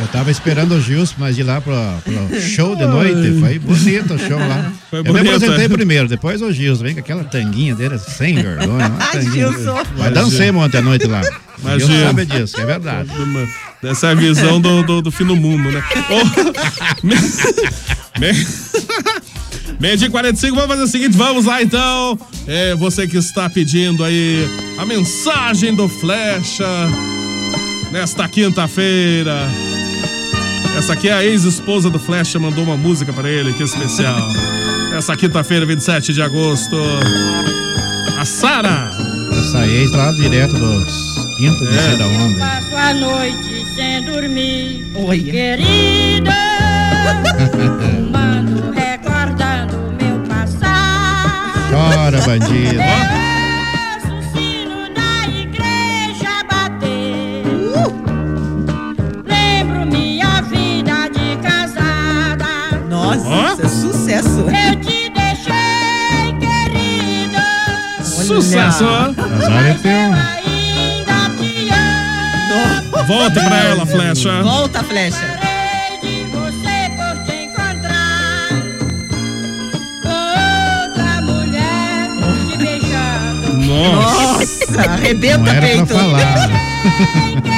Eu 0.00 0.06
tava 0.08 0.30
esperando 0.30 0.72
o 0.74 0.80
Gilson, 0.80 1.14
mas 1.18 1.38
ir 1.38 1.42
lá 1.44 1.60
pro, 1.60 1.74
pro 2.04 2.40
show 2.40 2.74
de 2.74 2.84
noite. 2.86 3.38
Foi 3.40 3.58
bonito 3.58 4.14
o 4.14 4.18
show 4.18 4.38
lá. 4.38 4.72
Foi 4.88 5.00
eu 5.00 5.04
bonito, 5.04 5.22
me 5.22 5.34
apresentei 5.34 5.66
é. 5.66 5.68
primeiro, 5.68 6.08
depois 6.08 6.40
o 6.42 6.50
Gilson. 6.52 6.82
Vem 6.84 6.94
com 6.94 7.00
aquela 7.00 7.24
tanguinha 7.24 7.74
dele, 7.74 7.98
sem 7.98 8.34
vergonha. 8.34 8.92
Ai, 8.98 9.12
tanguinha. 9.12 9.48
Gilson. 9.52 9.82
Mas 9.96 10.12
dancei 10.12 10.50
ontem 10.50 10.78
à 10.78 10.82
noite 10.82 11.06
lá. 11.06 11.20
O 11.62 11.78
Gilson 11.78 12.04
sabe 12.06 12.24
disso, 12.24 12.60
é 12.60 12.66
verdade. 12.66 13.10
Dessa 13.82 14.08
é 14.08 14.14
visão 14.14 14.60
do, 14.60 14.82
do, 14.82 15.02
do 15.02 15.10
fim 15.10 15.24
do 15.24 15.36
mundo, 15.36 15.70
né? 15.70 15.82
Me- 18.18 18.46
Meio 19.80 19.96
dia 19.96 20.08
e 20.08 20.10
45, 20.10 20.54
vamos 20.54 20.70
fazer 20.70 20.82
o 20.82 20.86
seguinte, 20.86 21.16
vamos 21.16 21.46
lá 21.46 21.62
então. 21.62 22.18
É, 22.46 22.74
você 22.74 23.06
que 23.08 23.16
está 23.16 23.48
pedindo 23.48 24.04
aí 24.04 24.46
a 24.76 24.84
mensagem 24.84 25.74
do 25.74 25.88
Flecha 25.88 26.66
nesta 27.90 28.28
quinta-feira. 28.28 29.48
Essa 30.76 30.92
aqui 30.92 31.08
é 31.08 31.12
a 31.14 31.24
ex-esposa 31.24 31.88
do 31.88 31.98
Flecha, 31.98 32.38
mandou 32.38 32.62
uma 32.62 32.76
música 32.76 33.10
para 33.12 33.28
ele, 33.28 33.54
que 33.54 33.62
especial. 33.62 34.20
Essa 34.96 35.16
quinta-feira, 35.16 35.64
27 35.64 36.12
de 36.12 36.20
agosto. 36.20 36.76
A 38.18 38.24
Sara. 38.26 38.92
Essa 39.32 39.66
ex 39.66 39.90
lá 39.92 40.12
direto 40.12 40.52
dos 40.52 41.36
quintos 41.38 41.68
de 41.70 41.78
É. 41.78 41.96
da 41.96 42.06
onda. 42.06 42.38
Passo 42.38 42.76
a 42.76 42.94
noite 42.94 43.64
sem 43.74 44.04
dormir, 44.04 44.84
Oi. 44.94 45.20
querida. 45.20 46.34
Meu 47.56 48.12
passado. 48.12 48.89
Chora, 51.80 52.20
bandido. 52.20 52.78
Nossa, 62.88 63.62
isso 63.62 63.62
é 63.62 63.68
sucesso. 63.68 64.40
Eu 64.40 64.76
te 64.80 65.10
deixei, 65.10 66.34
querida. 66.38 67.44
Sucesso. 68.04 68.84
Azar 68.84 69.66
é 69.66 69.74
teu. 69.74 70.10
Volta 73.06 73.40
pra 73.40 73.56
ela, 73.56 73.86
flecha. 73.86 74.42
Volta, 74.42 74.84
flecha. 74.84 75.39
Nossa, 83.70 84.80
arrebenta 84.90 85.52
Não 85.52 85.60
peito. 85.60 85.86
falar. 85.86 86.50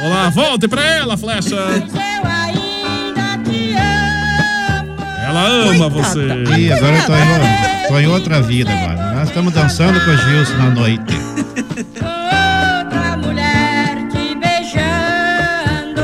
Vamos 0.00 0.10
lá, 0.16 0.30
volte 0.30 0.66
pra 0.68 0.84
ela, 0.84 1.16
flecha. 1.16 1.56
Ela 5.26 5.46
ama 5.46 5.88
você. 5.88 6.26
Ih, 6.58 6.72
agora 6.72 6.96
eu 6.96 7.06
tô 7.06 7.14
em, 7.14 7.88
tô 7.88 7.98
em 7.98 8.06
outra 8.08 8.42
vida 8.42 8.70
agora. 8.70 9.14
Nós 9.14 9.28
estamos 9.28 9.52
dançando 9.52 10.00
com 10.04 10.10
o 10.10 10.16
Gilson 10.16 10.54
na 10.58 10.70
noite. 10.70 11.14
Outra 11.96 13.16
mulher 13.18 14.08
te 14.08 14.34
beijando. 14.34 16.02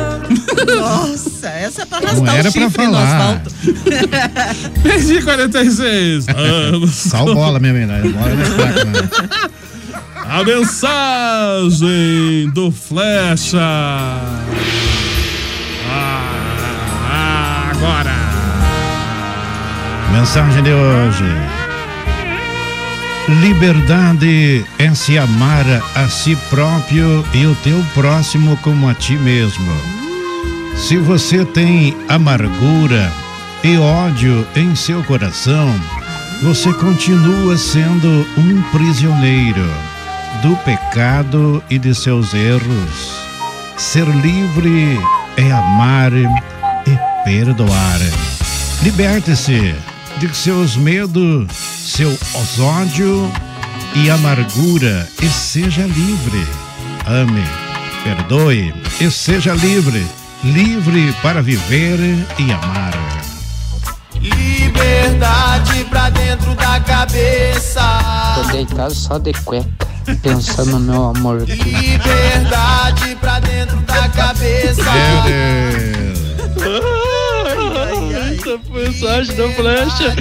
Nossa, 0.81 1.18
essa 1.69 1.83
é 1.83 1.87
pra 1.87 2.01
Não 2.01 2.09
arrastar 2.09 2.37
era 2.37 2.49
o 2.49 2.53
pra 2.53 2.63
chifre 2.63 2.87
no 2.87 2.93
falar. 2.93 3.15
asfalto. 3.15 3.51
Perdi 4.83 5.23
46 5.23 6.27
anos. 6.29 6.91
Sal 6.95 7.35
bola 7.35 7.59
mesmo, 7.61 7.87
né? 7.87 8.01
Bola 8.03 8.35
não 8.35 8.43
é 8.43 8.47
fraca, 8.57 8.85
né? 8.85 9.09
A 10.31 10.45
mensagem 10.45 12.51
do 12.53 12.71
Flecha. 12.71 13.59
Ah, 17.11 17.71
agora. 17.71 18.15
Mensagem 20.13 20.63
de 20.63 20.71
hoje. 20.71 21.25
Liberdade 23.43 24.65
é 24.79 24.95
se 24.95 25.19
amar 25.19 25.65
a 25.95 26.09
si 26.09 26.35
próprio 26.49 27.25
e 27.35 27.45
o 27.47 27.55
teu 27.63 27.85
próximo 27.95 28.57
como 28.63 28.89
a 28.89 28.95
ti 28.95 29.15
mesmo. 29.17 29.71
Se 30.79 30.97
você 30.97 31.45
tem 31.45 31.95
amargura 32.09 33.13
e 33.65 33.77
ódio 33.77 34.47
em 34.55 34.77
seu 34.77 35.03
coração, 35.03 35.69
você 36.41 36.73
continua 36.73 37.59
sendo 37.59 38.09
um 38.39 38.63
prisioneiro 38.71 39.67
do 40.41 40.57
pecado 40.59 41.63
e 41.69 41.79
de 41.79 41.93
seus 41.95 42.33
erros. 42.33 43.13
Ser 43.77 44.07
livre 44.07 44.97
é 45.37 45.51
amar 45.51 46.13
e 46.15 47.25
perdoar. 47.25 47.99
Liberte-se 48.81 49.75
de 50.19 50.35
seus 50.35 50.77
medos, 50.77 51.53
seu 51.53 52.17
ódio 52.61 53.31
e 53.97 54.09
amargura 54.09 55.09
e 55.21 55.27
seja 55.27 55.85
livre. 55.87 56.47
Ame, 57.05 57.45
perdoe 58.05 58.73
e 59.01 59.11
seja 59.11 59.55
livre. 59.55 60.18
Livre 60.45 61.13
para 61.21 61.43
viver 61.43 61.99
e 62.39 62.53
amar. 62.53 62.93
Liberdade 64.21 65.85
pra 65.91 66.11
dentro 66.11 66.55
da 66.55 66.79
cabeça. 66.81 67.81
Tô 68.37 68.43
deitado 68.53 68.95
só 68.95 69.19
de 69.19 69.33
cueca, 69.45 69.69
pensando 70.23 70.79
no 70.79 70.81
meu 70.81 71.05
amor 71.07 71.43
aqui. 71.43 71.55
Liberdade 71.55 73.17
pra 73.21 73.41
dentro 73.41 73.77
da 73.81 74.09
cabeça. 74.09 74.83
Essa 78.31 78.59
mensagem 78.73 79.37
da 79.37 79.49
flecha. 79.51 80.15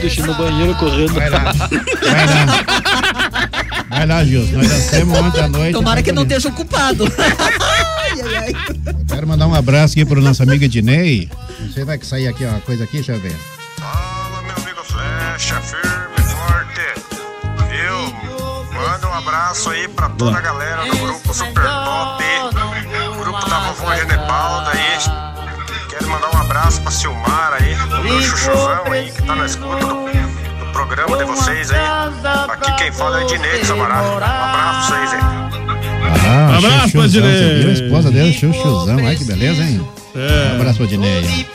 Deixa 0.00 0.26
no 0.26 0.34
banheiro 0.34 0.74
correndo. 0.76 1.12
Vai 1.12 1.30
lá. 1.30 1.52
Vai 3.90 4.06
lá, 4.06 4.24
Gilson. 4.24 4.56
Nós 4.56 4.68
dançamos 4.68 5.18
ontem 5.18 5.40
à 5.42 5.48
noite. 5.48 5.72
Tomara 5.72 6.02
que 6.02 6.12
não 6.12 6.22
esteja 6.22 6.48
ocupado. 6.48 7.04
Quero 9.08 9.26
mandar 9.26 9.46
um 9.46 9.54
abraço 9.54 9.94
aqui 9.94 10.04
pro 10.04 10.20
nosso 10.20 10.42
amigo 10.42 10.64
Ednei. 10.64 11.30
Você 11.60 11.84
vai 11.84 11.98
que 11.98 12.06
sair 12.06 12.28
aqui, 12.28 12.44
uma 12.44 12.60
coisa 12.60 12.84
aqui, 12.84 12.96
deixa 12.96 13.12
eu 13.12 13.20
ver. 13.20 13.36
Flecha 14.84 15.60
firme, 15.60 16.22
forte. 16.30 16.80
Viu? 17.68 18.14
Manda 18.72 19.08
um 19.08 19.14
abraço 19.14 19.70
aí 19.70 19.88
pra 19.88 20.08
toda 20.10 20.38
a 20.38 20.40
galera 20.40 20.84
do 20.84 20.96
grupo 20.96 21.34
Super. 21.34 21.64
Grupo 23.18 23.48
da 23.48 23.58
vovó 23.60 23.96
Genebalda 23.96 24.70
aí. 24.70 24.98
Quero 25.88 26.08
mandar 26.08 26.36
um 26.36 26.40
abraço 26.40 26.80
pra 26.82 26.90
Silmar 26.90 27.56
aí, 27.60 27.74
o 27.74 28.02
meu 28.04 28.22
chuchuzão 28.22 28.92
aí, 28.92 29.10
que 29.10 29.22
tá 29.22 29.34
na 29.34 29.46
escuta 29.46 29.86
do 29.86 30.03
programa 30.74 31.16
de 31.16 31.24
vocês 31.24 31.70
aí. 31.70 31.80
Aqui 32.50 32.72
quem 32.76 32.92
fala 32.92 33.20
é 33.20 33.24
Ednei 33.24 33.64
Samará. 33.64 34.02
Um 34.02 34.16
abraço 34.16 34.88
pra 34.90 34.98
vocês 34.98 35.12
aí. 35.12 35.20
Ah, 36.26 36.56
Abraço, 36.58 36.88
Chuchuzão, 36.90 37.04
Ednei. 37.04 37.32
Você 37.32 37.54
viu 37.60 37.68
a 37.68 37.72
esposa 37.72 38.10
dele, 38.10 38.32
Chuchuzão. 38.32 38.98
Ai, 39.06 39.16
que 39.16 39.24
beleza, 39.24 39.62
hein? 39.62 39.88
É. 40.16 40.52
Um 40.52 40.60
abraço 40.60 40.82
Ednei. 40.82 41.46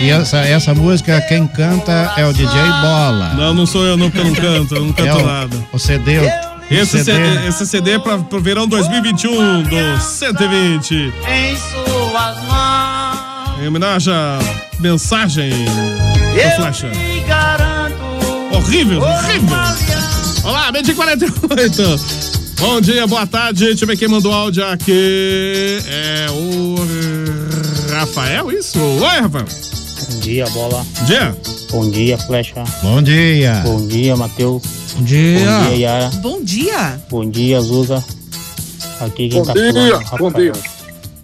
E 0.00 0.10
essa, 0.10 0.38
essa 0.38 0.74
música, 0.74 1.20
quem 1.22 1.46
canta 1.46 2.12
é 2.16 2.24
o 2.26 2.32
DJ 2.32 2.48
Bola. 2.80 3.32
Não, 3.36 3.54
não 3.54 3.66
sou 3.66 3.84
eu 3.84 3.96
não, 3.96 4.10
porque 4.10 4.20
eu 4.20 4.24
não 4.30 4.34
canto, 4.34 4.74
eu 4.76 4.84
não 4.84 4.92
canto 4.92 5.08
É 5.08 5.14
o- 5.14 5.26
nada. 5.26 5.56
O 5.72 5.78
CD. 5.78 6.18
o 6.18 6.30
Esse 6.70 7.02
CD. 7.02 7.04
CD, 7.34 7.48
esse 7.48 7.66
CD 7.66 7.90
é 7.92 7.98
pra, 7.98 8.18
pro 8.18 8.40
verão 8.40 8.66
2021 8.68 9.62
do 9.62 10.00
120. 10.00 10.94
Em 11.26 11.56
suas 11.56 12.36
mãos. 12.44 13.62
Em 13.62 13.66
homenagem 13.68 14.12
à 14.12 14.38
mensagem 14.78 15.50
do 15.50 16.56
Flecha. 16.56 16.90
Horrível, 18.58 19.00
horrível. 19.00 19.56
Olá, 20.42 20.72
meio 20.72 20.84
de 20.84 20.92
48. 20.92 21.82
Bom 22.58 22.80
dia, 22.80 23.06
boa 23.06 23.24
tarde. 23.26 23.66
Deixa 23.66 23.84
eu 23.84 23.88
ver 23.88 23.96
quem 23.96 24.08
mandou 24.08 24.32
áudio 24.32 24.64
aqui. 24.66 25.78
É 25.86 26.26
o 26.30 26.74
Rafael, 27.92 28.50
isso? 28.50 28.78
Oi, 28.80 29.20
Rafael. 29.20 29.46
Bom 30.10 30.18
dia, 30.20 30.44
bola. 30.50 30.84
Bom 30.98 31.04
dia. 31.04 31.36
Bom 31.70 31.90
dia, 31.90 32.18
flecha. 32.18 32.64
Bom 32.82 33.00
dia. 33.00 33.62
Bom 33.64 33.86
dia, 33.86 34.16
Matheus. 34.16 34.62
Bom 34.96 35.04
dia. 35.04 35.38
Bom 35.38 35.68
dia, 35.68 35.76
Yara. 35.76 36.10
Bom 36.20 36.42
dia. 36.42 37.00
Bom 37.08 37.30
dia, 37.30 37.60
Zuza. 37.60 38.04
Aqui 39.00 39.28
quem 39.28 39.38
Bom 39.40 39.44
tá 39.46 39.52
dia, 39.52 39.72
falando 39.72 39.78
é 39.92 39.96
o 39.96 40.18
bom 40.18 40.32
dia. 40.32 40.52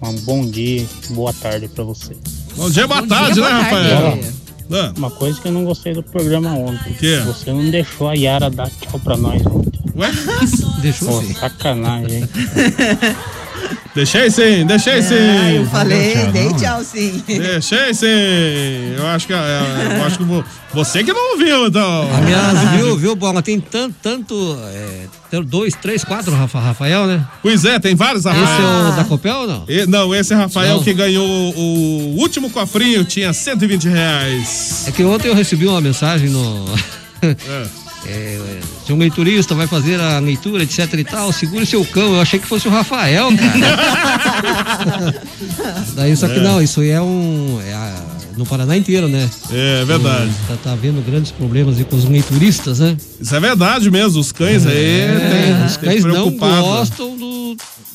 Um 0.03 0.13
bom 0.21 0.47
dia, 0.47 0.87
boa 1.11 1.33
tarde 1.33 1.67
pra 1.67 1.83
você. 1.83 2.17
Bom 2.57 2.71
dia, 2.71 2.87
boa 2.87 3.01
Bom 3.01 3.09
tarde, 3.09 3.35
dia, 3.35 3.43
né, 3.43 3.49
boa 3.51 3.63
Rafael? 3.63 4.01
tarde. 4.13 4.44
Ah, 4.71 4.93
Uma 4.97 5.11
coisa 5.11 5.41
que 5.41 5.49
eu 5.49 5.53
não 5.53 5.65
gostei 5.65 5.93
do 5.95 6.03
programa 6.03 6.55
ontem. 6.55 6.93
O 6.93 6.97
quê? 6.97 7.21
Você 7.27 7.53
não 7.53 7.71
deixou 7.71 8.09
a 8.09 8.15
Yara 8.15 8.49
dar 8.51 8.71
tchau 8.71 8.99
pra 9.01 9.17
nós 9.17 9.45
ontem. 9.47 9.81
Ué? 9.97 10.11
Deixou 10.83 11.09
Pô, 11.09 11.21
sim. 11.23 11.35
sacanagem, 11.35 12.23
hein? 12.23 12.29
Deixei 13.95 14.31
sim, 14.31 14.67
deixei 14.67 15.01
sim. 15.03 15.15
Ah, 15.15 15.53
eu 15.53 15.67
falei, 15.67 16.13
tchau, 16.15 16.33
dei 16.33 16.45
não. 16.49 16.57
tchau 16.57 16.83
sim. 16.85 17.23
Deixei 17.27 17.95
sim. 17.95 18.95
Eu 18.97 19.07
acho 19.07 19.27
que, 19.27 19.33
é, 19.33 19.97
eu 19.99 20.05
acho 20.05 20.19
que 20.19 20.25
vo- 20.25 20.45
você 20.73 21.05
que 21.05 21.13
não 21.13 21.33
ouviu, 21.33 21.67
então. 21.69 22.09
Aliás, 22.15 22.71
viu, 22.77 22.97
viu, 22.97 23.15
Bola? 23.15 23.41
Tem 23.43 23.61
tanto, 23.61 23.95
tanto. 24.03 24.59
É, 24.73 25.07
tem 25.31 25.43
dois, 25.45 25.75
três, 25.75 26.03
quatro 26.03 26.35
Rafa, 26.35 26.59
Rafael, 26.59 27.07
né? 27.07 27.25
Pois 27.43 27.65
é, 27.65 27.79
tem 27.79 27.95
vários 27.95 28.27
Esse 28.27 28.35
Rafael. 28.37 28.69
é 28.69 28.89
o 28.89 28.97
da 28.97 29.05
Copel 29.05 29.37
ou 29.37 29.47
não? 29.47 29.65
E- 29.69 29.87
não, 29.87 30.13
esse 30.15 30.33
é 30.33 30.37
Rafael 30.37 30.77
Não. 30.77 30.83
que 30.83 30.93
ganhou 30.93 31.25
o 31.27 32.17
último 32.19 32.51
cofrinho, 32.51 33.05
tinha 33.05 33.33
120 33.33 33.89
reais. 33.89 34.85
É 34.89 34.91
que 34.93 35.05
ontem 35.05 35.29
eu 35.29 35.35
recebi 35.35 35.67
uma 35.67 35.81
mensagem 35.81 36.29
no. 36.31 36.65
É. 37.23 37.35
É, 38.07 38.39
se 38.87 38.93
um 38.93 38.99
leiturista 38.99 39.55
vai 39.55 39.67
fazer 39.67 39.99
a 40.01 40.19
leitura, 40.19 40.63
etc 40.63 40.93
e 40.95 41.05
tal, 41.05 41.33
segure 41.33 41.65
seu 41.67 41.85
cão. 41.85 42.15
Eu 42.15 42.21
achei 42.21 42.39
que 42.39 42.47
fosse 42.47 42.69
o 42.69 42.71
Rafael, 42.71 43.29
cara. 43.37 45.15
Daí, 45.95 46.17
só 46.17 46.29
que 46.29 46.39
É. 46.39 46.43
não, 46.43 46.61
isso 46.63 46.81
aí 46.81 46.91
é 46.91 47.01
um. 47.01 47.61
É 47.67 47.73
a- 47.73 48.03
no 48.37 48.45
Paraná 48.45 48.77
inteiro, 48.77 49.07
né? 49.09 49.31
É 49.53 49.85
verdade. 49.85 50.29
Tá, 50.49 50.57
tá 50.65 50.73
havendo 50.73 51.01
grandes 51.09 51.31
problemas 51.31 51.79
aí 51.79 51.85
com 51.85 51.95
os 51.95 52.05
leituristas, 52.05 52.81
né? 52.81 52.97
Isso 53.21 53.33
é 53.33 53.39
verdade 53.39 53.89
mesmo, 53.93 54.19
os 54.21 54.33
cães 54.33 54.67
aí 54.67 54.77
É, 54.77 55.55
tem, 55.57 55.67
os 55.67 55.77
tem 55.77 55.89
cães 55.91 56.05
não 56.05 56.11
preocupado. 56.15 56.63
gostam 56.63 57.17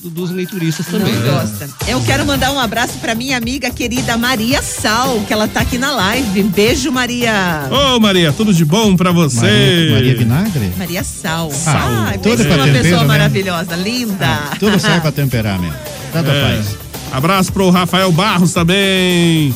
dos 0.03 0.31
leituristas 0.31 0.85
também. 0.85 1.13
Não 1.13 1.21
né? 1.21 1.31
gosta. 1.31 1.69
Eu 1.87 2.01
quero 2.03 2.25
mandar 2.25 2.51
um 2.51 2.59
abraço 2.59 2.93
pra 2.99 3.13
minha 3.13 3.35
amiga 3.37 3.69
querida 3.69 4.17
Maria 4.17 4.61
Sal, 4.61 5.19
que 5.27 5.33
ela 5.33 5.47
tá 5.47 5.59
aqui 5.61 5.77
na 5.77 5.91
live. 5.91 6.43
Beijo, 6.43 6.91
Maria. 6.91 7.67
Ô 7.69 7.99
Maria, 7.99 8.31
tudo 8.31 8.53
de 8.53 8.63
bom 8.63 8.95
pra 8.95 9.11
você? 9.11 9.41
Maria, 9.45 9.91
Maria 9.95 10.15
Vinagre? 10.15 10.73
Maria 10.77 11.03
Sal. 11.03 11.51
Ah, 11.67 12.09
Ah, 12.09 12.11
tudo 12.13 12.23
pensa 12.23 12.43
pra 12.45 12.53
numa 12.57 12.65
tempero, 12.65 12.83
pessoa 12.83 13.01
né? 13.01 13.07
maravilhosa, 13.07 13.75
linda. 13.75 14.39
Tudo 14.59 14.79
serve 14.79 15.01
pra 15.01 15.11
temperar 15.11 15.59
mesmo. 15.59 15.75
Tanto 16.13 16.29
É. 16.31 16.41
faz. 16.41 16.77
Abraço 17.11 17.51
pro 17.51 17.69
Rafael 17.69 18.11
Barros 18.11 18.53
também. 18.53 19.53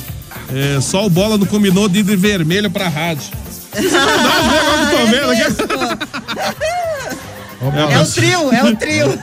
É, 0.54 0.80
só 0.82 1.06
o 1.06 1.10
bola 1.10 1.38
não 1.38 1.46
combinou 1.46 1.88
de 1.88 2.00
ir 2.00 2.04
de 2.04 2.16
vermelho 2.16 2.70
pra 2.70 2.90
rádio. 2.90 3.24
Não, 3.74 5.30
aqui. 5.32 5.64
Ô, 7.62 7.72
bola, 7.72 7.94
É 7.94 8.00
o 8.02 8.06
trio, 8.06 8.52
é 8.54 8.64
o 8.64 8.76
trio. 8.76 9.20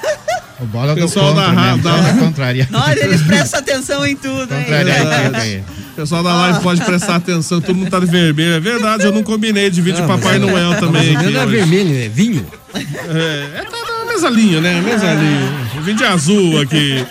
O 0.63 0.67
bola 0.67 0.95
do 0.95 1.01
Pessoal 1.01 1.35
da 1.35 1.47
contra 1.47 1.61
ra- 1.61 1.67
mesmo, 1.77 1.83
da- 1.83 2.03
na 2.03 2.13
contrária. 2.19 2.69
Olha, 2.73 3.05
eles 3.05 3.23
prestam 3.23 3.61
atenção 3.61 4.07
em 4.07 4.15
tudo, 4.17 4.53
hein? 4.55 4.65
Contraria 4.65 4.95
a 4.95 5.21
equipe 5.23 5.37
aí. 5.41 5.65
O 5.93 5.95
pessoal 5.97 6.23
da 6.23 6.35
live 6.35 6.61
pode 6.61 6.81
prestar 6.83 7.17
atenção, 7.17 7.61
todo 7.61 7.75
mundo 7.75 7.91
tá 7.91 7.99
de 8.01 8.07
vermelho. 8.07 8.55
É 8.55 8.61
verdade, 8.61 9.05
eu 9.05 9.13
não 9.13 9.23
combinei 9.23 9.71
de 9.71 9.81
vir 9.83 9.95
de 9.95 10.01
Não, 10.03 10.09
Papai 10.09 10.39
mas- 10.39 10.51
Noel 10.51 10.75
também. 10.81 11.13
Mas 11.15 11.23
aqui 11.25 11.33
Não 11.35 11.41
é 11.41 11.45
hoje. 11.47 11.57
vermelho, 11.57 12.05
é 12.05 12.09
vinho. 12.09 12.47
É, 12.75 13.59
é 13.61 13.65
tá 13.65 14.05
na 14.05 14.13
mesa 14.13 14.29
linha, 14.31 14.61
né? 14.61 14.81
Mesa 14.81 15.13
linha. 15.15 15.83
Vim 15.83 15.95
de 15.95 16.05
azul 16.05 16.61
aqui. 16.61 17.05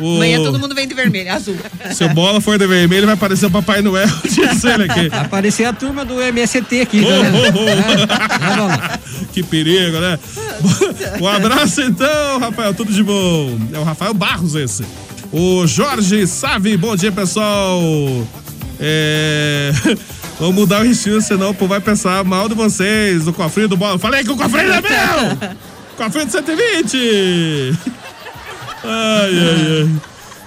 O... 0.00 0.16
Amanhã 0.16 0.42
todo 0.42 0.58
mundo 0.58 0.74
vem 0.74 0.86
de 0.86 0.94
vermelho, 0.94 1.32
azul. 1.32 1.56
Se 1.92 2.04
o 2.04 2.08
bola 2.10 2.40
for 2.40 2.58
de 2.58 2.66
vermelho, 2.66 3.06
vai 3.06 3.14
aparecer 3.14 3.46
o 3.46 3.50
Papai 3.50 3.80
Noel. 3.80 4.08
Disse 4.24 4.68
ele 4.68 4.84
aqui. 4.84 5.08
Vai 5.08 5.20
aparecer 5.20 5.64
a 5.64 5.72
turma 5.72 6.04
do 6.04 6.20
MST 6.20 6.80
aqui. 6.80 7.00
Ô. 7.00 7.10
É, 7.10 7.50
bola. 7.50 9.00
Que 9.32 9.42
perigo, 9.42 9.98
né? 9.98 10.18
Um 11.20 11.28
abraço 11.28 11.82
então, 11.82 12.38
Rafael. 12.38 12.74
Tudo 12.74 12.92
de 12.92 13.02
bom. 13.02 13.58
É 13.72 13.78
o 13.78 13.84
Rafael 13.84 14.12
Barros 14.14 14.54
esse. 14.54 14.84
O 15.32 15.66
Jorge 15.66 16.26
Savi, 16.26 16.76
bom 16.76 16.94
dia, 16.96 17.12
pessoal. 17.12 17.80
É... 18.78 19.72
Vamos 20.38 20.54
mudar 20.54 20.82
o 20.82 20.86
estilo, 20.86 21.20
senão 21.20 21.50
o 21.50 21.54
povo 21.54 21.70
vai 21.70 21.80
pensar 21.80 22.22
mal 22.24 22.48
de 22.48 22.54
vocês. 22.54 23.26
O 23.26 23.32
cofrinho 23.32 23.68
do 23.68 23.76
bola. 23.76 23.98
Falei 23.98 24.22
que 24.22 24.30
o 24.30 24.36
cofrinho 24.36 24.72
é 24.72 24.80
meu! 24.80 25.56
Cofrinho 25.96 26.26
de 26.26 26.32
120! 26.32 27.95
Ai, 28.86 29.30
ai, 29.38 29.82
ai. 29.82 30.00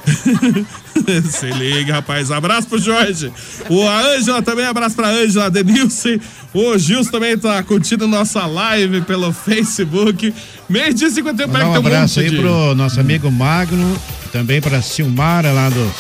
Se 1.30 1.46
liga, 1.52 1.94
rapaz. 1.94 2.32
Abraço 2.32 2.68
pro 2.68 2.80
Jorge. 2.80 3.32
O 3.70 3.88
a 3.88 4.02
Ângela 4.16 4.42
também, 4.42 4.66
abraço 4.66 4.96
pra 4.96 5.08
Ângela, 5.10 5.50
Denilson. 5.50 6.18
O 6.54 6.78
Gilson 6.78 7.12
também 7.12 7.38
tá 7.38 7.62
curtindo 7.64 8.08
nossa 8.08 8.46
live 8.46 9.02
pelo 9.02 9.32
Facebook. 9.32 10.34
Meio 10.68 10.94
dia 10.94 11.10
51, 11.10 11.48
Mandar 11.48 11.60
pega 11.60 11.70
um 11.70 11.74
teu 11.74 11.82
abraço 11.82 12.20
monte 12.20 12.26
aí 12.30 12.36
de- 12.36 12.42
pro 12.42 12.76
nosso 12.76 13.00
amigo 13.00 13.32
Magno, 13.32 14.02
também 14.32 14.60
pra 14.62 14.82
Silmara 14.82 15.52
lá 15.52 15.70
do 15.70 15.92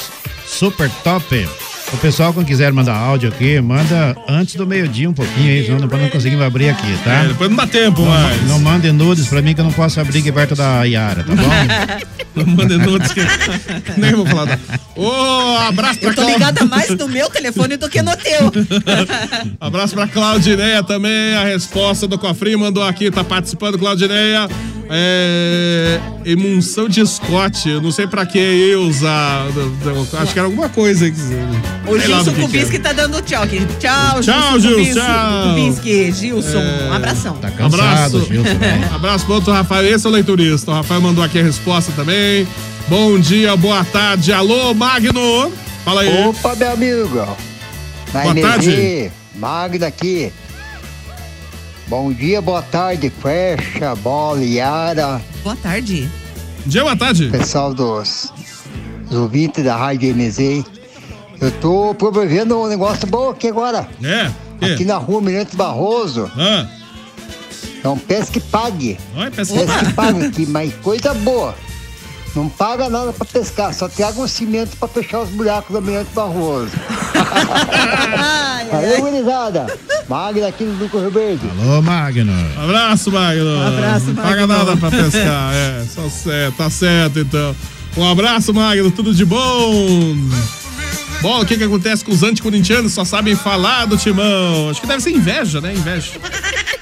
Super 0.47 0.89
Top. 1.03 1.47
O 1.91 1.97
pessoal, 1.97 2.31
quando 2.33 2.45
quiser 2.45 2.71
mandar 2.71 2.93
áudio 2.95 3.29
aqui, 3.29 3.59
manda 3.59 4.15
antes 4.27 4.55
do 4.55 4.65
meio-dia 4.65 5.09
um 5.09 5.13
pouquinho 5.13 5.49
aí, 5.51 5.65
senão 5.65 5.79
depois 5.79 6.01
não 6.01 6.09
conseguimos 6.09 6.45
abrir 6.45 6.69
aqui, 6.69 6.95
tá? 7.03 7.23
É, 7.23 7.27
depois 7.29 7.49
não 7.49 7.57
dá 7.57 7.65
tempo 7.67 8.01
não, 8.01 8.07
mais. 8.11 8.47
Não 8.47 8.59
mande 8.59 8.91
nudes 8.91 9.27
pra 9.27 9.41
mim 9.41 9.55
que 9.55 9.59
eu 9.61 9.65
não 9.65 9.71
posso 9.73 9.99
abrir 9.99 10.19
aqui 10.19 10.31
perto 10.31 10.55
da 10.55 10.83
Yara, 10.83 11.23
tá 11.23 11.33
bom? 11.35 11.49
Não 12.35 12.45
mande 12.45 12.77
nudes 12.77 13.11
que 13.11 13.19
nem 13.99 14.13
vou 14.13 14.25
falar. 14.25 14.45
da- 14.45 14.59
Ô, 14.95 15.57
abraço 15.67 15.99
pra 15.99 16.09
Eu 16.09 16.13
tô 16.15 16.21
Cláudia. 16.21 16.37
ligada 16.37 16.65
mais 16.65 16.87
no 16.89 17.07
meu 17.09 17.27
telefone 17.29 17.75
do 17.75 17.89
que 17.89 18.01
no 18.03 18.15
teu. 18.15 18.51
Abraço 19.59 19.95
pra 19.95 20.07
Claudineia 20.07 20.81
também. 20.83 21.33
A 21.35 21.43
resposta 21.43 22.07
do 22.07 22.17
cofrinho 22.19 22.59
mandou 22.59 22.83
aqui, 22.83 23.09
tá 23.11 23.23
participando, 23.23 23.77
Claudineia. 23.79 24.47
É. 24.89 25.99
Emulsão 26.25 26.89
de 26.89 27.05
Scott. 27.05 27.69
Eu 27.69 27.81
não 27.81 27.91
sei 27.91 28.07
pra 28.07 28.25
que 28.25 28.39
ia 28.39 28.79
usar. 28.79 29.45
Acho 30.21 30.33
que 30.33 30.39
era 30.39 30.47
alguma 30.47 30.67
coisa 30.69 31.09
que- 31.09 31.17
O 31.87 31.97
Gilson 31.99 32.31
que 32.31 32.35
que 32.35 32.41
Kubinski 32.41 32.79
tá 32.79 32.91
dando 32.93 33.21
tchau 33.21 33.43
aqui. 33.43 33.59
Tchau, 33.79 34.19
Tchau, 34.21 34.59
Gilson. 34.59 34.83
Gilson, 34.83 34.99
tchau. 34.99 35.49
Kubinski, 35.49 36.11
Gilson, 36.11 36.59
um 36.89 36.93
abração. 36.93 37.35
Tá 37.35 37.47
Abraço. 37.47 38.27
Abraço 38.93 39.25
pro 39.25 39.35
outro 39.35 39.53
Rafael. 39.53 39.85
Esse 39.85 40.05
é 40.05 40.09
o 40.09 40.13
leiturista. 40.13 40.71
O 40.71 40.73
Rafael 40.73 41.01
mandou 41.01 41.23
aqui 41.23 41.39
a 41.39 41.43
resposta 41.43 41.91
também. 41.95 42.47
Bom 42.87 43.19
dia, 43.19 43.55
boa 43.55 43.83
tarde. 43.85 44.33
Alô, 44.33 44.73
Magno. 44.73 45.51
Fala 45.85 46.01
aí. 46.01 46.25
Opa, 46.27 46.55
meu 46.55 46.71
amigo. 46.71 47.37
Na 48.13 48.21
Boa 48.23 48.35
tarde. 48.35 49.11
Magno 49.35 49.85
aqui. 49.85 50.31
Bom 51.89 52.13
dia, 52.13 52.39
boa 52.39 52.61
tarde, 52.61 53.09
Fecha, 53.09 53.95
Bola, 53.95 54.43
Yara. 54.43 55.19
Boa 55.43 55.55
tarde. 55.55 56.07
Dia, 56.63 56.83
boa 56.83 56.95
tarde. 56.95 57.29
Pessoal 57.29 57.73
dos, 57.73 58.31
dos 59.09 59.17
ouvintes 59.17 59.63
da 59.63 59.75
Rádio 59.75 60.15
MZ. 60.15 60.63
Eu 61.41 61.49
tô 61.59 61.95
promovendo 61.95 62.59
um 62.61 62.67
negócio 62.67 63.07
bom 63.07 63.29
aqui 63.29 63.47
agora. 63.47 63.89
É? 64.03 64.31
Aqui 64.63 64.85
na 64.85 64.97
rua 64.97 65.19
Mirante 65.19 65.55
Barroso. 65.55 66.31
Ah. 66.37 66.67
É 67.83 67.89
um 67.89 67.97
pesca 67.97 68.33
que 68.33 68.39
pague. 68.39 68.99
Olha, 69.15 69.31
pesca 69.31 69.55
pesca 69.55 69.85
que 69.85 69.93
pague 69.93 70.25
aqui, 70.27 70.45
mas 70.45 70.71
coisa 70.83 71.11
boa. 71.15 71.55
Não 72.35 72.47
paga 72.47 72.87
nada 72.89 73.11
pra 73.11 73.25
pescar, 73.25 73.73
só 73.73 73.89
traga 73.89 74.19
um 74.21 74.27
cimento 74.27 74.77
pra 74.77 74.87
fechar 74.87 75.21
os 75.21 75.29
buracos 75.29 75.75
do 75.75 75.81
Mirante 75.81 76.09
Barroso. 76.13 76.71
Valeu, 78.71 79.01
gurizada. 79.01 79.65
Magno 80.07 80.45
aqui 80.45 80.63
no 80.63 80.75
Duco 80.75 80.99
Rio 80.99 81.11
Verde. 81.11 81.49
Alô, 81.59 81.81
Magno. 81.81 82.31
Abraço, 82.63 83.11
Magno. 83.11 83.67
Abraço, 83.67 84.05
Não 84.07 84.15
paga 84.15 84.47
Magno. 84.47 84.65
nada 84.65 84.77
pra 84.77 84.91
pescar. 84.91 85.53
É, 85.53 85.83
só 85.93 86.07
certo, 86.09 86.55
tá 86.55 86.69
certo 86.69 87.19
então. 87.19 87.55
Um 87.97 88.07
abraço, 88.09 88.53
Magno. 88.53 88.91
Tudo 88.91 89.13
de 89.13 89.25
bom. 89.25 90.15
Bom, 91.21 91.41
o 91.41 91.45
que 91.45 91.57
que 91.57 91.63
acontece 91.63 92.05
com 92.05 92.11
os 92.11 92.23
anticorintianos? 92.23 92.93
Só 92.93 93.03
sabem 93.03 93.35
falar 93.35 93.85
do 93.85 93.97
timão. 93.97 94.69
Acho 94.69 94.79
que 94.81 94.87
deve 94.87 95.01
ser 95.01 95.11
inveja, 95.11 95.59
né? 95.59 95.73
Inveja. 95.73 96.11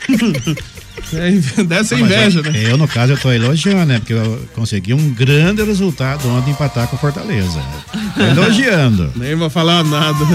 É, 1.14 1.30
inve- 1.30 1.64
deve 1.66 1.84
ser 1.84 2.00
inveja, 2.00 2.40
eu, 2.40 2.44
né? 2.52 2.64
Eu, 2.72 2.78
no 2.78 2.88
caso, 2.88 3.14
eu 3.14 3.18
tô 3.18 3.32
elogiando, 3.32 3.86
né? 3.86 4.00
Porque 4.00 4.14
eu 4.14 4.40
consegui 4.56 4.94
um 4.94 5.10
grande 5.14 5.64
resultado 5.64 6.28
ontem 6.30 6.52
empatar 6.52 6.88
com 6.88 6.96
o 6.96 7.00
Fortaleza. 7.00 7.60
Tô 8.16 8.22
elogiando. 8.42 9.12
Nem 9.16 9.36
vou 9.36 9.50
falar 9.50 9.84
nada. 9.84 10.26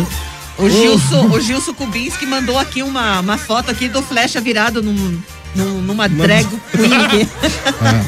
O 0.59 0.69
Gilson, 0.69 1.27
o 1.31 1.41
Gilson 1.41 1.73
Kubinski 1.75 2.27
mandou 2.27 2.59
aqui 2.59 2.83
uma, 2.83 3.21
uma 3.21 3.39
foto 3.39 3.71
aqui 3.71 3.89
do 3.89 4.03
Flecha 4.03 4.41
virado 4.41 4.83
num, 4.83 5.19
num- 5.57 5.81
numa 5.83 6.09
drag 6.09 6.47
queen 6.73 6.95
aqui. 6.95 7.29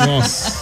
Nossa. 0.07 0.53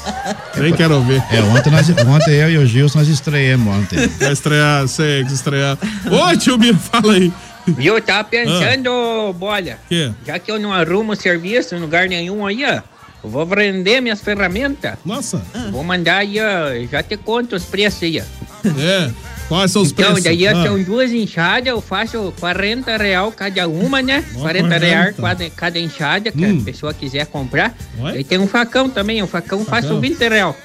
Nem 0.57 0.73
quero 0.73 1.01
ver. 1.03 1.23
É, 1.31 1.41
ontem, 1.43 1.71
nós, 1.71 1.89
ontem 1.91 2.35
eu 2.35 2.51
e 2.51 2.59
o 2.59 2.67
Gilson 2.67 3.01
nós 3.01 3.09
estreamos 3.09 3.75
ontem. 3.75 4.07
Vai 4.19 4.33
estrear, 4.33 4.87
sei 4.89 5.25
que 5.25 5.33
estrear. 5.33 5.77
Ô, 6.11 6.37
tio 6.37 6.57
Miro, 6.59 6.79
fala 6.79 7.15
aí. 7.15 7.33
Viu, 7.67 7.95
eu 7.97 8.03
tava 8.03 8.25
pensando, 8.25 9.33
bolha. 9.35 9.79
Quê? 9.89 10.11
Já 10.27 10.39
que 10.39 10.51
eu 10.51 10.59
não 10.59 10.73
arrumo 10.73 11.15
serviço 11.17 11.75
em 11.75 11.79
lugar 11.79 12.09
nenhum 12.09 12.45
aí, 12.47 12.65
ó. 12.65 12.83
Eu 13.25 13.31
vou 13.31 13.47
vender 13.47 14.01
minhas 14.01 14.21
ferramentas. 14.21 14.95
Nossa. 15.05 15.41
Vou 15.71 15.85
mandar 15.85 16.19
aí, 16.19 16.39
ó. 16.41 16.87
Já 16.91 17.03
te 17.05 17.17
conto 17.17 17.55
os 17.55 17.65
preços 17.65 18.03
aí, 18.03 18.21
ó. 18.21 18.69
É. 18.81 19.11
Quais 19.49 19.71
são 19.71 19.83
os 19.83 19.91
Então, 19.91 20.07
preços? 20.07 20.25
daí 20.25 20.47
Ah. 20.47 20.63
são 20.65 20.83
duas 20.83 21.13
enxadas, 21.13 21.67
eu 21.69 21.81
faço 21.81 22.33
40 22.41 22.97
real 22.97 23.31
cada 23.31 23.69
uma, 23.69 24.01
né? 24.01 24.25
Ó, 24.37 24.41
40 24.41 24.79
real 24.79 25.13
40. 25.15 25.23
cada, 25.23 25.51
cada 25.51 25.79
enxada, 25.79 26.33
que 26.33 26.45
Hum. 26.45 26.59
a 26.61 26.65
pessoa 26.65 26.95
quiser 26.95 27.27
comprar. 27.27 27.75
Ué? 28.01 28.13
Daí 28.13 28.25
tem 28.25 28.39
um 28.39 28.47
facão 28.49 28.89
também, 28.89 29.23
o 29.23 29.27
facão 29.27 29.59
eu 29.61 29.65
faço 29.67 29.89
Facão. 29.89 30.01
20 30.01 30.29
real. 30.29 30.57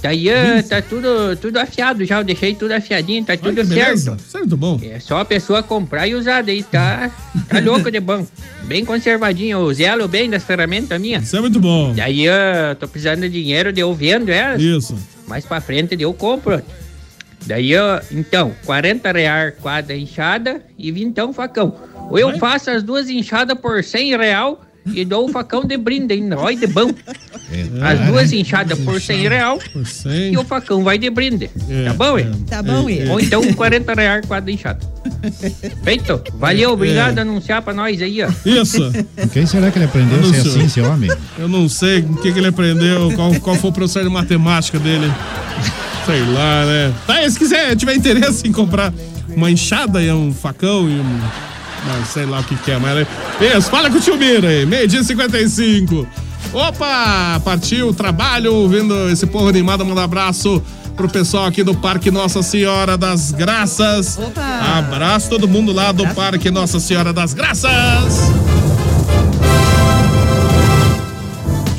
Daí 0.00 0.30
ah, 0.30 0.62
tá 0.62 0.80
tudo, 0.80 1.36
tudo 1.40 1.56
afiado 1.58 2.04
já, 2.04 2.18
eu 2.18 2.24
deixei 2.24 2.54
tudo 2.54 2.72
afiadinho, 2.72 3.24
tá 3.24 3.36
tudo 3.36 3.64
certo. 3.64 4.16
Isso 4.16 4.36
é 4.36 4.40
muito 4.40 4.56
bom. 4.56 4.80
É 4.82 5.00
só 5.00 5.18
a 5.18 5.24
pessoa 5.24 5.62
comprar 5.62 6.06
e 6.06 6.14
usar, 6.14 6.42
daí 6.42 6.62
tá, 6.62 7.10
tá 7.48 7.58
louco 7.64 7.90
de 7.90 7.98
bom. 7.98 8.26
Bem 8.64 8.84
conservadinho, 8.84 9.58
eu 9.58 9.74
zelo 9.74 10.06
bem 10.06 10.30
das 10.30 10.44
ferramentas 10.44 11.00
minhas. 11.00 11.24
Isso 11.24 11.36
é 11.36 11.40
muito 11.40 11.58
bom. 11.58 11.92
Daí 11.94 12.26
eu 12.26 12.76
tô 12.78 12.86
precisando 12.86 13.22
de 13.22 13.30
dinheiro, 13.30 13.72
daí 13.72 13.82
eu 13.82 13.92
vendo 13.94 14.30
elas. 14.30 14.62
Isso. 14.62 14.96
Mais 15.26 15.44
pra 15.44 15.60
frente 15.60 15.96
eu 16.00 16.14
compro. 16.14 16.62
Daí 17.46 17.72
eu, 17.72 17.84
então, 18.10 18.54
40 18.66 19.12
reais 19.12 19.54
cada 19.62 19.96
enxada 19.96 20.62
e 20.78 20.92
vintão 20.92 21.32
facão. 21.32 21.74
Ou 22.10 22.18
eu 22.18 22.38
faço 22.38 22.70
as 22.70 22.82
duas 22.82 23.08
enxadas 23.08 23.58
por 23.58 23.82
100 23.82 24.16
real 24.16 24.60
e 24.86 25.04
dou 25.04 25.28
o 25.28 25.32
facão 25.32 25.64
de 25.64 25.76
brinde 25.76 26.14
ainda, 26.14 26.38
olha 26.38 26.56
de 26.56 26.66
bom. 26.66 26.90
As 27.82 28.06
duas 28.06 28.32
enxadas 28.32 28.78
por 28.80 29.00
100 29.00 29.28
real 29.28 29.58
Por 29.72 29.86
100. 29.86 30.32
e 30.32 30.36
o 30.36 30.44
facão 30.44 30.82
vai 30.84 30.98
de 30.98 31.08
brinde. 31.10 31.50
É, 31.68 31.84
tá 31.86 31.94
bom, 31.94 32.18
é? 32.18 32.26
Tá 32.48 32.62
bom, 32.62 32.88
é. 32.88 33.10
Ou 33.10 33.20
então 33.20 33.42
40 33.54 33.94
reais 33.94 34.26
cada 34.26 34.50
enxada. 34.50 34.80
Feito? 35.82 36.22
Valeu, 36.34 36.72
obrigado 36.72 37.18
a 37.18 37.22
anunciar 37.22 37.62
pra 37.62 37.72
nós 37.72 38.00
aí, 38.02 38.22
ó. 38.22 38.28
Isso. 38.44 38.90
Quem 39.32 39.46
será 39.46 39.70
que 39.70 39.78
ele 39.78 39.86
aprendeu 39.86 40.20
a 40.20 40.24
ser 40.24 40.48
assim, 40.48 40.64
esse 40.64 40.80
homem? 40.80 41.10
Eu 41.38 41.48
não 41.48 41.68
sei 41.68 42.00
o 42.00 42.14
que, 42.16 42.32
que 42.32 42.38
ele 42.38 42.48
aprendeu, 42.48 43.12
qual, 43.14 43.34
qual 43.40 43.56
foi 43.56 43.70
o 43.70 43.72
professor 43.72 44.02
de 44.02 44.10
matemática 44.10 44.78
dele. 44.78 45.10
Sei 46.06 46.20
lá, 46.32 46.64
né? 46.64 46.94
Tá, 47.06 47.28
se 47.30 47.38
quiser, 47.38 47.76
tiver 47.76 47.94
interesse 47.94 48.46
em 48.48 48.52
comprar 48.52 48.92
uma 49.28 49.50
enxada 49.50 50.02
e 50.02 50.10
um 50.10 50.32
facão 50.32 50.88
e 50.88 50.94
um. 51.00 51.20
Mas 51.86 52.08
sei 52.08 52.26
lá 52.26 52.40
o 52.40 52.44
que, 52.44 52.56
que 52.56 52.70
é, 52.70 52.78
mas. 52.78 53.06
Isso, 53.40 53.70
fala 53.70 53.90
com 53.90 53.98
o 53.98 54.00
tio 54.00 54.16
Mira 54.16 54.48
aí, 54.48 54.66
meio-dia 54.66 55.00
e 55.00 55.04
55. 55.04 56.06
Opa! 56.52 57.40
Partiu 57.44 57.88
o 57.88 57.94
trabalho, 57.94 58.54
ouvindo 58.54 59.08
esse 59.10 59.26
povo 59.26 59.48
animado, 59.48 59.84
manda 59.84 60.00
um 60.00 60.04
abraço 60.04 60.62
pro 60.96 61.08
pessoal 61.08 61.46
aqui 61.46 61.62
do 61.62 61.74
Parque 61.74 62.10
Nossa 62.10 62.42
Senhora 62.42 62.96
das 62.96 63.30
Graças. 63.30 64.18
Abraço 64.76 65.28
todo 65.28 65.46
mundo 65.46 65.72
lá 65.72 65.92
do 65.92 66.06
Parque 66.08 66.50
Nossa 66.50 66.80
Senhora 66.80 67.12
das 67.12 67.32
Graças. 67.32 68.32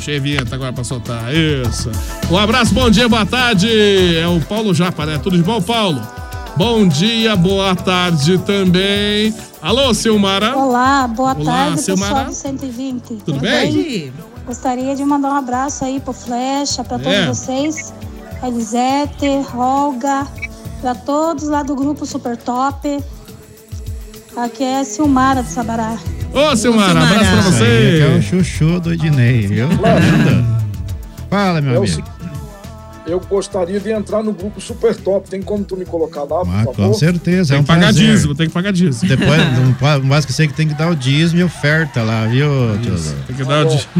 Cheia 0.00 0.20
vinheta 0.20 0.54
agora 0.54 0.72
pra 0.72 0.82
soltar. 0.82 1.34
Isso. 1.34 1.90
Um 2.30 2.38
abraço, 2.38 2.72
bom 2.72 2.88
dia, 2.88 3.08
boa 3.08 3.26
tarde. 3.26 3.68
É 4.16 4.26
o 4.26 4.40
Paulo 4.40 4.72
Japa, 4.72 5.04
né? 5.04 5.20
Tudo 5.22 5.36
de 5.36 5.42
bom, 5.42 5.60
Paulo? 5.60 6.00
Bom 6.56 6.88
dia, 6.88 7.36
boa 7.36 7.76
tarde 7.76 8.38
também. 8.38 9.34
Alô, 9.62 9.92
Silmara. 9.92 10.56
Olá, 10.56 11.06
boa 11.06 11.34
Olá, 11.34 11.44
tarde, 11.66 11.82
Silmara. 11.82 12.14
pessoal 12.14 12.26
do 12.26 12.32
120. 12.34 13.14
Tudo 13.26 13.40
bem? 13.40 13.72
bem? 13.72 14.12
Gostaria 14.46 14.96
de 14.96 15.04
mandar 15.04 15.28
um 15.30 15.36
abraço 15.36 15.84
aí 15.84 16.00
pro 16.00 16.12
Flecha, 16.12 16.82
pra 16.82 16.98
todos 16.98 17.12
É. 17.12 17.26
vocês. 17.26 17.92
Elisete, 18.42 19.26
Olga, 19.54 20.26
Para 20.80 20.94
todos 20.94 21.44
lá 21.44 21.62
do 21.62 21.74
grupo 21.76 22.06
Super 22.06 22.38
Top. 22.38 23.04
Aqui 24.34 24.64
é 24.64 24.82
Silmara 24.82 25.42
do 25.42 25.48
Sabará. 25.50 25.92
Ô, 26.32 26.56
Silmara, 26.56 26.56
Silmara. 26.56 27.00
abraço 27.02 27.58
pra 27.58 27.66
aí, 27.66 27.96
que 27.98 28.02
é 28.02 28.06
o 28.06 28.12
você. 28.14 28.22
chuchu 28.22 28.80
do 28.80 28.94
Ednei, 28.94 29.46
viu? 29.46 29.68
Fala, 31.28 31.60
meu 31.60 31.74
É 31.74 31.76
amigo. 31.76 32.02
Eu 33.06 33.18
gostaria 33.20 33.80
de 33.80 33.90
entrar 33.90 34.22
no 34.22 34.32
grupo 34.32 34.60
Super 34.60 34.94
Top. 34.96 35.28
Tem 35.28 35.40
como 35.42 35.64
tu 35.64 35.76
me 35.76 35.84
colocar 35.84 36.20
lá, 36.22 36.44
por 36.44 36.48
Ah, 36.48 36.64
favor? 36.64 36.74
com 36.88 36.94
certeza, 36.94 37.54
é 37.54 37.56
Tem 37.56 37.60
um 37.60 37.62
que 37.62 37.68
pagar 37.68 37.80
prazer. 37.86 38.06
dízimo, 38.06 38.34
tem 38.34 38.46
que 38.46 38.52
pagar 38.52 38.72
dízimo. 38.72 39.08
Depois, 39.08 39.38
não 39.58 39.72
pode- 39.74 40.06
mais 40.06 40.24
que 40.24 40.32
sei 40.32 40.46
que 40.48 40.54
tem 40.54 40.68
que 40.68 40.74
dar 40.74 40.90
o 40.90 40.94
dízimo 40.96 41.40
e 41.40 41.44
oferta 41.44 42.02
lá, 42.02 42.26
viu, 42.26 42.48
tio? 42.82 42.94
Tem 43.26 43.36
que 43.36 43.44
dar 43.44 43.66
o 43.66 43.68
dízimo. 43.68 43.90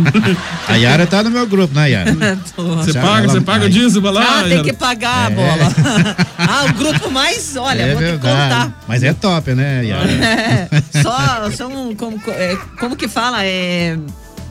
A 0.69 0.75
Yara 0.77 1.07
tá 1.07 1.23
no 1.23 1.31
meu 1.31 1.47
grupo, 1.47 1.75
né, 1.75 1.91
Yara? 1.91 2.11
Você 2.57 2.93
paga, 2.95 3.29
você 3.29 3.41
paga 3.41 3.67
o 3.67 3.71
dízimo 3.71 4.11
lá? 4.11 4.41
Ah, 4.41 4.43
tem 4.43 4.53
Yara? 4.53 4.65
que 4.65 4.73
pagar 4.73 5.29
a 5.29 5.31
É. 5.31 5.35
bola. 5.35 6.17
ah, 6.39 6.65
o 6.69 6.73
grupo 6.75 7.11
mais, 7.11 7.57
olha, 7.57 7.83
é 7.83 7.89
vou 7.95 8.03
te 8.03 8.05
verdade. 8.11 8.55
contar. 8.71 8.83
Mas 8.87 9.03
é 9.03 9.13
top, 9.13 9.55
né, 9.55 9.85
Yara? 9.85 10.11
É, 10.11 10.69
só, 11.03 11.51
são, 11.51 11.95
como, 11.95 12.21
é, 12.29 12.57
como 12.79 12.97
que 12.97 13.09
fala? 13.09 13.45
É, 13.45 13.97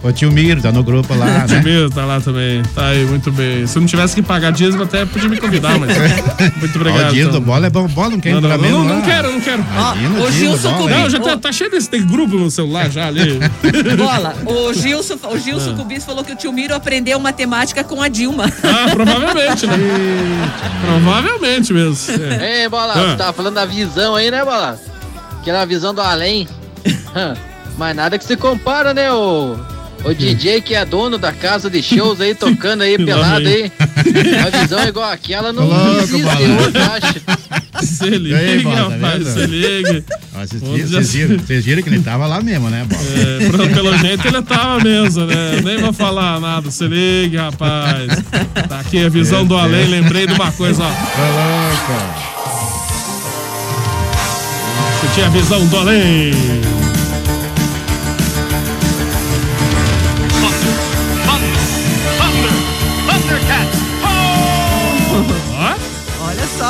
O 0.01 0.13
tio 0.13 0.31
Miro 0.31 0.61
tá 0.61 0.71
no 0.71 0.81
grupo 0.81 1.13
lá, 1.13 1.43
Tio 1.45 1.57
né? 1.57 1.61
Miro 1.63 1.89
tá 1.89 2.05
lá 2.05 2.21
também. 2.21 2.63
Tá 2.73 2.87
aí, 2.87 3.03
muito 3.05 3.29
bem. 3.33 3.67
Se 3.67 3.77
eu 3.77 3.81
não 3.81 3.87
tivesse 3.87 4.15
que 4.15 4.21
pagar 4.21 4.51
dízimo, 4.51 4.83
até 4.83 5.05
podia 5.05 5.27
me 5.27 5.35
convidar, 5.37 5.77
mas. 5.77 5.89
Muito 6.57 6.77
Ó, 6.77 6.79
obrigado. 6.81 7.07
o 7.09 7.13
dízimo 7.13 7.29
então. 7.29 7.41
do 7.41 7.45
bola 7.45 7.67
é 7.67 7.69
bom. 7.69 7.85
Bola 7.89 8.09
não 8.11 8.19
quer 8.21 8.31
Não, 8.31 8.37
entrar 8.39 8.57
não, 8.57 8.63
mesmo 8.63 8.77
não, 8.85 8.95
não 8.95 9.01
quero, 9.01 9.29
não 9.31 9.41
quero. 9.41 9.61
Imagina, 9.61 10.19
o 10.23 10.31
Gilson 10.31 10.69
hein? 10.79 10.89
Não, 10.89 11.09
já 11.09 11.19
tá, 11.19 11.35
tá 11.37 11.51
cheio 11.51 11.69
desse. 11.69 11.89
Tem 11.89 12.05
grupo 12.07 12.37
no 12.37 12.49
celular 12.49 12.89
já 12.89 13.07
ali. 13.07 13.39
bola. 13.97 14.35
O 14.45 14.73
Gilson, 14.73 15.17
o 15.29 15.37
Gilson 15.37 15.71
Ah. 15.73 15.75
Cubis 15.75 16.05
falou 16.05 16.23
que 16.23 16.31
o 16.31 16.35
tio 16.35 16.53
Miro 16.53 16.73
aprendeu 16.73 17.19
matemática 17.19 17.83
com 17.83 18.01
a 18.01 18.07
Dilma. 18.07 18.45
Ah, 18.63 18.89
provavelmente, 18.95 19.67
né? 19.67 19.77
provavelmente 20.85 21.73
mesmo. 21.73 21.97
É. 22.39 22.61
Ei, 22.63 22.69
Bola, 22.69 22.93
Ah. 22.93 23.09
você 23.11 23.15
tava 23.17 23.33
falando 23.33 23.55
da 23.55 23.65
visão 23.65 24.15
aí, 24.15 24.31
né, 24.31 24.45
Bola? 24.45 24.79
Que 25.43 25.49
era 25.49 25.61
a 25.61 25.65
visão 25.65 25.93
do 25.93 26.01
além. 26.01 26.47
Mas 27.77 27.95
nada 27.95 28.17
que 28.17 28.23
se 28.25 28.35
compara, 28.35 28.93
né, 28.93 29.11
o, 29.11 29.55
o 30.05 30.13
DJ 30.13 30.61
que 30.61 30.73
é 30.75 30.85
dono 30.85 31.17
da 31.17 31.31
casa 31.31 31.69
de 31.69 31.81
shows 31.81 32.19
aí, 32.21 32.33
tocando 32.33 32.81
aí, 32.83 32.97
pelado 33.03 33.47
aí. 33.47 33.71
A 34.45 34.61
visão 34.61 34.79
é 34.79 34.87
igual 34.87 35.11
aquela, 35.11 35.51
não 35.53 35.65
Louco, 35.67 35.97
existe 36.01 36.23
outra, 36.63 36.85
acho. 36.93 37.85
Se 37.85 38.05
E 38.09 38.33
aí, 38.33 38.57
liga, 38.57 38.69
Bola, 38.69 38.89
tá 38.89 38.95
rapaz, 39.07 39.27
se 39.27 39.45
liga. 39.45 40.03
Vocês 40.33 40.61
viram- 41.11 41.37
vocês 41.39 41.65
viram, 41.65 41.83
que 41.83 41.89
ele 41.89 42.01
tava 42.01 42.27
lá 42.27 42.41
mesmo, 42.41 42.69
né, 42.69 42.85
Bola? 42.87 43.01
É, 43.65 43.73
pelo 43.73 43.97
jeito 43.97 44.27
ele 44.27 44.41
tava 44.41 44.83
mesmo, 44.83 45.25
né? 45.25 45.61
Nem 45.63 45.77
vou 45.77 45.93
falar 45.93 46.39
nada. 46.39 46.69
Se 46.71 46.85
liga, 46.87 47.43
rapaz. 47.43 48.07
Tá 48.67 48.79
aqui 48.79 49.03
a 49.05 49.09
visão 49.09 49.45
do 49.45 49.55
além. 49.57 49.87
Lembrei 49.87 50.27
de 50.27 50.33
uma 50.33 50.51
coisa, 50.51 50.83
ó. 50.83 50.89
Tá 50.89 51.29
louco. 51.29 52.29
Você 55.01 55.13
tinha 55.13 55.27
a 55.27 55.29
visão 55.29 55.65
do 55.67 55.77
além. 55.77 56.31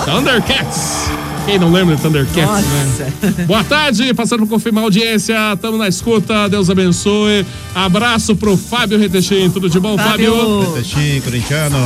Thundercats. 0.09 1.11
Quem 1.45 1.59
não 1.59 1.71
lembra 1.71 1.95
de 1.95 2.01
Thundercats, 2.01 2.65
né? 2.65 3.13
Boa 3.45 3.63
tarde, 3.63 4.11
passando 4.13 4.41
por 4.41 4.49
confirmar 4.49 4.83
a 4.83 4.87
audiência. 4.87 5.35
Tamo 5.61 5.77
na 5.77 5.87
escuta, 5.87 6.49
Deus 6.49 6.69
abençoe. 6.69 7.45
Abraço 7.75 8.35
pro 8.35 8.57
Fábio 8.57 8.97
Retechin. 8.97 9.49
Tudo 9.49 9.69
de 9.69 9.79
bom, 9.79 9.97
Fábio? 9.97 10.73
Retechin, 10.73 11.21
corintiano. 11.21 11.77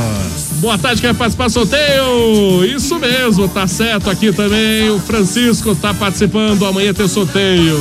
Boa 0.54 0.78
tarde, 0.78 1.02
quer 1.02 1.14
participar 1.14 1.46
do 1.46 1.52
sorteio? 1.52 2.64
Isso 2.64 2.98
mesmo, 2.98 3.46
tá 3.46 3.66
certo 3.66 4.08
aqui 4.08 4.32
também. 4.32 4.90
O 4.90 4.98
Francisco 4.98 5.74
tá 5.74 5.92
participando. 5.92 6.64
Amanhã 6.66 6.92
tem 6.92 7.06
sorteio. 7.06 7.80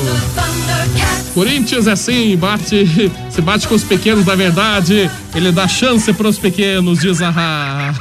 Corinthians 1.33 1.87
é 1.87 1.91
assim, 1.93 2.37
bate, 2.37 3.11
se 3.29 3.41
bate 3.41 3.67
com 3.67 3.73
os 3.73 3.83
pequenos 3.83 4.23
da 4.23 4.35
verdade, 4.35 5.09
ele 5.33 5.51
dá 5.51 5.67
chance 5.67 6.11
pros 6.13 6.37
pequenos, 6.37 6.99
diz 6.99 7.21
a 7.21 7.29
Rá. 7.29 7.93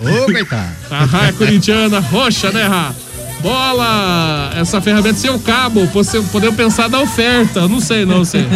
Ô, 0.00 0.24
coitado. 0.24 0.70
A 0.90 1.04
Rá 1.04 1.26
é 1.28 1.32
corintiana, 1.32 2.00
roxa, 2.00 2.50
né, 2.50 2.66
Rá? 2.66 2.94
Bola! 3.42 4.50
Essa 4.56 4.80
ferramenta 4.80 5.18
sem 5.18 5.30
o 5.30 5.38
cabo, 5.38 5.84
você 5.86 6.20
podemos 6.32 6.56
pensar 6.56 6.88
na 6.88 7.00
oferta, 7.00 7.68
não 7.68 7.80
sei, 7.80 8.04
não 8.04 8.24
sei. 8.24 8.46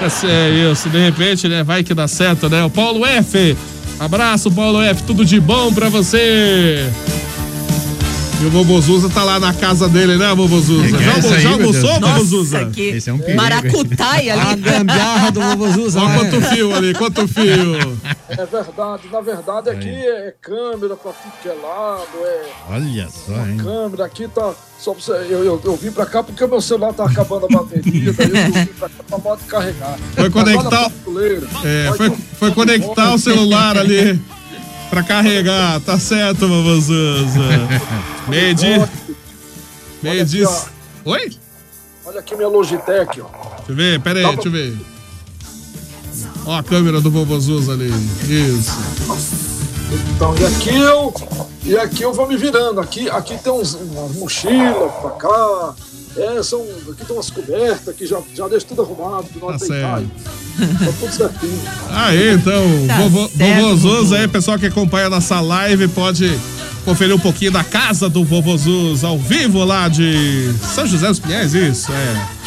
É 0.00 0.70
isso, 0.70 0.88
de 0.88 0.98
repente, 0.98 1.48
né, 1.48 1.64
vai 1.64 1.82
que 1.82 1.92
dá 1.92 2.06
certo, 2.06 2.48
né? 2.48 2.62
O 2.62 2.70
Paulo 2.70 3.04
F, 3.04 3.56
abraço, 3.98 4.48
Paulo 4.48 4.80
F, 4.80 5.02
tudo 5.02 5.24
de 5.24 5.40
bom 5.40 5.72
pra 5.72 5.88
você. 5.88 6.88
E 8.40 8.44
o 8.46 8.50
Vovozuza 8.50 9.08
tá 9.08 9.24
lá 9.24 9.40
na 9.40 9.52
casa 9.52 9.88
dele, 9.88 10.16
né, 10.16 10.26
que 10.36 10.94
é 10.94 11.00
Já, 11.00 11.34
aí, 11.34 11.40
já 11.40 11.48
meu 11.56 11.72
Deus? 11.72 11.82
almoçou, 11.84 12.00
Nossa, 12.00 12.12
Vovozuza? 12.14 12.66
que 12.66 12.82
Esse 12.82 13.10
é 13.10 13.12
um 13.12 13.18
perigo. 13.18 13.36
Maracutaia 13.36 14.32
ali. 14.32 14.40
A 14.40 14.54
gambiarra 14.54 15.30
do 15.32 15.40
Vovozuza. 15.40 16.00
Olha 16.00 16.08
né? 16.08 16.18
quanto 16.30 16.40
fio 16.46 16.74
ali, 16.74 16.94
quanto 16.94 17.26
fio. 17.26 17.98
É 18.28 18.46
verdade, 18.46 19.08
na 19.10 19.20
verdade 19.20 19.70
aqui 19.70 19.88
é 19.88 20.34
câmera 20.40 20.94
pra 20.94 21.12
tudo 21.12 21.32
que 21.42 21.48
é 21.48 21.52
lado, 21.52 22.06
é 22.22 22.42
Olha 22.70 23.08
só, 23.08 23.32
hein? 23.32 23.56
câmera, 23.56 24.04
aqui 24.04 24.28
tá. 24.28 24.54
Só 24.78 24.94
pra 24.94 25.02
você, 25.02 25.12
eu, 25.28 25.44
eu, 25.44 25.60
eu 25.64 25.76
vim 25.76 25.90
pra 25.90 26.06
cá 26.06 26.22
porque 26.22 26.44
o 26.44 26.48
meu 26.48 26.60
celular 26.60 26.92
tá 26.92 27.06
acabando 27.06 27.46
a 27.46 27.48
bateria, 27.48 28.12
daí 28.12 28.28
eu 28.28 28.52
vim 28.52 28.66
pra 28.66 28.88
cá 28.88 29.02
pra 29.08 29.18
modo 29.18 29.40
carregar. 29.48 29.98
Foi 30.14 30.30
conectar-. 30.30 30.92
É, 31.64 31.92
foi, 31.96 32.10
foi 32.38 32.50
conectar 32.52 33.12
o 33.14 33.18
celular 33.18 33.76
ali 33.76 34.20
pra 34.88 35.02
carregar. 35.02 35.80
Tá 35.80 35.98
certo. 35.98 36.46
Medi. 38.28 38.66
Olha 40.04 40.22
aqui, 40.22 40.44
Oi? 41.04 41.32
Olha 42.04 42.20
aqui 42.20 42.34
minha 42.36 42.48
Logitech, 42.48 43.20
ó. 43.20 43.26
Deixa 43.56 43.72
eu 43.72 43.76
ver, 43.76 44.00
pera 44.00 44.20
aí, 44.20 44.34
deixa 44.34 44.48
eu 44.48 44.52
ver. 44.52 44.76
Ó 46.46 46.56
a 46.56 46.62
câmera 46.62 47.00
do 47.00 47.10
Vovozuza 47.10 47.72
ali. 47.72 47.92
Isso. 48.28 48.72
Então, 50.14 50.34
e 50.38 50.44
aqui 50.46 50.74
eu. 50.74 51.14
E 51.64 51.76
aqui 51.76 52.02
eu 52.02 52.12
vou 52.12 52.26
me 52.26 52.36
virando. 52.36 52.80
Aqui, 52.80 53.10
aqui 53.10 53.36
tem 53.36 53.52
uns, 53.52 53.74
umas 53.74 54.16
mochilas 54.16 54.92
pra 55.00 55.10
cá. 55.10 55.74
É, 56.16 56.42
são, 56.42 56.62
aqui 56.90 57.04
tem 57.04 57.14
umas 57.14 57.30
cobertas 57.30 57.94
que 57.94 58.06
já, 58.06 58.20
já 58.34 58.48
deixo 58.48 58.66
tudo 58.66 58.82
arrumado, 58.82 59.24
que 59.24 59.38
nós 59.38 59.60
Tá 59.60 59.66
certo. 59.66 60.10
Tá. 60.24 60.30
Aí, 61.90 62.34
então, 62.34 62.64
Tá 62.86 64.16
aí, 64.16 64.28
pessoal 64.28 64.58
que 64.58 64.66
acompanha 64.66 65.08
nossa 65.08 65.40
live, 65.40 65.88
pode 65.88 66.30
conferir 66.84 67.14
um 67.14 67.18
pouquinho 67.18 67.52
da 67.52 67.62
casa 67.64 68.08
do 68.08 68.24
Vovozuza 68.24 69.06
ao 69.06 69.18
vivo 69.18 69.64
lá 69.64 69.88
de 69.88 70.52
São 70.74 70.86
José 70.86 71.08
dos 71.08 71.18
Pinhais, 71.18 71.54
isso, 71.54 71.92
é. 71.92 72.38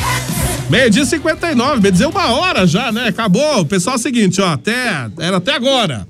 Meio-dia 0.70 1.03
e 1.03 1.05
59, 1.05 1.82
meio 1.82 1.91
dizer 1.91 2.05
uma 2.05 2.28
hora 2.28 2.66
já, 2.66 2.91
né? 2.91 3.09
Acabou. 3.09 3.66
Pessoal, 3.66 3.97
é 3.97 3.99
o 3.99 4.01
seguinte, 4.01 4.39
ó, 4.39 4.53
até, 4.53 5.09
era 5.20 5.38
até 5.38 5.53
agora. 5.53 6.07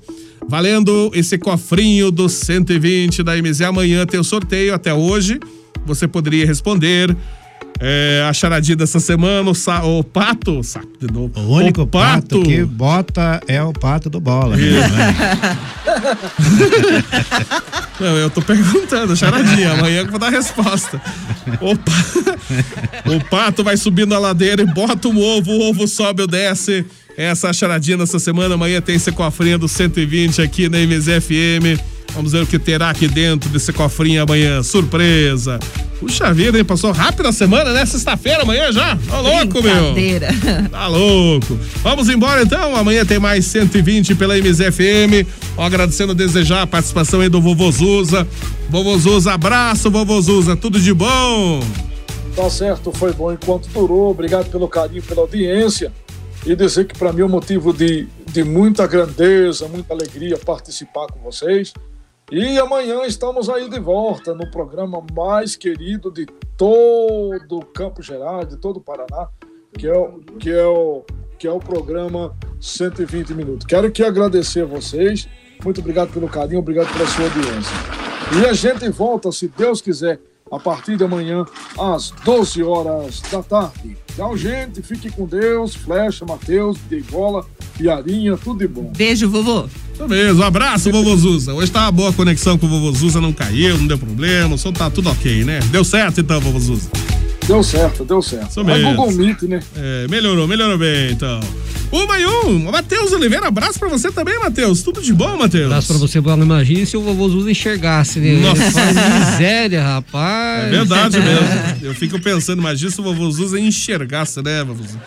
Valendo 0.48 1.10
esse 1.14 1.36
cofrinho 1.36 2.10
do 2.10 2.28
120 2.28 3.22
da 3.22 3.36
MZ. 3.36 3.62
Amanhã 3.62 4.06
tem 4.06 4.20
o 4.20 4.24
sorteio, 4.24 4.72
até 4.72 4.94
hoje. 4.94 5.40
Você 5.84 6.06
poderia 6.06 6.46
responder. 6.46 7.16
É, 7.84 8.24
a 8.28 8.32
charadinha 8.32 8.76
dessa 8.76 9.00
semana, 9.00 9.50
o, 9.50 9.54
sa- 9.54 9.82
o 9.84 10.04
pato. 10.04 10.62
Saco 10.62 10.86
de 11.00 11.12
novo. 11.12 11.32
O 11.40 11.54
único 11.56 11.84
pato. 11.86 12.40
que 12.42 12.62
bota 12.64 13.40
é 13.48 13.60
o 13.62 13.72
pato 13.72 14.08
do 14.08 14.20
bola. 14.20 14.56
Né? 14.56 14.62
Não, 18.00 18.16
eu 18.16 18.30
tô 18.30 18.40
perguntando, 18.42 19.16
charadinha. 19.16 19.72
Amanhã 19.72 20.00
eu 20.02 20.10
vou 20.10 20.18
dar 20.18 20.28
a 20.28 20.30
resposta. 20.30 21.00
O, 21.60 21.76
pa- 21.76 23.10
o 23.10 23.24
pato 23.28 23.62
vai 23.64 23.76
subindo 23.76 24.14
a 24.14 24.18
ladeira 24.18 24.62
e 24.62 24.66
bota 24.66 25.08
um 25.08 25.18
ovo, 25.20 25.50
o 25.50 25.68
ovo 25.70 25.86
sobe 25.88 26.22
ou 26.22 26.28
desce. 26.28 26.84
Essa 27.16 27.48
é 27.48 27.50
a 27.50 27.52
charadinha 27.52 27.96
dessa 27.98 28.18
semana. 28.18 28.54
Amanhã 28.54 28.80
tem 28.80 28.96
esse 28.96 29.12
cofrinho 29.12 29.58
do 29.58 29.68
120 29.68 30.40
aqui 30.40 30.68
na 30.68 30.78
MZFM. 30.78 31.80
Vamos 32.14 32.32
ver 32.32 32.42
o 32.42 32.46
que 32.46 32.58
terá 32.58 32.90
aqui 32.90 33.08
dentro 33.08 33.48
desse 33.50 33.72
cofrinho 33.72 34.22
amanhã. 34.22 34.62
Surpresa. 34.62 35.58
Puxa 36.02 36.34
vida, 36.34 36.58
hein? 36.58 36.64
Passou 36.64 36.90
rápido 36.90 37.28
a 37.28 37.32
semana, 37.32 37.72
né? 37.72 37.86
Sexta-feira, 37.86 38.42
amanhã 38.42 38.72
já. 38.72 38.96
Tá 38.96 39.20
louco, 39.20 39.62
meu. 39.62 39.92
Brincadeira. 39.92 40.28
Tá 40.68 40.88
louco. 40.88 41.56
Vamos 41.76 42.08
embora 42.08 42.42
então. 42.42 42.74
Amanhã 42.74 43.06
tem 43.06 43.20
mais 43.20 43.44
120 43.46 44.16
pela 44.16 44.36
MZFM. 44.36 45.24
Ó, 45.56 45.64
agradecendo, 45.64 46.12
desejar 46.12 46.62
a 46.62 46.66
participação 46.66 47.20
aí 47.20 47.28
do 47.28 47.40
Vovozuza. 47.40 48.26
Vovozuza, 48.68 49.32
abraço, 49.32 49.92
Vovozuza. 49.92 50.56
Tudo 50.56 50.80
de 50.80 50.92
bom. 50.92 51.62
Tá 52.34 52.50
certo, 52.50 52.90
foi 52.90 53.12
bom 53.12 53.32
enquanto 53.32 53.68
durou. 53.68 54.10
Obrigado 54.10 54.50
pelo 54.50 54.66
carinho, 54.66 55.04
pela 55.04 55.20
audiência. 55.20 55.92
E 56.44 56.56
dizer 56.56 56.88
que 56.88 56.98
para 56.98 57.12
mim 57.12 57.20
é 57.20 57.24
um 57.24 57.28
motivo 57.28 57.72
de, 57.72 58.08
de 58.26 58.42
muita 58.42 58.88
grandeza, 58.88 59.68
muita 59.68 59.94
alegria 59.94 60.36
participar 60.36 61.06
com 61.06 61.20
vocês. 61.20 61.72
E 62.30 62.58
amanhã 62.58 63.04
estamos 63.04 63.48
aí 63.48 63.68
de 63.68 63.78
volta 63.78 64.34
no 64.34 64.50
programa 64.50 65.04
mais 65.14 65.56
querido 65.56 66.10
de 66.10 66.26
todo 66.56 67.58
o 67.58 67.64
Campo 67.64 68.02
Geral, 68.02 68.44
de 68.44 68.56
todo 68.56 68.78
o 68.78 68.80
Paraná, 68.80 69.28
que 69.78 69.86
é 69.86 69.96
o, 69.96 70.20
que 70.38 70.50
é 70.50 70.64
o, 70.64 71.04
que 71.38 71.46
é 71.46 71.52
o 71.52 71.58
programa 71.58 72.34
120 72.60 73.34
Minutos. 73.34 73.66
Quero 73.66 73.90
que 73.90 74.02
agradecer 74.02 74.62
a 74.62 74.66
vocês. 74.66 75.28
Muito 75.62 75.80
obrigado 75.80 76.12
pelo 76.12 76.28
carinho, 76.28 76.60
obrigado 76.60 76.92
pela 76.92 77.06
sua 77.06 77.24
audiência. 77.24 77.74
E 78.40 78.46
a 78.46 78.52
gente 78.52 78.88
volta, 78.88 79.30
se 79.30 79.48
Deus 79.48 79.80
quiser, 79.80 80.18
a 80.50 80.58
partir 80.58 80.96
de 80.96 81.04
amanhã, 81.04 81.44
às 81.78 82.10
12 82.24 82.62
horas 82.62 83.22
da 83.30 83.42
tarde. 83.42 83.96
Tchau, 84.14 84.36
gente. 84.36 84.82
Fique 84.82 85.10
com 85.10 85.24
Deus. 85.24 85.74
Flecha, 85.74 86.26
Matheus, 86.26 86.78
de 86.88 87.00
bola, 87.02 87.46
Piarinha, 87.76 88.36
tudo 88.36 88.58
de 88.58 88.68
bom. 88.68 88.92
Beijo, 88.94 89.30
vovô. 89.30 89.66
Isso 90.02 90.08
mesmo, 90.08 90.42
um 90.42 90.46
abraço, 90.46 90.90
vovô 90.90 91.16
Zuza. 91.16 91.54
Hoje 91.54 91.70
tá 91.70 91.82
uma 91.82 91.92
boa 91.92 92.12
conexão 92.12 92.58
com 92.58 92.66
o 92.66 92.68
vovô 92.68 92.90
Zuza, 92.90 93.20
não 93.20 93.32
caiu, 93.32 93.78
não 93.78 93.86
deu 93.86 93.96
problema, 93.96 94.56
o 94.56 94.58
som 94.58 94.72
tá 94.72 94.90
tudo 94.90 95.08
ok, 95.08 95.44
né? 95.44 95.60
Deu 95.70 95.84
certo 95.84 96.20
então, 96.20 96.40
vovô 96.40 96.58
Zuza. 96.58 96.90
Deu 97.46 97.62
certo, 97.62 98.04
deu 98.04 98.20
certo. 98.20 98.50
Isso 98.50 98.60
É 98.60 98.64
mesmo. 98.64 98.94
Google 98.96 99.12
Meet, 99.12 99.42
né? 99.42 99.60
É, 99.76 100.08
melhorou, 100.08 100.48
melhorou 100.48 100.76
bem, 100.76 101.12
então. 101.12 101.38
Uma 101.92 102.18
e 102.18 102.26
um, 102.26 102.70
Matheus 102.72 103.12
Oliveira, 103.12 103.46
abraço 103.46 103.78
pra 103.78 103.88
você 103.88 104.10
também, 104.10 104.36
Matheus. 104.40 104.82
Tudo 104.82 105.00
de 105.00 105.12
bom, 105.12 105.36
Matheus? 105.36 105.66
Abraço 105.66 105.88
pra 105.88 105.98
você, 105.98 106.20
Bola. 106.20 106.42
Imagina 106.42 106.84
se 106.84 106.96
o 106.96 107.02
vovô 107.02 107.28
Zuza 107.28 107.50
enxergasse, 107.50 108.18
né? 108.18 108.40
Nossa. 108.40 108.62
Miséria, 109.30 109.84
rapaz. 109.84 110.64
É 110.64 110.70
verdade 110.70 111.20
mesmo. 111.20 111.46
Eu 111.80 111.94
fico 111.94 112.18
pensando, 112.20 112.58
imagina 112.58 112.90
se 112.90 113.00
o 113.00 113.04
vovô 113.04 113.30
Zuza 113.30 113.60
enxergasse, 113.60 114.42
né, 114.42 114.64
vovô 114.64 114.82
Zuza? 114.82 114.98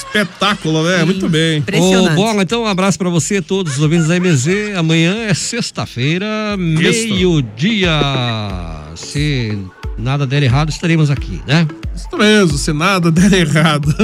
Espetáculo, 0.00 0.82
né? 0.82 1.04
Muito 1.04 1.28
bem. 1.28 1.62
Ô, 1.74 2.10
Bola, 2.10 2.42
então 2.42 2.62
um 2.62 2.66
abraço 2.66 2.98
pra 2.98 3.08
você, 3.08 3.40
todos 3.42 3.74
os 3.74 3.82
ouvintes 3.82 4.08
da 4.08 4.18
MZ. 4.18 4.74
Amanhã 4.76 5.24
é 5.24 5.34
sexta-feira, 5.34 6.56
meio-dia. 6.56 7.90
Se 8.96 9.58
nada 10.00 10.26
der 10.26 10.42
errado, 10.42 10.70
estaremos 10.70 11.10
aqui, 11.10 11.40
né? 11.46 11.66
Isso 11.94 12.16
mesmo, 12.16 12.56
se 12.56 12.72
nada 12.72 13.10
der 13.12 13.32
errado. 13.32 13.94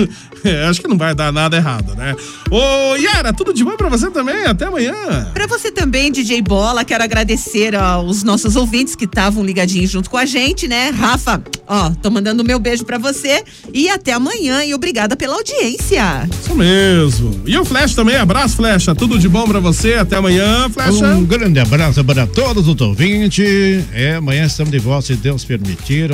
É, 0.44 0.66
acho 0.66 0.80
que 0.80 0.88
não 0.88 0.98
vai 0.98 1.14
dar 1.14 1.32
nada 1.32 1.56
errado, 1.56 1.94
né? 1.96 2.14
Ô, 2.50 2.94
Yara, 2.96 3.32
tudo 3.32 3.52
de 3.52 3.64
bom 3.64 3.76
pra 3.76 3.88
você 3.88 4.10
também? 4.10 4.44
Até 4.44 4.66
amanhã. 4.66 4.94
Pra 5.32 5.46
você 5.46 5.72
também, 5.72 6.12
DJ 6.12 6.42
Bola, 6.42 6.84
quero 6.84 7.02
agradecer 7.02 7.74
aos 7.74 8.22
nossos 8.22 8.54
ouvintes 8.54 8.94
que 8.94 9.06
estavam 9.06 9.44
ligadinhos 9.44 9.90
junto 9.90 10.08
com 10.10 10.16
a 10.16 10.24
gente, 10.26 10.68
né? 10.68 10.90
Rafa, 10.90 11.42
ó, 11.66 11.90
tô 11.90 12.10
mandando 12.10 12.42
o 12.42 12.46
meu 12.46 12.58
beijo 12.58 12.84
pra 12.84 12.98
você 12.98 13.42
e 13.72 13.88
até 13.88 14.12
amanhã 14.12 14.64
e 14.64 14.74
obrigada 14.74 15.16
pela 15.16 15.34
audiência. 15.34 16.28
Isso 16.40 16.54
mesmo. 16.54 17.42
E 17.46 17.56
o 17.58 17.64
Flash 17.64 17.94
também, 17.94 18.16
abraço, 18.16 18.56
Flecha. 18.56 18.94
Tudo 18.94 19.18
de 19.18 19.28
bom 19.28 19.46
pra 19.48 19.58
você. 19.58 19.94
Até 19.94 20.16
amanhã, 20.16 20.68
Flecha. 20.70 21.06
Um 21.06 21.24
grande 21.24 21.58
abraço 21.58 22.04
para 22.04 22.26
todos 22.26 22.68
os 22.68 22.80
ouvintes. 22.80 23.84
É, 23.92 24.16
amanhã 24.16 24.44
estamos 24.44 24.70
de 24.70 24.78
volta, 24.78 25.06
se 25.06 25.14
Deus 25.14 25.42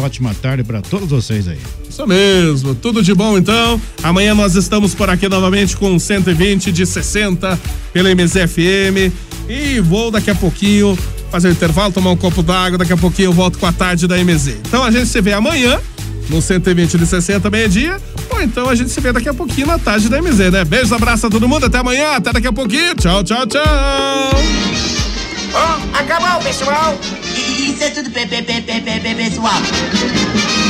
Ótima 0.03 0.35
tarde 0.35 0.63
para 0.63 0.83
todos 0.83 1.09
vocês 1.09 1.49
aí. 1.49 1.59
Isso 1.89 2.07
mesmo, 2.07 2.75
tudo 2.75 3.03
de 3.03 3.15
bom 3.15 3.39
então. 3.39 3.81
Amanhã 4.03 4.35
nós 4.35 4.55
estamos 4.55 4.95
por 4.95 5.09
aqui 5.09 5.29
novamente 5.29 5.77
com 5.77 5.99
120 5.99 6.71
de 6.71 6.85
60 6.85 7.59
pela 7.93 8.15
MZFM. 8.15 9.13
E 9.49 9.81
vou 9.81 10.11
daqui 10.11 10.31
a 10.31 10.35
pouquinho 10.35 10.97
fazer 11.31 11.49
um 11.49 11.53
intervalo, 11.53 11.93
tomar 11.93 12.11
um 12.11 12.17
copo 12.17 12.43
d'água. 12.43 12.79
Daqui 12.79 12.93
a 12.93 12.97
pouquinho 12.97 13.29
eu 13.29 13.33
volto 13.33 13.59
com 13.59 13.67
a 13.67 13.73
tarde 13.73 14.07
da 14.07 14.17
MZ. 14.23 14.59
Então 14.67 14.85
a 14.85 14.91
gente 14.91 15.07
se 15.07 15.21
vê 15.21 15.33
amanhã 15.33 15.81
no 16.29 16.41
120 16.41 16.99
de 16.99 17.07
60, 17.07 17.49
meio-dia. 17.51 18.01
Ou 18.31 18.43
então 18.43 18.69
a 18.69 18.75
gente 18.75 18.91
se 18.91 19.01
vê 19.01 19.13
daqui 19.13 19.29
a 19.29 19.35
pouquinho 19.35 19.67
na 19.67 19.79
tarde 19.79 20.09
da 20.09 20.21
MZ, 20.21 20.51
né? 20.51 20.65
Beijos, 20.65 20.93
abraço 20.93 21.27
a 21.27 21.31
todo 21.31 21.49
mundo. 21.49 21.67
Até 21.67 21.79
amanhã, 21.79 22.13
até 22.13 22.33
daqui 22.33 22.47
a 22.47 22.53
pouquinho. 22.53 22.95
Tchau, 22.95 23.25
tchau, 23.25 23.47
tchau. 23.47 25.12
Ó, 25.55 25.99
acabou, 25.99 26.41
pessoal. 26.43 26.95
Isso 27.35 27.83
é 27.85 27.91
tudo, 27.91 28.11
pe- 28.11 28.27
pe- 28.27 28.43
pe- 28.43 28.61
pe- 28.63 28.81
pe- 28.81 29.01
pe- 29.01 29.15
pessoal. 29.15 30.62